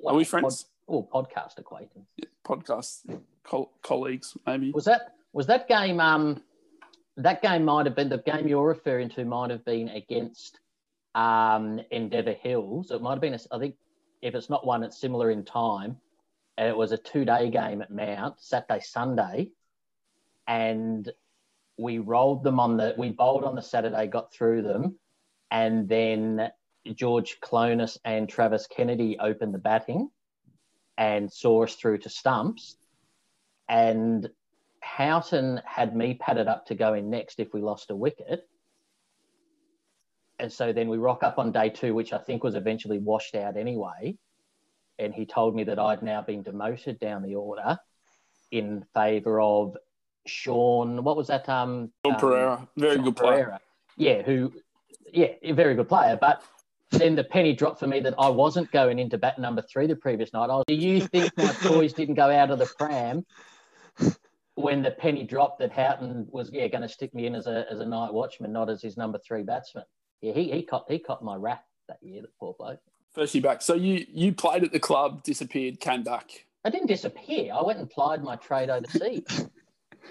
Are 0.05 0.14
we 0.16 0.25
friends? 0.25 0.64
Pod, 0.88 1.05
oh, 1.14 1.22
podcast 1.22 1.57
acquaintance. 1.59 2.09
Podcast 2.44 3.03
col- 3.44 3.70
colleagues, 3.85 4.37
maybe. 4.44 4.72
Was 4.72 4.87
that 4.87 5.12
was 5.33 5.46
that 5.46 5.68
game? 5.68 6.01
Um, 6.01 6.42
that 7.16 7.42
game 7.42 7.64
might 7.64 7.87
have 7.87 7.94
been 7.94 8.09
the 8.09 8.18
game 8.18 8.49
you're 8.49 8.66
referring 8.66 9.09
to. 9.11 9.25
Might 9.25 9.51
have 9.51 9.64
been 9.64 9.88
against 9.90 10.59
um, 11.16 11.81
Endeavour 11.90 12.35
Hills. 12.35 12.92
It 12.92 13.02
might 13.02 13.12
have 13.12 13.20
been. 13.20 13.35
A, 13.35 13.38
I 13.50 13.59
think 13.59 13.74
if 14.22 14.35
it's 14.37 14.50
not 14.50 14.66
one, 14.66 14.85
it's 14.85 15.00
similar 15.00 15.31
in 15.31 15.44
time. 15.44 15.96
And 16.59 16.68
it 16.68 16.76
was 16.76 16.92
a 16.92 16.96
two-day 16.96 17.50
game 17.50 17.83
at 17.83 17.90
Mount, 17.90 18.40
Saturday, 18.40 18.81
Sunday, 18.81 19.50
and 20.46 21.11
we 21.76 21.98
rolled 21.98 22.44
them 22.44 22.61
on 22.61 22.76
the. 22.76 22.94
We 22.96 23.11
bowled 23.11 23.44
on 23.44 23.57
the 23.57 23.62
Saturday, 23.62 24.07
got 24.07 24.33
through 24.33 24.62
them, 24.62 24.98
and 25.50 25.88
then 25.88 26.50
George 26.94 27.38
Clonis 27.40 27.98
and 28.05 28.29
Travis 28.29 28.66
Kennedy 28.66 29.18
opened 29.18 29.52
the 29.52 29.59
batting 29.59 30.11
and 30.96 31.31
saw 31.33 31.64
us 31.64 31.74
through 31.74 31.98
to 31.98 32.09
stumps. 32.09 32.76
And 33.68 34.31
Houghton 34.81 35.61
had 35.64 35.94
me 35.94 36.14
padded 36.14 36.46
up 36.46 36.66
to 36.66 36.74
go 36.74 36.94
in 36.94 37.11
next 37.11 37.40
if 37.40 37.52
we 37.52 37.61
lost 37.61 37.90
a 37.90 37.96
wicket. 37.96 38.48
And 40.38 40.53
so 40.53 40.72
then 40.72 40.88
we 40.88 40.99
rock 40.99 41.22
up 41.22 41.38
on 41.38 41.53
day 41.53 41.70
two, 41.70 41.94
which 41.94 42.12
I 42.12 42.18
think 42.18 42.44
was 42.44 42.55
eventually 42.55 42.99
washed 42.99 43.35
out 43.35 43.57
anyway. 43.57 44.16
And 44.99 45.14
he 45.14 45.27
told 45.27 45.55
me 45.55 45.64
that 45.64 45.79
I'd 45.79 46.03
now 46.03 46.22
been 46.22 46.42
demoted 46.42 46.99
down 46.99 47.22
the 47.22 47.35
order 47.35 47.79
in 48.51 48.85
favour 48.94 49.40
of 49.40 49.77
Sean. 50.27 51.05
What 51.05 51.16
was 51.16 51.29
that? 51.29 51.49
Um, 51.49 51.92
Sean 52.05 52.14
um, 52.14 52.20
Pereira, 52.20 52.68
very 52.77 52.96
Sean 52.96 53.05
good 53.05 53.16
player. 53.16 53.33
Pereira. 53.33 53.61
Yeah, 53.96 54.22
who, 54.22 54.53
yeah, 55.12 55.29
very 55.53 55.75
good 55.75 55.88
player. 55.88 56.18
But 56.20 56.42
then 56.90 57.14
the 57.14 57.25
penny 57.25 57.55
dropped 57.55 57.81
for 57.81 57.87
me 57.87 58.01
that 58.01 58.14
I 58.18 58.29
wasn't 58.29 58.70
going 58.70 58.99
into 58.99 59.18
bat 59.18 59.38
number 59.38 59.62
three 59.62 59.87
the 59.87 59.96
previous 59.96 60.33
night. 60.33 60.51
I 60.51 60.57
was, 60.57 60.64
do 60.66 60.75
you 60.75 61.01
think 61.01 61.37
my 61.37 61.53
toys 61.62 61.92
didn't 61.92 62.14
go 62.14 62.31
out 62.31 62.51
of 62.51 62.59
the 62.59 62.70
pram 62.79 63.25
when 64.55 64.83
the 64.83 64.90
penny 64.90 65.25
dropped 65.25 65.59
that 65.61 65.72
Houghton 65.72 66.27
was 66.31 66.51
yeah 66.53 66.68
going 66.68 66.83
to 66.83 66.88
stick 66.88 67.14
me 67.14 67.27
in 67.27 67.35
as 67.35 67.46
a 67.46 67.66
as 67.70 67.81
a 67.81 67.87
night 67.87 68.12
watchman, 68.12 68.53
not 68.53 68.70
as 68.70 68.83
his 68.83 68.96
number 68.96 69.18
three 69.18 69.42
batsman? 69.42 69.85
Yeah, 70.20 70.33
he 70.33 70.50
he 70.50 70.62
caught 70.62 70.90
he 70.90 70.98
caught 70.98 71.22
my 71.22 71.37
wrath 71.37 71.64
that 71.88 71.98
year, 72.02 72.22
the 72.22 72.29
poor 72.40 72.55
bloke. 72.59 72.81
First 73.12 73.35
year 73.35 73.42
back. 73.42 73.62
So 73.62 73.74
you 73.74 74.07
you 74.09 74.33
played 74.33 74.64
at 74.64 74.72
the 74.72 74.81
club, 74.81 75.22
disappeared, 75.22 75.81
came 75.81 76.02
back. 76.02 76.46
I 76.64 76.70
didn't 76.70 76.88
disappear. 76.88 77.52
I 77.55 77.62
went 77.62 77.79
and 77.79 77.88
plied 77.88 78.22
my 78.22 78.37
trade 78.37 78.70
overseas. 78.70 79.24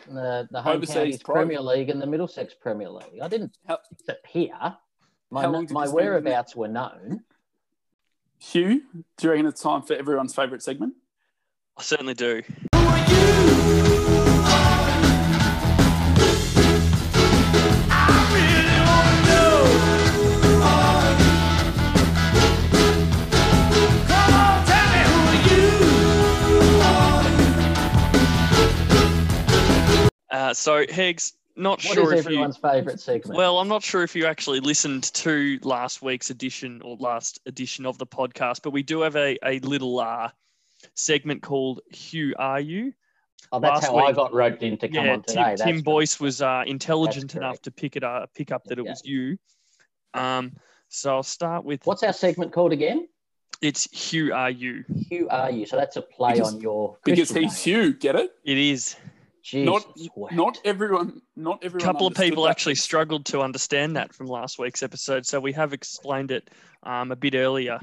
the 0.08 0.48
the 0.52 0.62
home 0.62 0.78
Overseas 0.78 0.96
counties 0.96 1.24
Premier 1.24 1.62
League 1.62 1.90
and 1.90 2.02
the 2.02 2.08
Middlesex 2.08 2.54
Premier 2.54 2.90
League. 2.90 3.22
I 3.22 3.28
didn't 3.28 3.58
How- 3.68 3.80
disappear. 3.98 4.78
My, 5.32 5.42
did 5.42 5.52
my 5.52 5.66
spend 5.66 5.72
in 5.72 5.84
there? 5.84 5.94
whereabouts 5.94 6.56
were 6.56 6.68
known. 6.68 7.24
Hugh, 8.40 8.84
do 9.18 9.28
you 9.28 9.32
reckon 9.32 9.48
it's 9.48 9.62
time 9.62 9.82
for 9.82 9.94
everyone's 9.94 10.36
favourite 10.36 10.62
segment? 10.62 10.94
I 11.78 11.82
certainly 11.82 12.14
do. 12.14 12.44
So, 30.56 30.86
Hegs, 30.90 31.34
not 31.56 31.84
What 31.84 31.94
sure 31.94 32.14
is 32.14 32.20
if 32.22 32.26
you. 32.26 32.32
everyone's 32.32 32.58
favourite 32.58 33.00
segment? 33.00 33.38
Well, 33.38 33.60
I'm 33.60 33.68
not 33.68 33.84
sure 33.84 34.04
if 34.04 34.16
you 34.16 34.26
actually 34.26 34.60
listened 34.60 35.04
to 35.14 35.60
last 35.64 36.02
week's 36.02 36.30
edition 36.30 36.82
or 36.84 36.98
last 36.98 37.40
edition 37.46 37.86
of 37.86 37.98
the 37.98 38.06
podcast, 38.08 38.62
but 38.64 38.72
we 38.72 38.84
do 38.84 39.02
have 39.02 39.16
a, 39.16 39.38
a 39.46 39.60
little 39.60 40.00
uh, 40.00 40.30
segment 40.96 41.42
called 41.42 41.82
Who 42.12 42.34
Are 42.38 42.60
You? 42.60 42.94
oh, 43.52 43.60
that's 43.60 43.84
last 43.84 43.86
how 43.88 43.98
I 43.98 44.12
got 44.12 44.34
roped 44.34 44.64
in 44.64 44.78
to 44.80 44.88
come 44.88 45.06
yeah, 45.06 45.14
on 45.14 45.24
today. 45.24 45.56
Tim, 45.58 45.68
Tim. 45.68 45.82
Boyce 45.82 46.20
was 46.20 46.42
uh, 46.42 46.64
intelligent 46.66 47.36
enough 47.36 47.62
to 47.62 47.72
pick 47.72 47.96
it 47.96 48.04
up, 48.04 48.34
pick 48.34 48.52
up 48.52 48.64
that 48.66 48.80
it 48.80 48.86
was 48.86 49.02
you. 49.06 49.38
Um, 50.14 50.54
so 50.90 51.16
I'll 51.16 51.24
start 51.24 51.64
with 51.66 51.86
What's 51.86 52.04
our 52.04 52.14
segment 52.14 52.52
called 52.54 52.74
again? 52.74 53.08
it's 53.62 54.12
Who 54.12 54.34
Are 54.34 54.50
You? 54.52 54.84
Who 55.10 55.30
are 55.30 55.50
you? 55.50 55.66
So 55.66 55.78
that's 55.78 55.96
a 55.96 56.02
play 56.02 56.34
Because- 56.34 56.54
on 56.56 56.62
your 56.62 56.98
Because 57.06 57.30
he's 57.30 57.34
name. 57.34 57.50
Hugh, 57.50 57.94
get 57.94 58.16
it? 58.16 58.32
It 58.44 58.58
is. 58.58 58.98
Jesus, 59.46 59.64
Not 59.64 59.96
wow. 60.16 60.30
not 60.32 60.58
everyone 60.66 61.22
not 61.36 61.64
everyone. 61.64 61.88
A 61.88 61.94
couple 61.94 62.08
of 62.08 62.16
people 62.16 62.46
that. 62.46 62.50
actually 62.50 62.74
struggled 62.74 63.28
to 63.28 63.42
understand 63.42 63.96
that 63.96 64.12
from 64.12 64.26
last 64.26 64.58
week's 64.58 64.82
episode, 64.82 65.24
so 65.24 65.40
we 65.40 65.54
have 65.54 65.72
explained 65.72 66.32
it 66.32 66.50
um, 66.82 67.12
a 67.12 67.16
bit 67.16 67.36
earlier. 67.36 67.80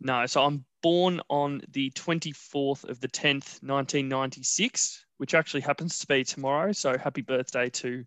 No, 0.00 0.24
so 0.24 0.42
I'm 0.42 0.64
born 0.82 1.20
on 1.28 1.60
the 1.72 1.90
24th 1.90 2.88
of 2.88 2.98
the 2.98 3.08
10th, 3.08 3.60
1996, 3.62 5.04
which 5.18 5.34
actually 5.34 5.60
happens 5.60 5.98
to 5.98 6.06
be 6.06 6.24
tomorrow. 6.24 6.72
So 6.72 6.96
happy 6.96 7.20
birthday 7.20 7.68
to 7.68 8.06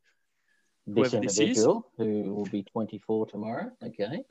this 0.87 1.11
whoever 1.11 1.19
this 1.19 1.33
is. 1.33 1.39
individual 1.41 1.91
who 1.97 2.23
will 2.33 2.45
be 2.45 2.63
24 2.63 3.27
tomorrow. 3.27 3.69
Okay. 3.83 4.23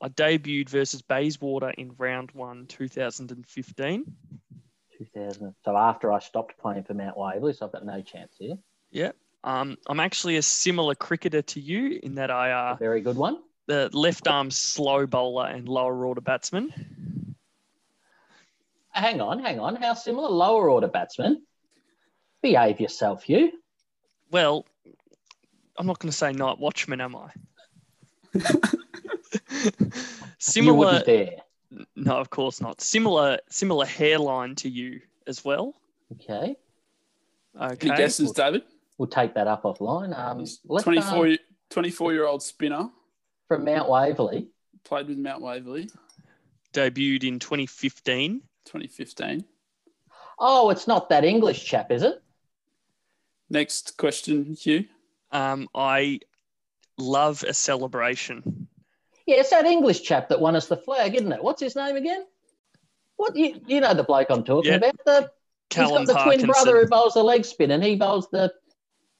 I 0.00 0.08
debuted 0.08 0.70
versus 0.70 1.02
Bayswater 1.02 1.70
in 1.76 1.92
round 1.98 2.30
one, 2.32 2.64
2015. 2.68 4.04
2000. 4.98 5.54
So 5.64 5.76
after 5.76 6.12
I 6.12 6.18
stopped 6.18 6.58
playing 6.58 6.84
for 6.84 6.94
Mount 6.94 7.16
Waverley, 7.16 7.52
so 7.52 7.66
I've 7.66 7.72
got 7.72 7.84
no 7.84 8.00
chance 8.00 8.34
here. 8.38 8.56
Um, 9.44 9.76
I'm 9.86 10.00
actually 10.00 10.36
a 10.38 10.42
similar 10.42 10.94
cricketer 10.94 11.42
to 11.42 11.60
you 11.60 12.00
in 12.02 12.14
that 12.14 12.30
I 12.30 12.48
A 12.48 12.52
are 12.52 12.76
very 12.78 13.02
good 13.02 13.16
one. 13.16 13.38
the 13.66 13.90
left 13.92 14.26
arm 14.26 14.50
slow 14.50 15.06
bowler 15.06 15.46
and 15.48 15.68
lower 15.68 16.06
order 16.06 16.22
batsman. 16.22 16.72
Hang 18.88 19.20
on, 19.20 19.40
hang 19.40 19.60
on. 19.60 19.76
How 19.76 19.92
similar? 19.92 20.28
Lower 20.30 20.70
order 20.70 20.88
batsman. 20.88 21.42
Behave 22.42 22.80
yourself, 22.80 23.28
you. 23.28 23.52
Well, 24.30 24.64
I'm 25.76 25.86
not 25.86 25.98
going 25.98 26.10
to 26.10 26.16
say 26.16 26.32
night 26.32 26.58
watchman, 26.58 27.00
am 27.02 27.16
I? 27.16 27.30
You 28.34 29.90
similar, 30.38 30.74
wouldn't 30.74 31.06
dare. 31.06 31.36
No, 31.96 32.16
of 32.16 32.30
course 32.30 32.60
not. 32.60 32.80
Similar, 32.80 33.38
similar 33.50 33.86
hairline 33.86 34.54
to 34.56 34.68
you 34.68 35.00
as 35.26 35.44
well. 35.44 35.74
Okay. 36.12 36.56
Okay. 37.60 37.88
Any 37.88 37.96
guesses, 37.96 38.32
David? 38.32 38.62
We'll 38.98 39.08
take 39.08 39.34
that 39.34 39.46
up 39.46 39.62
offline. 39.64 40.16
Um, 40.16 40.44
let's, 40.66 40.84
24, 40.84 41.26
um, 41.26 41.38
24 41.70 42.12
year 42.12 42.26
old 42.26 42.42
spinner, 42.42 42.90
from 43.48 43.64
Mount 43.64 43.88
Waverley. 43.88 44.48
played 44.84 45.08
with 45.08 45.18
Mount 45.18 45.42
Waverley, 45.42 45.90
Debuted 46.72 47.24
in 47.24 47.38
2015. 47.38 48.40
2015. 48.64 49.44
Oh, 50.38 50.70
it's 50.70 50.86
not 50.86 51.08
that 51.10 51.24
English 51.24 51.64
chap, 51.64 51.90
is 51.92 52.02
it? 52.02 52.20
Next 53.50 53.96
question, 53.96 54.54
Hugh. 54.54 54.86
Um, 55.30 55.68
I 55.74 56.20
love 56.98 57.44
a 57.46 57.54
celebration. 57.54 58.63
Yeah, 59.26 59.36
it's 59.40 59.50
that 59.50 59.64
English 59.66 60.02
chap 60.02 60.28
that 60.28 60.40
won 60.40 60.54
us 60.56 60.66
the 60.66 60.76
flag, 60.76 61.14
isn't 61.14 61.32
it? 61.32 61.42
What's 61.42 61.62
his 61.62 61.76
name 61.76 61.96
again? 61.96 62.24
What 63.16 63.36
you 63.36 63.60
you 63.66 63.80
know 63.80 63.94
the 63.94 64.02
bloke 64.04 64.28
I'm 64.30 64.44
talking 64.44 64.72
Yeah. 64.72 64.76
about? 64.78 64.96
The 65.06 65.30
Callum 65.70 66.02
he's 66.02 66.10
got 66.10 66.26
the 66.28 66.36
twin 66.36 66.46
brother 66.46 66.80
who 66.82 66.86
bowls 66.88 67.14
the 67.14 67.22
leg 67.24 67.44
spin, 67.44 67.70
and 67.70 67.82
he 67.82 67.96
bowls 67.96 68.28
the 68.30 68.52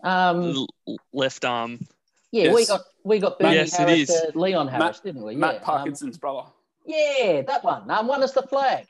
um. 0.02 0.42
l- 0.86 0.96
left 1.12 1.44
arm. 1.44 1.80
Yeah, 2.32 2.52
we 2.52 2.66
got 2.66 2.82
we 3.04 3.18
got 3.18 3.38
Bernie 3.38 3.54
Yes, 3.54 3.76
Harris, 3.76 4.10
uh, 4.10 4.30
Leon 4.34 4.68
Harris, 4.68 4.96
Matt- 4.98 5.02
didn't 5.04 5.22
we? 5.24 5.32
Yeah, 5.34 5.38
Matt 5.38 5.54
um, 5.56 5.60
Parkinson's 5.62 6.18
brother. 6.18 6.48
yeah, 6.84 7.42
that 7.42 7.62
one. 7.64 7.90
Um, 7.90 8.06
won 8.08 8.22
us 8.22 8.32
the 8.32 8.42
flag. 8.42 8.86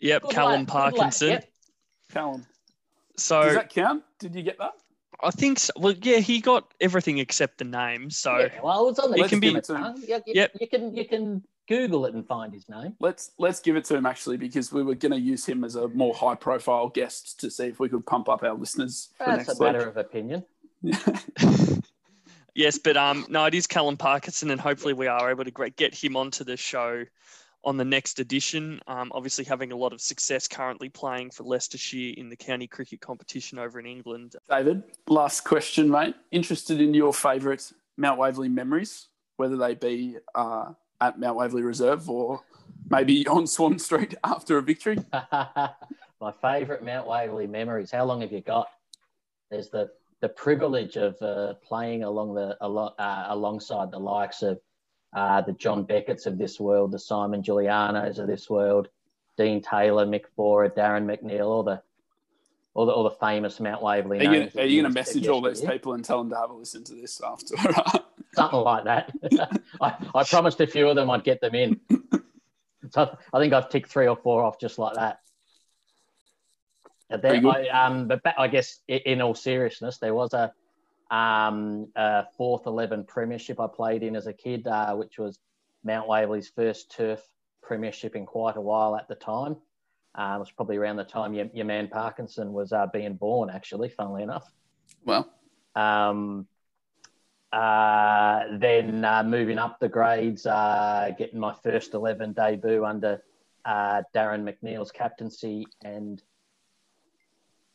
Yep, 0.00 0.22
Good 0.22 0.30
Callum 0.30 0.52
lad, 0.52 0.60
lad, 0.60 0.68
Parkinson. 0.68 1.28
yep. 1.30 1.48
Callum. 2.12 2.46
So 3.16 3.42
Does 3.42 3.54
that 3.54 3.70
count? 3.70 4.02
Did 4.18 4.34
you 4.34 4.42
get 4.42 4.58
that? 4.58 4.72
I 5.22 5.30
think 5.30 5.58
so. 5.58 5.72
Well, 5.76 5.94
yeah, 6.02 6.18
he 6.18 6.40
got 6.40 6.72
everything 6.80 7.18
except 7.18 7.58
the 7.58 7.64
name. 7.64 8.10
So 8.10 8.36
yeah, 8.38 8.48
well, 8.62 8.88
it's 8.88 8.98
on 8.98 9.10
the 9.10 9.18
It 9.18 9.28
can 9.28 9.40
tip 9.40 9.40
be- 9.40 9.48
of 9.58 9.66
the 9.66 9.74
tongue. 9.74 9.96
You, 10.06 10.14
you- 10.26 10.32
Yep. 10.34 10.52
you 10.60 10.66
can 10.68 10.96
you 10.96 11.04
can 11.06 11.42
Google 11.68 12.04
it 12.06 12.14
and 12.14 12.26
find 12.26 12.52
his 12.52 12.68
name. 12.68 12.94
Let's 13.00 13.30
let's 13.38 13.60
give 13.60 13.76
it 13.76 13.84
to 13.86 13.96
him 13.96 14.04
actually 14.06 14.36
because 14.36 14.72
we 14.72 14.82
were 14.82 14.94
going 14.94 15.12
to 15.12 15.20
use 15.20 15.46
him 15.46 15.64
as 15.64 15.76
a 15.76 15.88
more 15.88 16.12
high 16.14 16.34
profile 16.34 16.88
guest 16.88 17.40
to 17.40 17.50
see 17.50 17.66
if 17.68 17.80
we 17.80 17.88
could 17.88 18.04
pump 18.04 18.28
up 18.28 18.42
our 18.42 18.54
listeners 18.54 19.08
for 19.16 19.24
That's 19.26 19.48
next 19.48 19.60
a 19.60 19.62
matter 19.62 19.78
week. 19.78 19.88
of 19.88 19.96
opinion. 19.96 20.44
yes, 22.54 22.78
but 22.78 22.96
um, 22.96 23.24
no, 23.28 23.44
it 23.46 23.54
is 23.54 23.66
Callum 23.66 23.96
Parkinson, 23.96 24.50
and 24.50 24.60
hopefully 24.60 24.92
we 24.92 25.06
are 25.06 25.30
able 25.30 25.44
to 25.44 25.50
gre- 25.50 25.68
get 25.68 25.94
him 25.94 26.16
onto 26.16 26.44
the 26.44 26.56
show 26.56 27.04
on 27.64 27.76
the 27.76 27.84
next 27.84 28.18
edition. 28.20 28.80
Um, 28.86 29.10
obviously 29.14 29.44
having 29.44 29.72
a 29.72 29.76
lot 29.76 29.92
of 29.92 30.00
success 30.00 30.46
currently 30.46 30.88
playing 30.88 31.30
for 31.30 31.44
Leicestershire 31.44 32.14
in 32.16 32.28
the 32.28 32.36
county 32.36 32.66
cricket 32.66 33.00
competition 33.00 33.58
over 33.58 33.78
in 33.78 33.86
England. 33.86 34.36
David, 34.48 34.82
last 35.08 35.42
question, 35.42 35.90
mate. 35.90 36.14
Interested 36.30 36.80
in 36.80 36.94
your 36.94 37.12
favourite 37.12 37.72
Mount 37.96 38.18
Waverley 38.18 38.48
memories, 38.48 39.08
whether 39.36 39.56
they 39.56 39.74
be 39.74 40.16
uh, 40.34 40.72
at 41.00 41.18
Mount 41.18 41.36
Waverley 41.36 41.62
Reserve 41.62 42.08
or 42.08 42.40
maybe 42.90 43.26
on 43.28 43.46
Swan 43.46 43.78
Street 43.78 44.14
after 44.24 44.58
a 44.58 44.62
victory. 44.62 44.98
My 45.12 46.32
favourite 46.40 46.82
Mount 46.84 47.06
Waverley 47.06 47.46
memories. 47.46 47.90
How 47.90 48.04
long 48.04 48.20
have 48.20 48.32
you 48.32 48.40
got? 48.40 48.68
There's 49.50 49.68
the 49.68 49.90
the 50.20 50.28
privilege 50.30 50.96
of 50.96 51.20
uh, 51.20 51.52
playing 51.54 52.02
along 52.02 52.34
the 52.34 52.56
alo- 52.62 52.94
uh, 52.98 53.26
alongside 53.28 53.90
the 53.90 53.98
likes 53.98 54.40
of 54.40 54.58
uh, 55.14 55.40
the 55.42 55.52
John 55.52 55.84
Beckett's 55.84 56.26
of 56.26 56.38
this 56.38 56.58
world, 56.58 56.92
the 56.92 56.98
Simon 56.98 57.42
Giulianos 57.42 58.18
of 58.18 58.26
this 58.26 58.50
world, 58.50 58.88
Dean 59.36 59.62
Taylor, 59.62 60.06
Mick 60.06 60.24
Bora, 60.36 60.70
Darren 60.70 61.04
McNeil, 61.04 61.46
all 61.46 61.62
the 61.62 61.82
all 62.74 62.86
the 62.86 62.92
all 62.92 63.04
the 63.04 63.10
famous 63.10 63.60
Mount 63.60 63.82
Waverley. 63.82 64.26
Are 64.26 64.34
you, 64.34 64.50
are 64.56 64.64
you 64.64 64.82
gonna 64.82 64.92
message 64.92 65.28
all 65.28 65.40
those 65.40 65.60
people 65.60 65.94
and 65.94 66.04
tell 66.04 66.18
them 66.18 66.30
to 66.30 66.36
have 66.36 66.50
a 66.50 66.54
listen 66.54 66.82
to 66.84 66.94
this 66.94 67.20
after? 67.24 67.56
Something 68.34 68.60
like 68.60 68.84
that. 68.84 69.12
I, 69.80 69.94
I 70.14 70.24
promised 70.24 70.60
a 70.60 70.66
few 70.66 70.88
of 70.88 70.96
them 70.96 71.08
I'd 71.10 71.22
get 71.22 71.40
them 71.40 71.54
in. 71.54 71.80
So 72.90 73.16
I 73.32 73.38
think 73.38 73.52
I've 73.52 73.68
ticked 73.68 73.90
three 73.90 74.08
or 74.08 74.16
four 74.16 74.42
off 74.42 74.58
just 74.60 74.78
like 74.78 74.94
that. 74.94 75.20
Then. 77.10 77.46
I, 77.46 77.68
um, 77.68 78.08
but 78.08 78.22
ba- 78.24 78.34
I 78.36 78.48
guess 78.48 78.80
in 78.88 79.22
all 79.22 79.34
seriousness, 79.34 79.98
there 79.98 80.14
was 80.14 80.32
a, 80.32 80.52
um, 81.14 81.88
a 81.94 82.24
fourth 82.36 82.66
eleven 82.66 83.04
premiership 83.04 83.60
I 83.60 83.68
played 83.68 84.02
in 84.02 84.16
as 84.16 84.26
a 84.26 84.32
kid, 84.32 84.66
uh, 84.66 84.94
which 84.94 85.18
was 85.18 85.38
Mount 85.84 86.08
Waverley's 86.08 86.48
first 86.48 86.90
turf 86.90 87.22
premiership 87.62 88.16
in 88.16 88.26
quite 88.26 88.56
a 88.56 88.60
while 88.60 88.96
at 88.96 89.06
the 89.06 89.14
time. 89.14 89.56
Uh, 90.16 90.34
it 90.36 90.38
was 90.40 90.50
probably 90.50 90.76
around 90.76 90.96
the 90.96 91.04
time 91.04 91.32
your, 91.34 91.46
your 91.52 91.66
man 91.66 91.88
Parkinson 91.88 92.52
was 92.52 92.72
uh, 92.72 92.86
being 92.92 93.14
born, 93.14 93.48
actually, 93.50 93.88
funnily 93.88 94.22
enough. 94.22 94.50
well, 95.04 95.28
Um, 95.76 96.46
uh, 97.52 98.40
then 98.58 99.04
uh, 99.04 99.22
moving 99.22 99.58
up 99.58 99.78
the 99.78 99.88
grades, 99.88 100.46
uh, 100.46 101.10
getting 101.16 101.38
my 101.38 101.54
first 101.62 101.94
11 101.94 102.32
debut 102.32 102.84
under 102.84 103.22
uh, 103.64 104.02
Darren 104.14 104.42
McNeil's 104.42 104.90
captaincy 104.90 105.64
and 105.84 106.22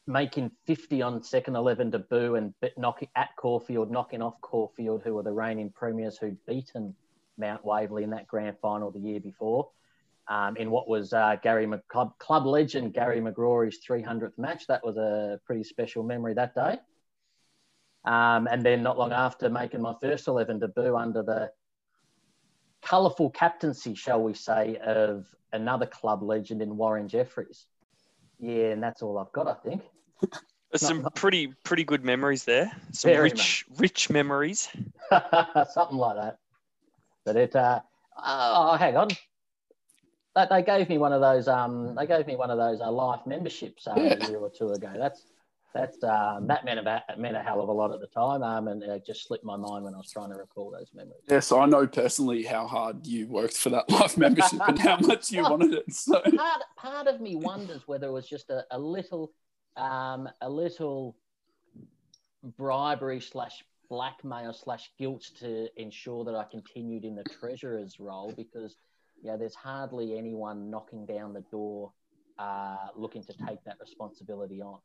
making 0.10 0.52
50 0.66 1.02
on 1.04 1.24
second 1.24 1.56
11 1.56 1.92
debut 1.92 2.36
and 2.36 2.54
knocking 2.78 3.10
at 3.16 3.30
Caulfield, 3.38 3.92
knocking 3.92 4.22
off 4.22 4.42
Caulfield, 4.42 5.04
who 5.04 5.14
were 5.14 5.24
the 5.24 5.32
reigning 5.32 5.70
premiers 5.70 6.18
who'd 6.18 6.38
beaten 6.48 6.96
Mount 7.38 7.64
Waverley 7.64 8.04
in 8.04 8.10
that 8.10 8.28
grand 8.28 8.58
final 8.60 8.92
the 8.92 9.00
year 9.00 9.20
before. 9.20 9.70
Um, 10.28 10.58
in 10.58 10.70
what 10.70 10.88
was 10.88 11.14
uh, 11.14 11.38
Gary 11.42 11.66
Mc- 11.66 11.88
club, 11.88 12.18
club 12.20 12.46
legend 12.46 12.94
Gary 12.94 13.20
McGrory's 13.20 13.80
300th 13.88 14.38
match. 14.38 14.68
That 14.68 14.86
was 14.86 14.98
a 14.98 15.40
pretty 15.46 15.64
special 15.64 16.04
memory 16.04 16.34
that 16.36 16.54
day. 16.54 16.78
Um, 18.06 18.48
and 18.50 18.64
then 18.64 18.84
not 18.84 18.98
long 18.98 19.12
after 19.12 19.50
making 19.50 19.82
my 19.82 19.96
first 20.02 20.28
11 20.28 20.60
debut 20.60 20.96
under 20.96 21.24
the 21.24 21.52
colourful 22.82 23.32
captaincy, 23.32 23.96
shall 23.96 24.22
we 24.22 24.34
say, 24.34 24.78
of 24.84 25.26
another 25.52 25.86
club 25.86 26.24
legend 26.24 26.62
in 26.62 26.78
Warren 26.78 27.08
Jeffries. 27.08 27.66
Yeah, 28.40 28.72
and 28.72 28.82
that's 28.82 29.02
all 29.02 29.18
I've 29.18 29.32
got, 29.32 29.48
I 29.48 29.54
think. 29.54 29.82
There's 30.72 30.82
some 30.82 31.08
pretty 31.16 31.54
pretty 31.64 31.84
good 31.84 32.04
memories 32.04 32.44
there. 32.44 32.72
Some 32.92 33.12
Very 33.12 33.24
rich 33.30 33.66
rich 33.78 34.10
memories. 34.10 34.70
Something 35.72 35.98
like 35.98 36.16
that. 36.18 36.38
But 37.26 37.36
it, 37.36 37.56
uh, 37.56 37.80
oh, 38.24 38.76
hang 38.76 38.96
on. 38.96 39.08
They, 40.36 40.46
they 40.50 40.64
gave 40.64 40.90
me 40.90 40.98
one 40.98 41.12
of 41.12 41.22
those. 41.22 41.48
Um, 41.48 41.96
they 41.96 42.06
gave 42.06 42.28
me 42.28 42.36
one 42.36 42.52
of 42.52 42.58
those 42.58 42.82
uh, 42.82 42.92
life 42.92 43.22
memberships 43.26 43.88
uh, 43.88 43.96
Yeah. 43.98 44.16
a 44.26 44.30
year 44.30 44.40
or 44.40 44.50
two 44.50 44.70
ago. 44.72 44.92
That's 44.96 45.26
that's 45.74 46.04
um, 46.04 46.48
that 46.48 46.66
meant 46.66 46.80
a 46.80 47.04
meant 47.18 47.36
a 47.36 47.42
hell 47.42 47.62
of 47.62 47.70
a 47.70 47.72
lot 47.72 47.92
at 47.92 48.00
the 48.00 48.08
time. 48.08 48.42
Um, 48.44 48.68
and 48.68 48.82
it 48.84 49.06
just 49.06 49.28
slipped 49.28 49.44
my 49.44 49.56
mind 49.56 49.84
when 49.86 49.94
I 49.94 49.98
was 49.98 50.12
trying 50.12 50.30
to 50.30 50.36
recall 50.36 50.72
those 50.72 50.90
memories. 50.94 51.22
yes, 51.28 51.52
I 51.52 51.66
know 51.66 51.86
personally 51.88 52.44
how 52.44 52.68
hard 52.68 53.06
you 53.06 53.28
worked 53.28 53.58
for 53.58 53.70
that 53.72 53.90
life 53.92 54.18
membership 54.18 54.62
and 54.68 54.80
how 54.80 54.98
much 54.98 55.32
you 55.32 55.44
wanted 55.44 55.74
it. 55.74 55.94
So 55.94 56.22
part 56.22 56.62
part 56.78 57.08
of 57.08 57.22
me 57.22 57.36
wonders 57.36 57.82
whether 57.88 58.08
it 58.08 58.12
was 58.12 58.28
just 58.28 58.50
a, 58.50 58.66
a 58.72 58.80
little 58.80 59.32
um, 59.80 60.30
a 60.42 60.50
little 60.50 61.16
bribery 62.58 63.20
slash 63.20 63.64
blackmail 63.90 64.54
slash 64.54 64.92
guilt 65.00 65.24
to 65.40 65.68
ensure 65.82 66.24
that 66.26 66.36
I 66.36 66.44
continued 66.44 67.06
in 67.06 67.16
the 67.16 67.24
treasurer's 67.24 68.00
role 68.00 68.34
because 68.36 68.76
yeah, 69.24 69.36
there's 69.36 69.56
hardly 69.56 70.18
anyone 70.18 70.70
knocking 70.70 71.06
down 71.06 71.34
the 71.34 71.42
door 71.52 71.92
uh, 72.38 72.78
looking 72.96 73.24
to 73.24 73.34
take 73.48 73.62
that 73.66 73.78
responsibility 73.82 74.62
on. 74.62 74.78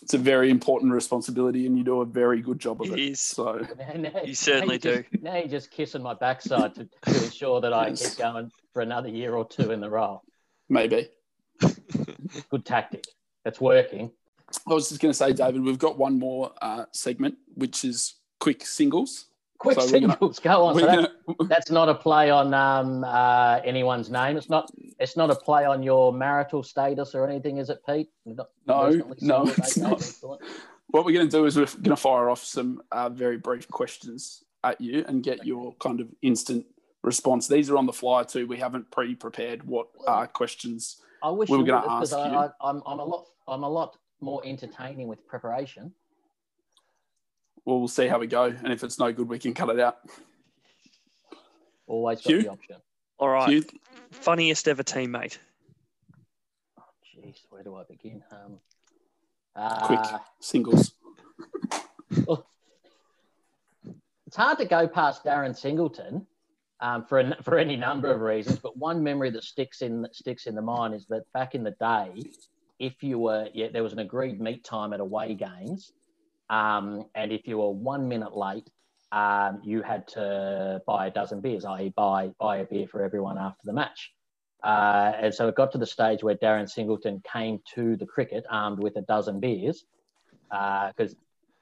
it's 0.00 0.14
a 0.14 0.18
very 0.18 0.48
important 0.50 0.92
responsibility, 0.92 1.66
and 1.66 1.76
you 1.76 1.84
do 1.84 2.00
a 2.00 2.06
very 2.06 2.40
good 2.40 2.58
job 2.58 2.80
of 2.80 2.86
It 2.92 2.98
it. 2.98 3.10
is. 3.12 3.20
So 3.20 3.66
Now- 3.96 4.22
You 4.24 4.34
certainly 4.34 4.78
now 4.82 4.90
you're 4.90 5.02
just- 5.02 5.22
Now 5.22 5.36
you're 5.36 5.48
just 5.48 5.70
kissing 5.70 6.02
my 6.02 6.14
backside 6.14 6.74
to, 6.76 6.84
to 7.02 7.24
ensure 7.24 7.60
that 7.60 7.72
I 7.74 7.88
Yes. 7.88 8.10
keep 8.10 8.18
going 8.24 8.50
for 8.72 8.80
another 8.80 9.08
year 9.10 9.34
or 9.34 9.44
two 9.46 9.70
in 9.72 9.80
the 9.80 9.90
role. 9.90 10.22
maybe. 10.70 11.08
Good 12.50 12.64
tactic. 12.64 13.04
It's 13.48 13.60
working. 13.60 14.10
I 14.70 14.74
was 14.74 14.88
just 14.90 15.00
going 15.00 15.10
to 15.10 15.16
say, 15.16 15.32
David, 15.32 15.62
we've 15.64 15.78
got 15.78 15.98
one 15.98 16.18
more 16.18 16.52
uh, 16.62 16.84
segment, 16.92 17.36
which 17.54 17.84
is 17.84 18.14
quick 18.40 18.64
singles. 18.64 19.26
Quick 19.58 19.80
So 19.80 19.86
we're 19.86 20.00
gonna- 20.00 20.12
singles, 20.12 20.38
go 20.38 20.64
on. 20.66 20.78
So 20.78 20.86
that's, 20.86 21.08
gonna, 21.26 21.36
that's 21.48 21.70
not 21.70 21.88
a 21.88 21.94
play 21.94 22.30
on 22.30 22.54
um, 22.54 23.02
uh, 23.04 23.60
anyone's 23.64 24.08
name. 24.10 24.36
It's 24.36 24.48
not. 24.48 24.70
It's 25.00 25.16
not 25.16 25.30
a 25.30 25.34
play 25.34 25.64
on 25.64 25.82
your 25.82 26.12
marital 26.12 26.62
status 26.62 27.14
or 27.14 27.26
anything, 27.28 27.56
is 27.56 27.68
it, 27.70 27.80
Pete? 27.86 28.08
Not 28.24 28.48
No, 28.66 28.90
no, 29.20 29.42
it's 29.56 29.76
not. 29.76 30.00
what 30.88 31.04
we're 31.04 31.12
going 31.12 31.28
to 31.28 31.36
do 31.36 31.44
is 31.46 31.56
we're 31.56 31.64
going 31.66 31.84
to 31.84 31.96
fire 31.96 32.30
off 32.30 32.44
some 32.44 32.82
uh, 32.92 33.08
very 33.08 33.36
brief 33.38 33.66
questions 33.68 34.44
at 34.64 34.80
you 34.80 35.04
and 35.08 35.22
get 35.22 35.44
your 35.44 35.74
kind 35.80 36.00
of 36.00 36.08
instant 36.22 36.64
response. 37.02 37.48
These 37.48 37.68
are 37.70 37.76
on 37.76 37.86
the 37.86 37.92
fly 37.92 38.22
too. 38.24 38.46
We 38.46 38.58
haven't 38.58 38.90
pre-prepared 38.90 39.64
what 39.66 39.88
uh, 40.06 40.26
questions. 40.26 41.00
I 41.22 41.30
wish 41.30 41.48
We 41.48 41.56
were 41.58 41.64
you 41.64 41.70
gonna 41.72 41.90
ask 41.90 42.12
I, 42.12 42.30
you. 42.30 42.36
I, 42.36 42.48
I'm, 42.60 42.82
I'm 42.86 42.98
a 43.00 43.04
lot. 43.04 43.26
I'm 43.48 43.64
a 43.64 43.68
lot 43.68 43.96
more 44.20 44.42
entertaining 44.44 45.08
with 45.08 45.26
preparation. 45.26 45.92
Well, 47.64 47.78
we'll 47.78 47.88
see 47.88 48.06
how 48.06 48.18
we 48.18 48.26
go, 48.26 48.44
and 48.44 48.72
if 48.72 48.82
it's 48.82 48.98
no 48.98 49.12
good, 49.12 49.28
we 49.28 49.38
can 49.38 49.54
cut 49.54 49.68
it 49.70 49.80
out. 49.80 49.98
Always 51.86 52.20
got 52.20 52.30
Hugh? 52.30 52.42
the 52.42 52.50
option. 52.50 52.76
All 53.18 53.28
right. 53.28 53.48
Hugh? 53.48 53.64
Funniest 54.10 54.68
ever 54.68 54.82
teammate. 54.82 55.38
Oh, 56.78 56.84
jeez, 57.04 57.36
where 57.50 57.62
do 57.62 57.74
I 57.74 57.82
begin? 57.84 58.22
Um, 58.30 58.58
uh, 59.56 59.86
Quick 59.86 60.20
singles. 60.40 60.92
it's 64.26 64.36
hard 64.36 64.58
to 64.58 64.64
go 64.64 64.86
past 64.86 65.24
Darren 65.24 65.56
Singleton 65.56 66.26
um, 66.80 67.04
for 67.04 67.20
a, 67.20 67.36
for 67.42 67.58
any 67.58 67.76
number 67.76 68.10
of 68.10 68.20
reasons, 68.20 68.58
but 68.58 68.76
one 68.76 69.02
memory 69.02 69.30
that 69.30 69.44
sticks 69.44 69.82
in 69.82 70.02
that 70.02 70.14
sticks 70.14 70.46
in 70.46 70.54
the 70.54 70.62
mind 70.62 70.94
is 70.94 71.06
that 71.06 71.24
back 71.32 71.54
in 71.54 71.64
the 71.64 71.72
day, 71.72 72.22
if 72.78 73.02
you 73.02 73.18
were 73.18 73.48
yeah, 73.54 73.68
there 73.72 73.82
was 73.82 73.92
an 73.92 73.98
agreed 73.98 74.40
meet 74.40 74.64
time 74.64 74.92
at 74.92 75.00
away 75.00 75.34
games, 75.34 75.92
um, 76.50 77.06
and 77.14 77.32
if 77.32 77.46
you 77.46 77.58
were 77.58 77.70
one 77.70 78.08
minute 78.08 78.36
late, 78.36 78.68
um, 79.12 79.60
you 79.64 79.82
had 79.82 80.06
to 80.08 80.82
buy 80.86 81.06
a 81.06 81.10
dozen 81.10 81.40
beers, 81.40 81.64
i.e., 81.64 81.92
buy 81.96 82.30
buy 82.38 82.58
a 82.58 82.64
beer 82.64 82.86
for 82.86 83.02
everyone 83.02 83.38
after 83.38 83.62
the 83.64 83.72
match. 83.72 84.12
Uh, 84.62 85.12
and 85.20 85.34
so 85.34 85.48
it 85.48 85.54
got 85.54 85.70
to 85.72 85.78
the 85.78 85.86
stage 85.86 86.22
where 86.22 86.34
Darren 86.34 86.68
Singleton 86.68 87.22
came 87.32 87.60
to 87.74 87.96
the 87.96 88.06
cricket 88.06 88.44
armed 88.50 88.80
with 88.80 88.96
a 88.96 89.02
dozen 89.02 89.38
beers 89.38 89.84
because 90.50 91.14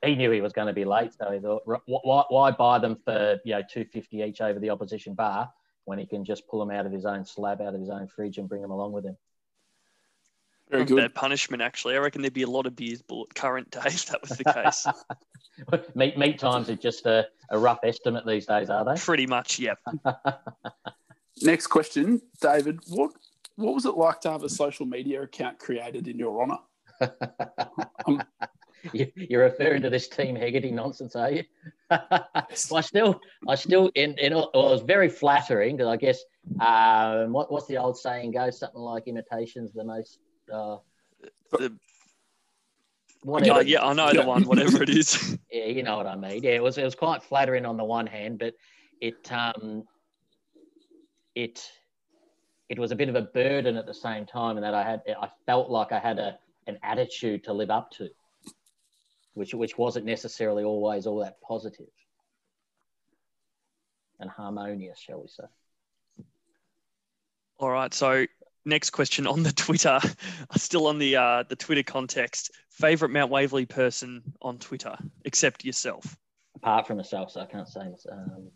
he 0.05 0.15
knew 0.15 0.31
he 0.31 0.41
was 0.41 0.53
going 0.53 0.69
to 0.69 0.73
be 0.73 0.85
late. 0.85 1.13
So 1.13 1.31
he 1.31 1.39
thought, 1.39 1.63
why, 1.87 2.25
why 2.29 2.51
buy 2.51 2.79
them 2.79 2.97
for 3.05 3.39
you 3.45 3.55
know 3.55 3.63
two 3.71 3.85
fifty 3.85 4.23
each 4.23 4.41
over 4.41 4.59
the 4.59 4.71
opposition 4.71 5.15
bar 5.15 5.51
when 5.85 5.99
he 5.99 6.07
can 6.07 6.25
just 6.25 6.47
pull 6.49 6.61
them 6.61 6.71
out 6.71 6.87
of 6.87 6.93
his 6.93 7.05
own 7.05 7.25
slab, 7.25 7.61
out 7.61 7.75
of 7.75 7.81
his 7.81 7.91
own 7.91 8.09
fridge, 8.09 8.39
and 8.39 8.49
bring 8.49 8.63
them 8.63 8.71
along 8.71 8.93
with 8.93 9.05
him? 9.05 9.17
Very 10.71 10.85
good. 10.85 10.97
Bad 10.97 11.15
punishment, 11.15 11.63
actually. 11.63 11.95
I 11.95 11.99
reckon 11.99 12.23
there'd 12.23 12.33
be 12.35 12.43
a 12.43 12.51
lot 12.51 12.67
of 12.67 12.75
beers 12.75 13.03
bought 13.03 13.35
current 13.35 13.71
day 13.73 13.81
if 13.87 14.07
that 14.07 14.21
was 14.23 14.31
the 14.37 14.45
case. 14.45 14.87
meat 15.95 16.19
meat 16.19 16.39
times 16.39 16.69
are 16.69 16.77
just 16.77 17.07
a, 17.07 17.27
a 17.51 17.59
rough 17.59 17.79
estimate 17.85 18.27
these 18.27 18.47
days, 18.47 18.69
are 18.71 18.85
they? 18.85 19.01
Pretty 19.01 19.27
much, 19.27 19.59
yep. 19.59 19.79
Next 21.43 21.67
question, 21.69 22.21
David. 22.41 22.81
What 22.89 23.13
what 23.57 23.75
was 23.75 23.87
it 23.87 23.97
like 23.97 24.21
to 24.23 24.31
have 24.31 24.43
a 24.43 24.49
social 24.49 24.85
media 24.87 25.23
account 25.23 25.59
created 25.59 26.09
in 26.09 26.19
your 26.19 26.43
honour? 26.43 26.59
Um, 28.07 28.23
You- 28.93 29.11
You're 29.17 29.43
referring 29.43 29.83
to 29.83 29.91
this 29.91 30.09
Team 30.09 30.37
Hegarty 30.37 30.71
nonsense, 30.71 31.17
are 31.17 31.31
you? 31.31 31.45
well, 31.91 32.29
I 32.75 32.81
still, 32.83 33.21
I 33.49 33.55
still, 33.55 33.91
in, 33.95 34.17
in 34.19 34.33
all, 34.33 34.51
well, 34.55 34.69
it 34.69 34.73
was 34.73 34.83
very 34.83 35.09
flattering 35.09 35.77
because 35.77 35.89
I 35.91 35.97
guess, 35.97 36.21
um, 36.61 37.33
what, 37.33 37.51
what's 37.51 37.67
the 37.67 37.79
old 37.79 37.99
saying 37.99 38.33
goes? 38.33 38.59
Something 38.59 38.81
like 38.81 39.09
imitation's 39.09 39.73
the 39.73 39.83
most, 39.85 40.19
uh, 40.53 40.77
The, 41.53 41.77
whatever. 43.23 43.63
yeah, 43.63 43.85
I 43.85 43.93
know 43.93 44.13
the 44.13 44.25
one, 44.25 44.45
whatever 44.45 44.83
it 44.83 44.89
is. 44.91 45.39
Yeah, 45.51 45.67
you 45.67 45.83
know 45.83 45.97
what 45.97 46.07
I 46.07 46.17
mean. 46.17 46.43
Yeah, 46.43 46.51
it 46.53 46.63
was, 46.63 46.77
it 46.77 46.85
was 46.85 46.95
quite 46.95 47.23
flattering 47.23 47.65
on 47.65 47.77
the 47.77 47.85
one 47.85 48.07
hand, 48.07 48.39
but 48.39 48.55
it, 49.01 49.31
um, 49.33 49.85
it, 51.35 51.63
it 52.69 52.79
was 52.79 52.91
a 52.91 52.97
bit 52.97 53.09
of 53.09 53.15
a 53.15 53.23
burden 53.23 53.77
at 53.77 53.87
the 53.87 53.95
same 53.95 54.27
time, 54.27 54.57
and 54.57 54.65
that 54.65 54.75
I 54.75 54.83
had, 54.83 55.03
I 55.21 55.29
felt 55.47 55.71
like 55.71 55.93
I 55.93 55.99
had 55.99 56.19
a, 56.19 56.37
an 56.67 56.79
attitude 56.83 57.45
to 57.45 57.53
live 57.53 57.71
up 57.71 57.91
to, 57.93 58.09
which, 59.35 59.55
which 59.55 59.79
wasn't 59.79 60.05
necessarily 60.05 60.65
always 60.65 61.07
all 61.07 61.21
that 61.21 61.41
positive 61.41 61.87
and 64.21 64.29
harmonious, 64.29 64.99
shall 64.99 65.23
we 65.23 65.29
say? 65.29 66.25
All 67.59 67.71
right. 67.71 67.95
So 67.95 68.27
next 68.67 68.91
question 68.91 69.27
on 69.27 69.43
the 69.43 69.53
Twitter, 69.53 69.99
still 70.57 70.87
on 70.87 70.99
the 70.99 71.17
uh, 71.17 71.45
the 71.49 71.57
Twitter 71.57 71.83
context. 71.83 72.51
Favorite 72.71 73.11
Mount 73.11 73.31
Waverley 73.31 73.65
person 73.65 74.23
on 74.43 74.59
Twitter, 74.59 74.97
except 75.25 75.65
yourself. 75.65 76.17
Apart 76.57 76.87
from 76.87 76.99
myself, 76.99 77.31
so 77.31 77.41
I 77.41 77.47
can't 77.47 77.69
say 77.69 77.89
myself. 77.89 78.19
Um, 78.19 78.51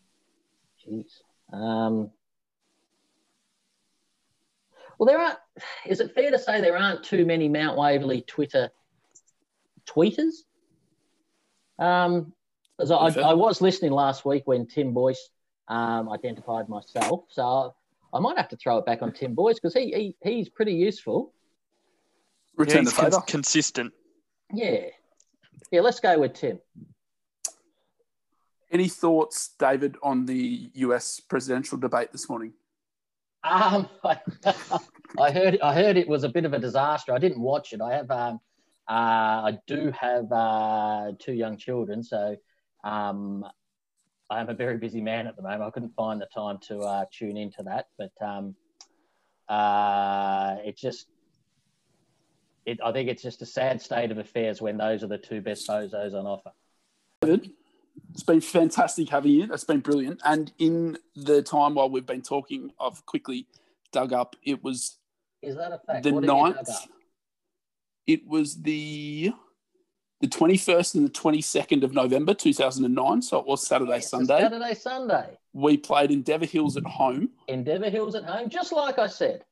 jeez. 0.87 1.07
Um, 1.53 2.11
Well, 4.99 5.07
there 5.07 5.19
aren't. 5.19 5.39
Is 5.87 6.01
it 6.01 6.15
fair 6.15 6.31
to 6.31 6.39
say 6.39 6.61
there 6.61 6.77
aren't 6.77 7.03
too 7.03 7.25
many 7.25 7.49
Mount 7.49 7.79
Waverley 7.79 8.21
Twitter 8.21 8.71
tweeters? 9.87 10.35
Um, 11.79 12.35
'cause 12.79 12.91
I, 12.91 13.11
Fair. 13.11 13.25
I 13.25 13.33
was 13.33 13.63
listening 13.63 13.93
last 13.93 14.27
week 14.27 14.43
when 14.47 14.67
Tim 14.67 14.93
Boyce 14.93 15.31
um, 15.69 16.11
identified 16.11 16.69
myself, 16.69 17.25
so 17.31 17.75
I 18.13 18.21
might 18.21 18.37
have 18.37 18.49
to 18.49 18.57
throw 18.57 18.79
it 18.79 18.87
back 18.87 19.03
on 19.03 19.13
Tim 19.13 19.35
Boyce 19.35 19.57
because 19.57 19.75
he, 19.75 20.15
he 20.23 20.31
he's 20.31 20.49
pretty 20.49 20.75
useful. 20.75 21.33
Return 22.57 22.85
the 22.85 22.91
he's 22.91 22.99
cons- 22.99 23.15
favour. 23.15 23.25
consistent. 23.27 23.93
Yeah, 24.53 24.87
yeah. 25.71 25.81
Let's 25.81 26.01
go 26.01 26.19
with 26.19 26.35
Tim. 26.35 26.59
Any 28.73 28.89
thoughts, 28.89 29.51
David, 29.59 29.97
on 30.03 30.27
the 30.27 30.71
US 30.75 31.21
presidential 31.21 31.79
debate 31.79 32.13
this 32.13 32.29
morning? 32.29 32.53
Um, 33.43 33.89
I, 34.05 34.19
I 35.19 35.31
heard 35.31 35.61
I 35.61 35.75
heard 35.75 35.97
it 35.97 36.09
was 36.09 36.25
a 36.25 36.29
bit 36.29 36.45
of 36.45 36.53
a 36.53 36.59
disaster. 36.59 37.13
I 37.13 37.19
didn't 37.19 37.41
watch 37.41 37.73
it. 37.73 37.81
I 37.81 37.95
have 37.95 38.11
um, 38.11 38.41
uh, 38.89 38.93
I 39.53 39.59
do 39.67 39.93
have 39.99 40.31
uh, 40.33 41.13
two 41.19 41.33
young 41.33 41.57
children, 41.57 42.03
so 42.03 42.37
um, 42.83 43.45
I 44.31 44.41
am 44.41 44.49
a 44.49 44.55
very 44.55 44.79
busy 44.79 45.01
man 45.01 45.27
at 45.27 45.35
the 45.37 45.43
moment. 45.43 45.63
I 45.63 45.71
couldn't 45.71 45.95
find 45.97 46.21
the 46.21 46.27
time 46.33 46.59
to 46.69 46.79
uh, 46.81 47.05
tune 47.11 47.37
into 47.37 47.65
that, 47.65 47.87
but 47.99 48.13
um, 48.25 48.55
uh, 49.49 50.57
it 50.65 50.77
just 50.77 51.07
it. 52.65 52.79
I 52.83 52.93
think 52.93 53.09
it's 53.09 53.23
just 53.23 53.43
a 53.43 53.47
sad 53.47 53.83
state 53.83 54.13
of 54.13 54.19
affairs 54.19 54.63
when 54.63 54.77
those 54.77 55.03
are 55.03 55.09
the 55.09 55.19
two 55.19 55.41
best 55.41 55.69
bozos 55.69 56.15
on 56.15 56.27
offer. 56.27 56.53
David, 57.23 57.51
it's 58.13 58.23
been 58.23 58.41
fantastic 58.41 59.09
having 59.09 59.33
you. 59.33 59.47
That's 59.49 59.65
been 59.65 59.81
brilliant. 59.81 60.21
And 60.25 60.53
in 60.59 60.97
the 61.17 61.43
time 61.43 61.75
while 61.75 61.91
we've 61.91 62.07
been 62.07 62.23
talking, 62.23 62.71
I've 62.81 63.05
quickly 63.07 63.49
dug 63.93 64.13
up. 64.13 64.37
It 64.45 64.63
was 64.63 64.99
Is 65.43 65.57
that 65.57 65.73
a 65.73 65.81
fact? 65.85 66.05
the 66.05 66.13
What 66.13 66.23
have 66.25 66.37
you 66.37 66.45
dug 66.45 66.55
ninth. 66.57 66.69
up? 66.71 66.89
It 68.07 68.27
was 68.29 68.63
the 68.63 69.33
the 70.21 70.29
twenty 70.29 70.57
first 70.57 70.95
and 70.95 71.05
the 71.05 71.11
twenty 71.11 71.41
second 71.41 71.83
of 71.85 71.93
November, 71.95 72.35
two 72.35 72.53
thousand 72.53 72.85
and 72.85 72.95
nine. 72.95 73.23
So 73.23 73.39
it 73.39 73.47
was 73.47 73.67
Saturday, 73.67 74.01
Sunday. 74.01 74.41
Saturday, 74.41 74.75
Sunday. 74.75 75.39
We 75.53 75.77
played 75.77 76.11
Endeavour 76.11 76.47
Hills 76.47 76.77
at 76.77 76.85
home. 76.85 77.31
Endeavour 77.49 77.91
Hills 77.91 78.15
at 78.15 78.25
home, 78.25 78.49
just 78.49 78.73
like 78.73 78.99
I 78.99 79.07
said. 79.07 79.45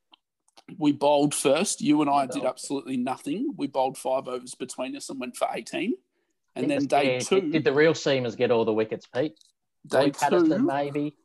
We 0.76 0.92
bowled 0.92 1.34
first. 1.34 1.80
You 1.80 2.02
and 2.02 2.10
I 2.10 2.26
did 2.26 2.44
absolutely 2.44 2.98
nothing. 2.98 3.54
We 3.56 3.66
bowled 3.66 3.96
five 3.96 4.28
overs 4.28 4.54
between 4.54 4.94
us 4.96 5.08
and 5.08 5.18
went 5.18 5.36
for 5.36 5.48
eighteen. 5.52 5.94
And 6.54 6.68
Did 6.68 6.70
then 6.70 6.82
the- 6.82 6.86
day 6.88 7.12
yeah, 7.14 7.18
two, 7.20 7.40
Did, 7.40 7.52
did 7.52 7.64
the 7.64 7.72
real 7.72 7.92
seamers 7.92 8.36
get 8.36 8.50
all 8.50 8.64
the 8.64 8.72
wickets, 8.72 9.06
Pete? 9.06 9.38
day 9.86 10.10
Patterson, 10.10 10.50
two, 10.50 10.58
maybe. 10.58 11.16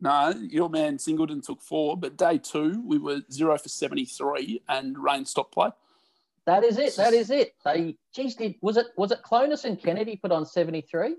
No, 0.00 0.30
your 0.40 0.68
man 0.68 0.98
Singleton 0.98 1.40
took 1.42 1.62
four, 1.62 1.96
but 1.96 2.16
day 2.16 2.38
two 2.38 2.82
we 2.84 2.98
were 2.98 3.20
zero 3.30 3.56
for 3.56 3.68
seventy 3.68 4.04
three 4.04 4.60
and 4.68 4.98
rain 4.98 5.24
stopped 5.24 5.54
play. 5.54 5.68
That 6.46 6.64
is 6.64 6.78
it. 6.78 6.96
That 6.96 7.12
is 7.12 7.30
it. 7.30 7.54
They, 7.64 7.96
geez, 8.14 8.34
did 8.34 8.56
was 8.60 8.76
it 8.76 8.86
was 8.96 9.12
it 9.12 9.18
Clonis 9.24 9.64
and 9.64 9.80
Kennedy 9.80 10.16
put 10.16 10.32
on 10.32 10.44
seventy 10.44 10.80
three? 10.80 11.16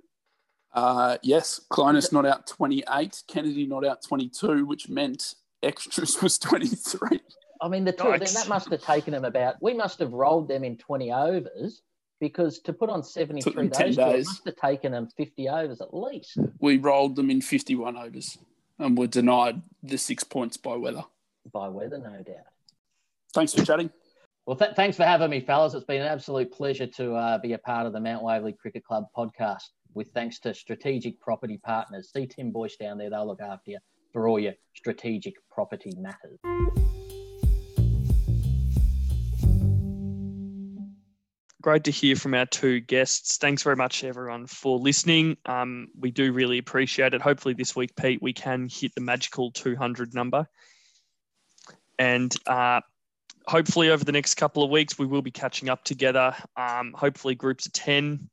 Uh, 0.74 1.18
yes, 1.24 1.62
Clonis 1.72 2.12
not 2.12 2.26
out 2.26 2.48
twenty 2.48 2.84
eight, 2.94 3.24
Kennedy 3.28 3.66
not 3.66 3.86
out 3.86 4.00
twenty 4.06 4.28
two, 4.30 4.66
which 4.66 4.90
meant 4.90 5.36
extras 5.62 6.22
was 6.22 6.38
twenty 6.38 6.68
three. 6.68 7.22
I 7.62 7.70
mean, 7.70 7.86
the 7.86 7.94
two 7.94 8.08
of 8.08 8.20
them 8.20 8.34
that 8.34 8.50
must 8.50 8.70
have 8.70 8.82
taken 8.82 9.14
them 9.14 9.24
about. 9.24 9.56
We 9.62 9.74
must 9.74 10.00
have 10.00 10.12
rolled 10.12 10.50
them 10.50 10.66
in 10.66 10.78
twenty 10.78 11.14
overs 11.14 11.82
because 12.20 12.60
to 12.60 12.74
put 12.74 12.90
on 12.90 13.02
seventy 13.04 13.42
Took 13.42 13.54
three 13.54 13.68
them 13.70 13.72
10 13.72 13.88
those 13.88 13.96
two, 13.96 14.02
it 14.02 14.14
days. 14.14 14.26
must 14.28 14.46
have 14.46 14.56
taken 14.58 14.92
them 14.92 15.08
fifty 15.16 15.48
overs 15.48 15.80
at 15.80 15.94
least. 15.94 16.38
We 16.60 16.78
rolled 16.78 17.16
them 17.16 17.30
in 17.30 17.40
fifty 17.42 17.76
one 17.76 17.96
overs 17.96 18.38
and 18.78 18.98
were 18.98 19.08
denied 19.08 19.62
the 19.82 19.98
six 19.98 20.26
points 20.26 20.58
by 20.58 20.76
weather. 20.76 21.06
By 21.54 21.70
weather, 21.70 21.98
no 22.00 22.22
doubt. 22.24 22.48
Thanks 23.34 23.54
for 23.54 23.64
chatting. 23.64 23.90
Well, 24.46 24.58
th- 24.58 24.76
thanks 24.76 24.98
for 24.98 25.06
having 25.06 25.30
me, 25.30 25.40
fellas. 25.40 25.74
It's 25.74 25.86
been 25.86 26.02
an 26.02 26.08
absolute 26.10 26.52
pleasure 26.52 26.86
to 26.86 27.14
uh, 27.14 27.38
be 27.38 27.54
a 27.54 27.58
part 27.58 27.88
of 27.88 27.94
the 27.94 28.02
Mount 28.02 28.24
Waverley 28.24 28.52
Cricket 28.52 28.84
Club 28.84 29.06
podcast. 29.16 29.70
With 29.94 30.12
thanks 30.12 30.38
to 30.40 30.54
strategic 30.54 31.18
property 31.22 31.62
partners, 31.64 32.12
see 32.12 32.28
Tim 32.28 32.52
Boyce 32.52 32.76
down 32.76 32.98
there; 32.98 33.10
they'll 33.10 33.26
look 33.26 33.40
after 33.42 33.72
you 33.72 33.80
for 34.12 34.28
all 34.28 34.38
your 34.38 34.52
strategic 34.76 35.36
property 35.50 35.94
matters. 35.98 36.40
Great 41.62 41.86
to 41.86 41.92
hear 41.92 42.18
from 42.18 42.34
our 42.34 42.46
two 42.46 42.82
guests. 42.82 43.38
Thanks 43.38 43.64
very 43.64 43.78
much, 43.78 44.04
everyone, 44.04 44.48
for 44.48 44.78
listening. 44.78 45.38
Um, 45.46 45.88
we 45.98 46.12
do 46.12 46.34
really 46.34 46.58
appreciate 46.58 47.14
it. 47.14 47.22
Hopefully, 47.22 47.54
this 47.54 47.78
week, 47.78 47.96
Pete, 47.96 48.22
we 48.22 48.34
can 48.34 48.68
hit 48.70 48.94
the 48.94 49.00
magical 49.00 49.52
200 49.52 50.14
number. 50.14 50.46
And 51.98 52.36
uh, 52.46 52.82
hopefully 53.48 53.90
over 53.90 54.04
the 54.04 54.12
next 54.12 54.36
couple 54.36 54.64
of 54.64 54.70
weeks 54.70 54.98
we 54.98 55.06
will 55.06 55.22
be 55.22 55.32
catching 55.32 55.70
up 55.70 55.84
together. 55.84 56.36
Um, 56.56 56.94
hopefully 56.94 57.36
groups 57.36 57.66
of 57.66 57.74
10 57.74 58.30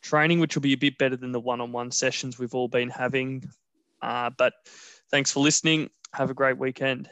training 0.00 0.40
which 0.40 0.54
will 0.54 0.62
be 0.62 0.72
a 0.72 0.76
bit 0.76 0.96
better 0.98 1.16
than 1.16 1.32
the 1.32 1.40
one-on-one 1.40 1.90
sessions 1.90 2.38
we've 2.38 2.54
all 2.54 2.68
been 2.68 2.90
having. 2.90 3.48
Uh, 4.00 4.30
but 4.36 4.54
thanks 5.10 5.32
for 5.32 5.40
listening. 5.40 5.90
Have 6.14 6.30
a 6.30 6.34
great 6.34 6.58
weekend. 6.58 7.10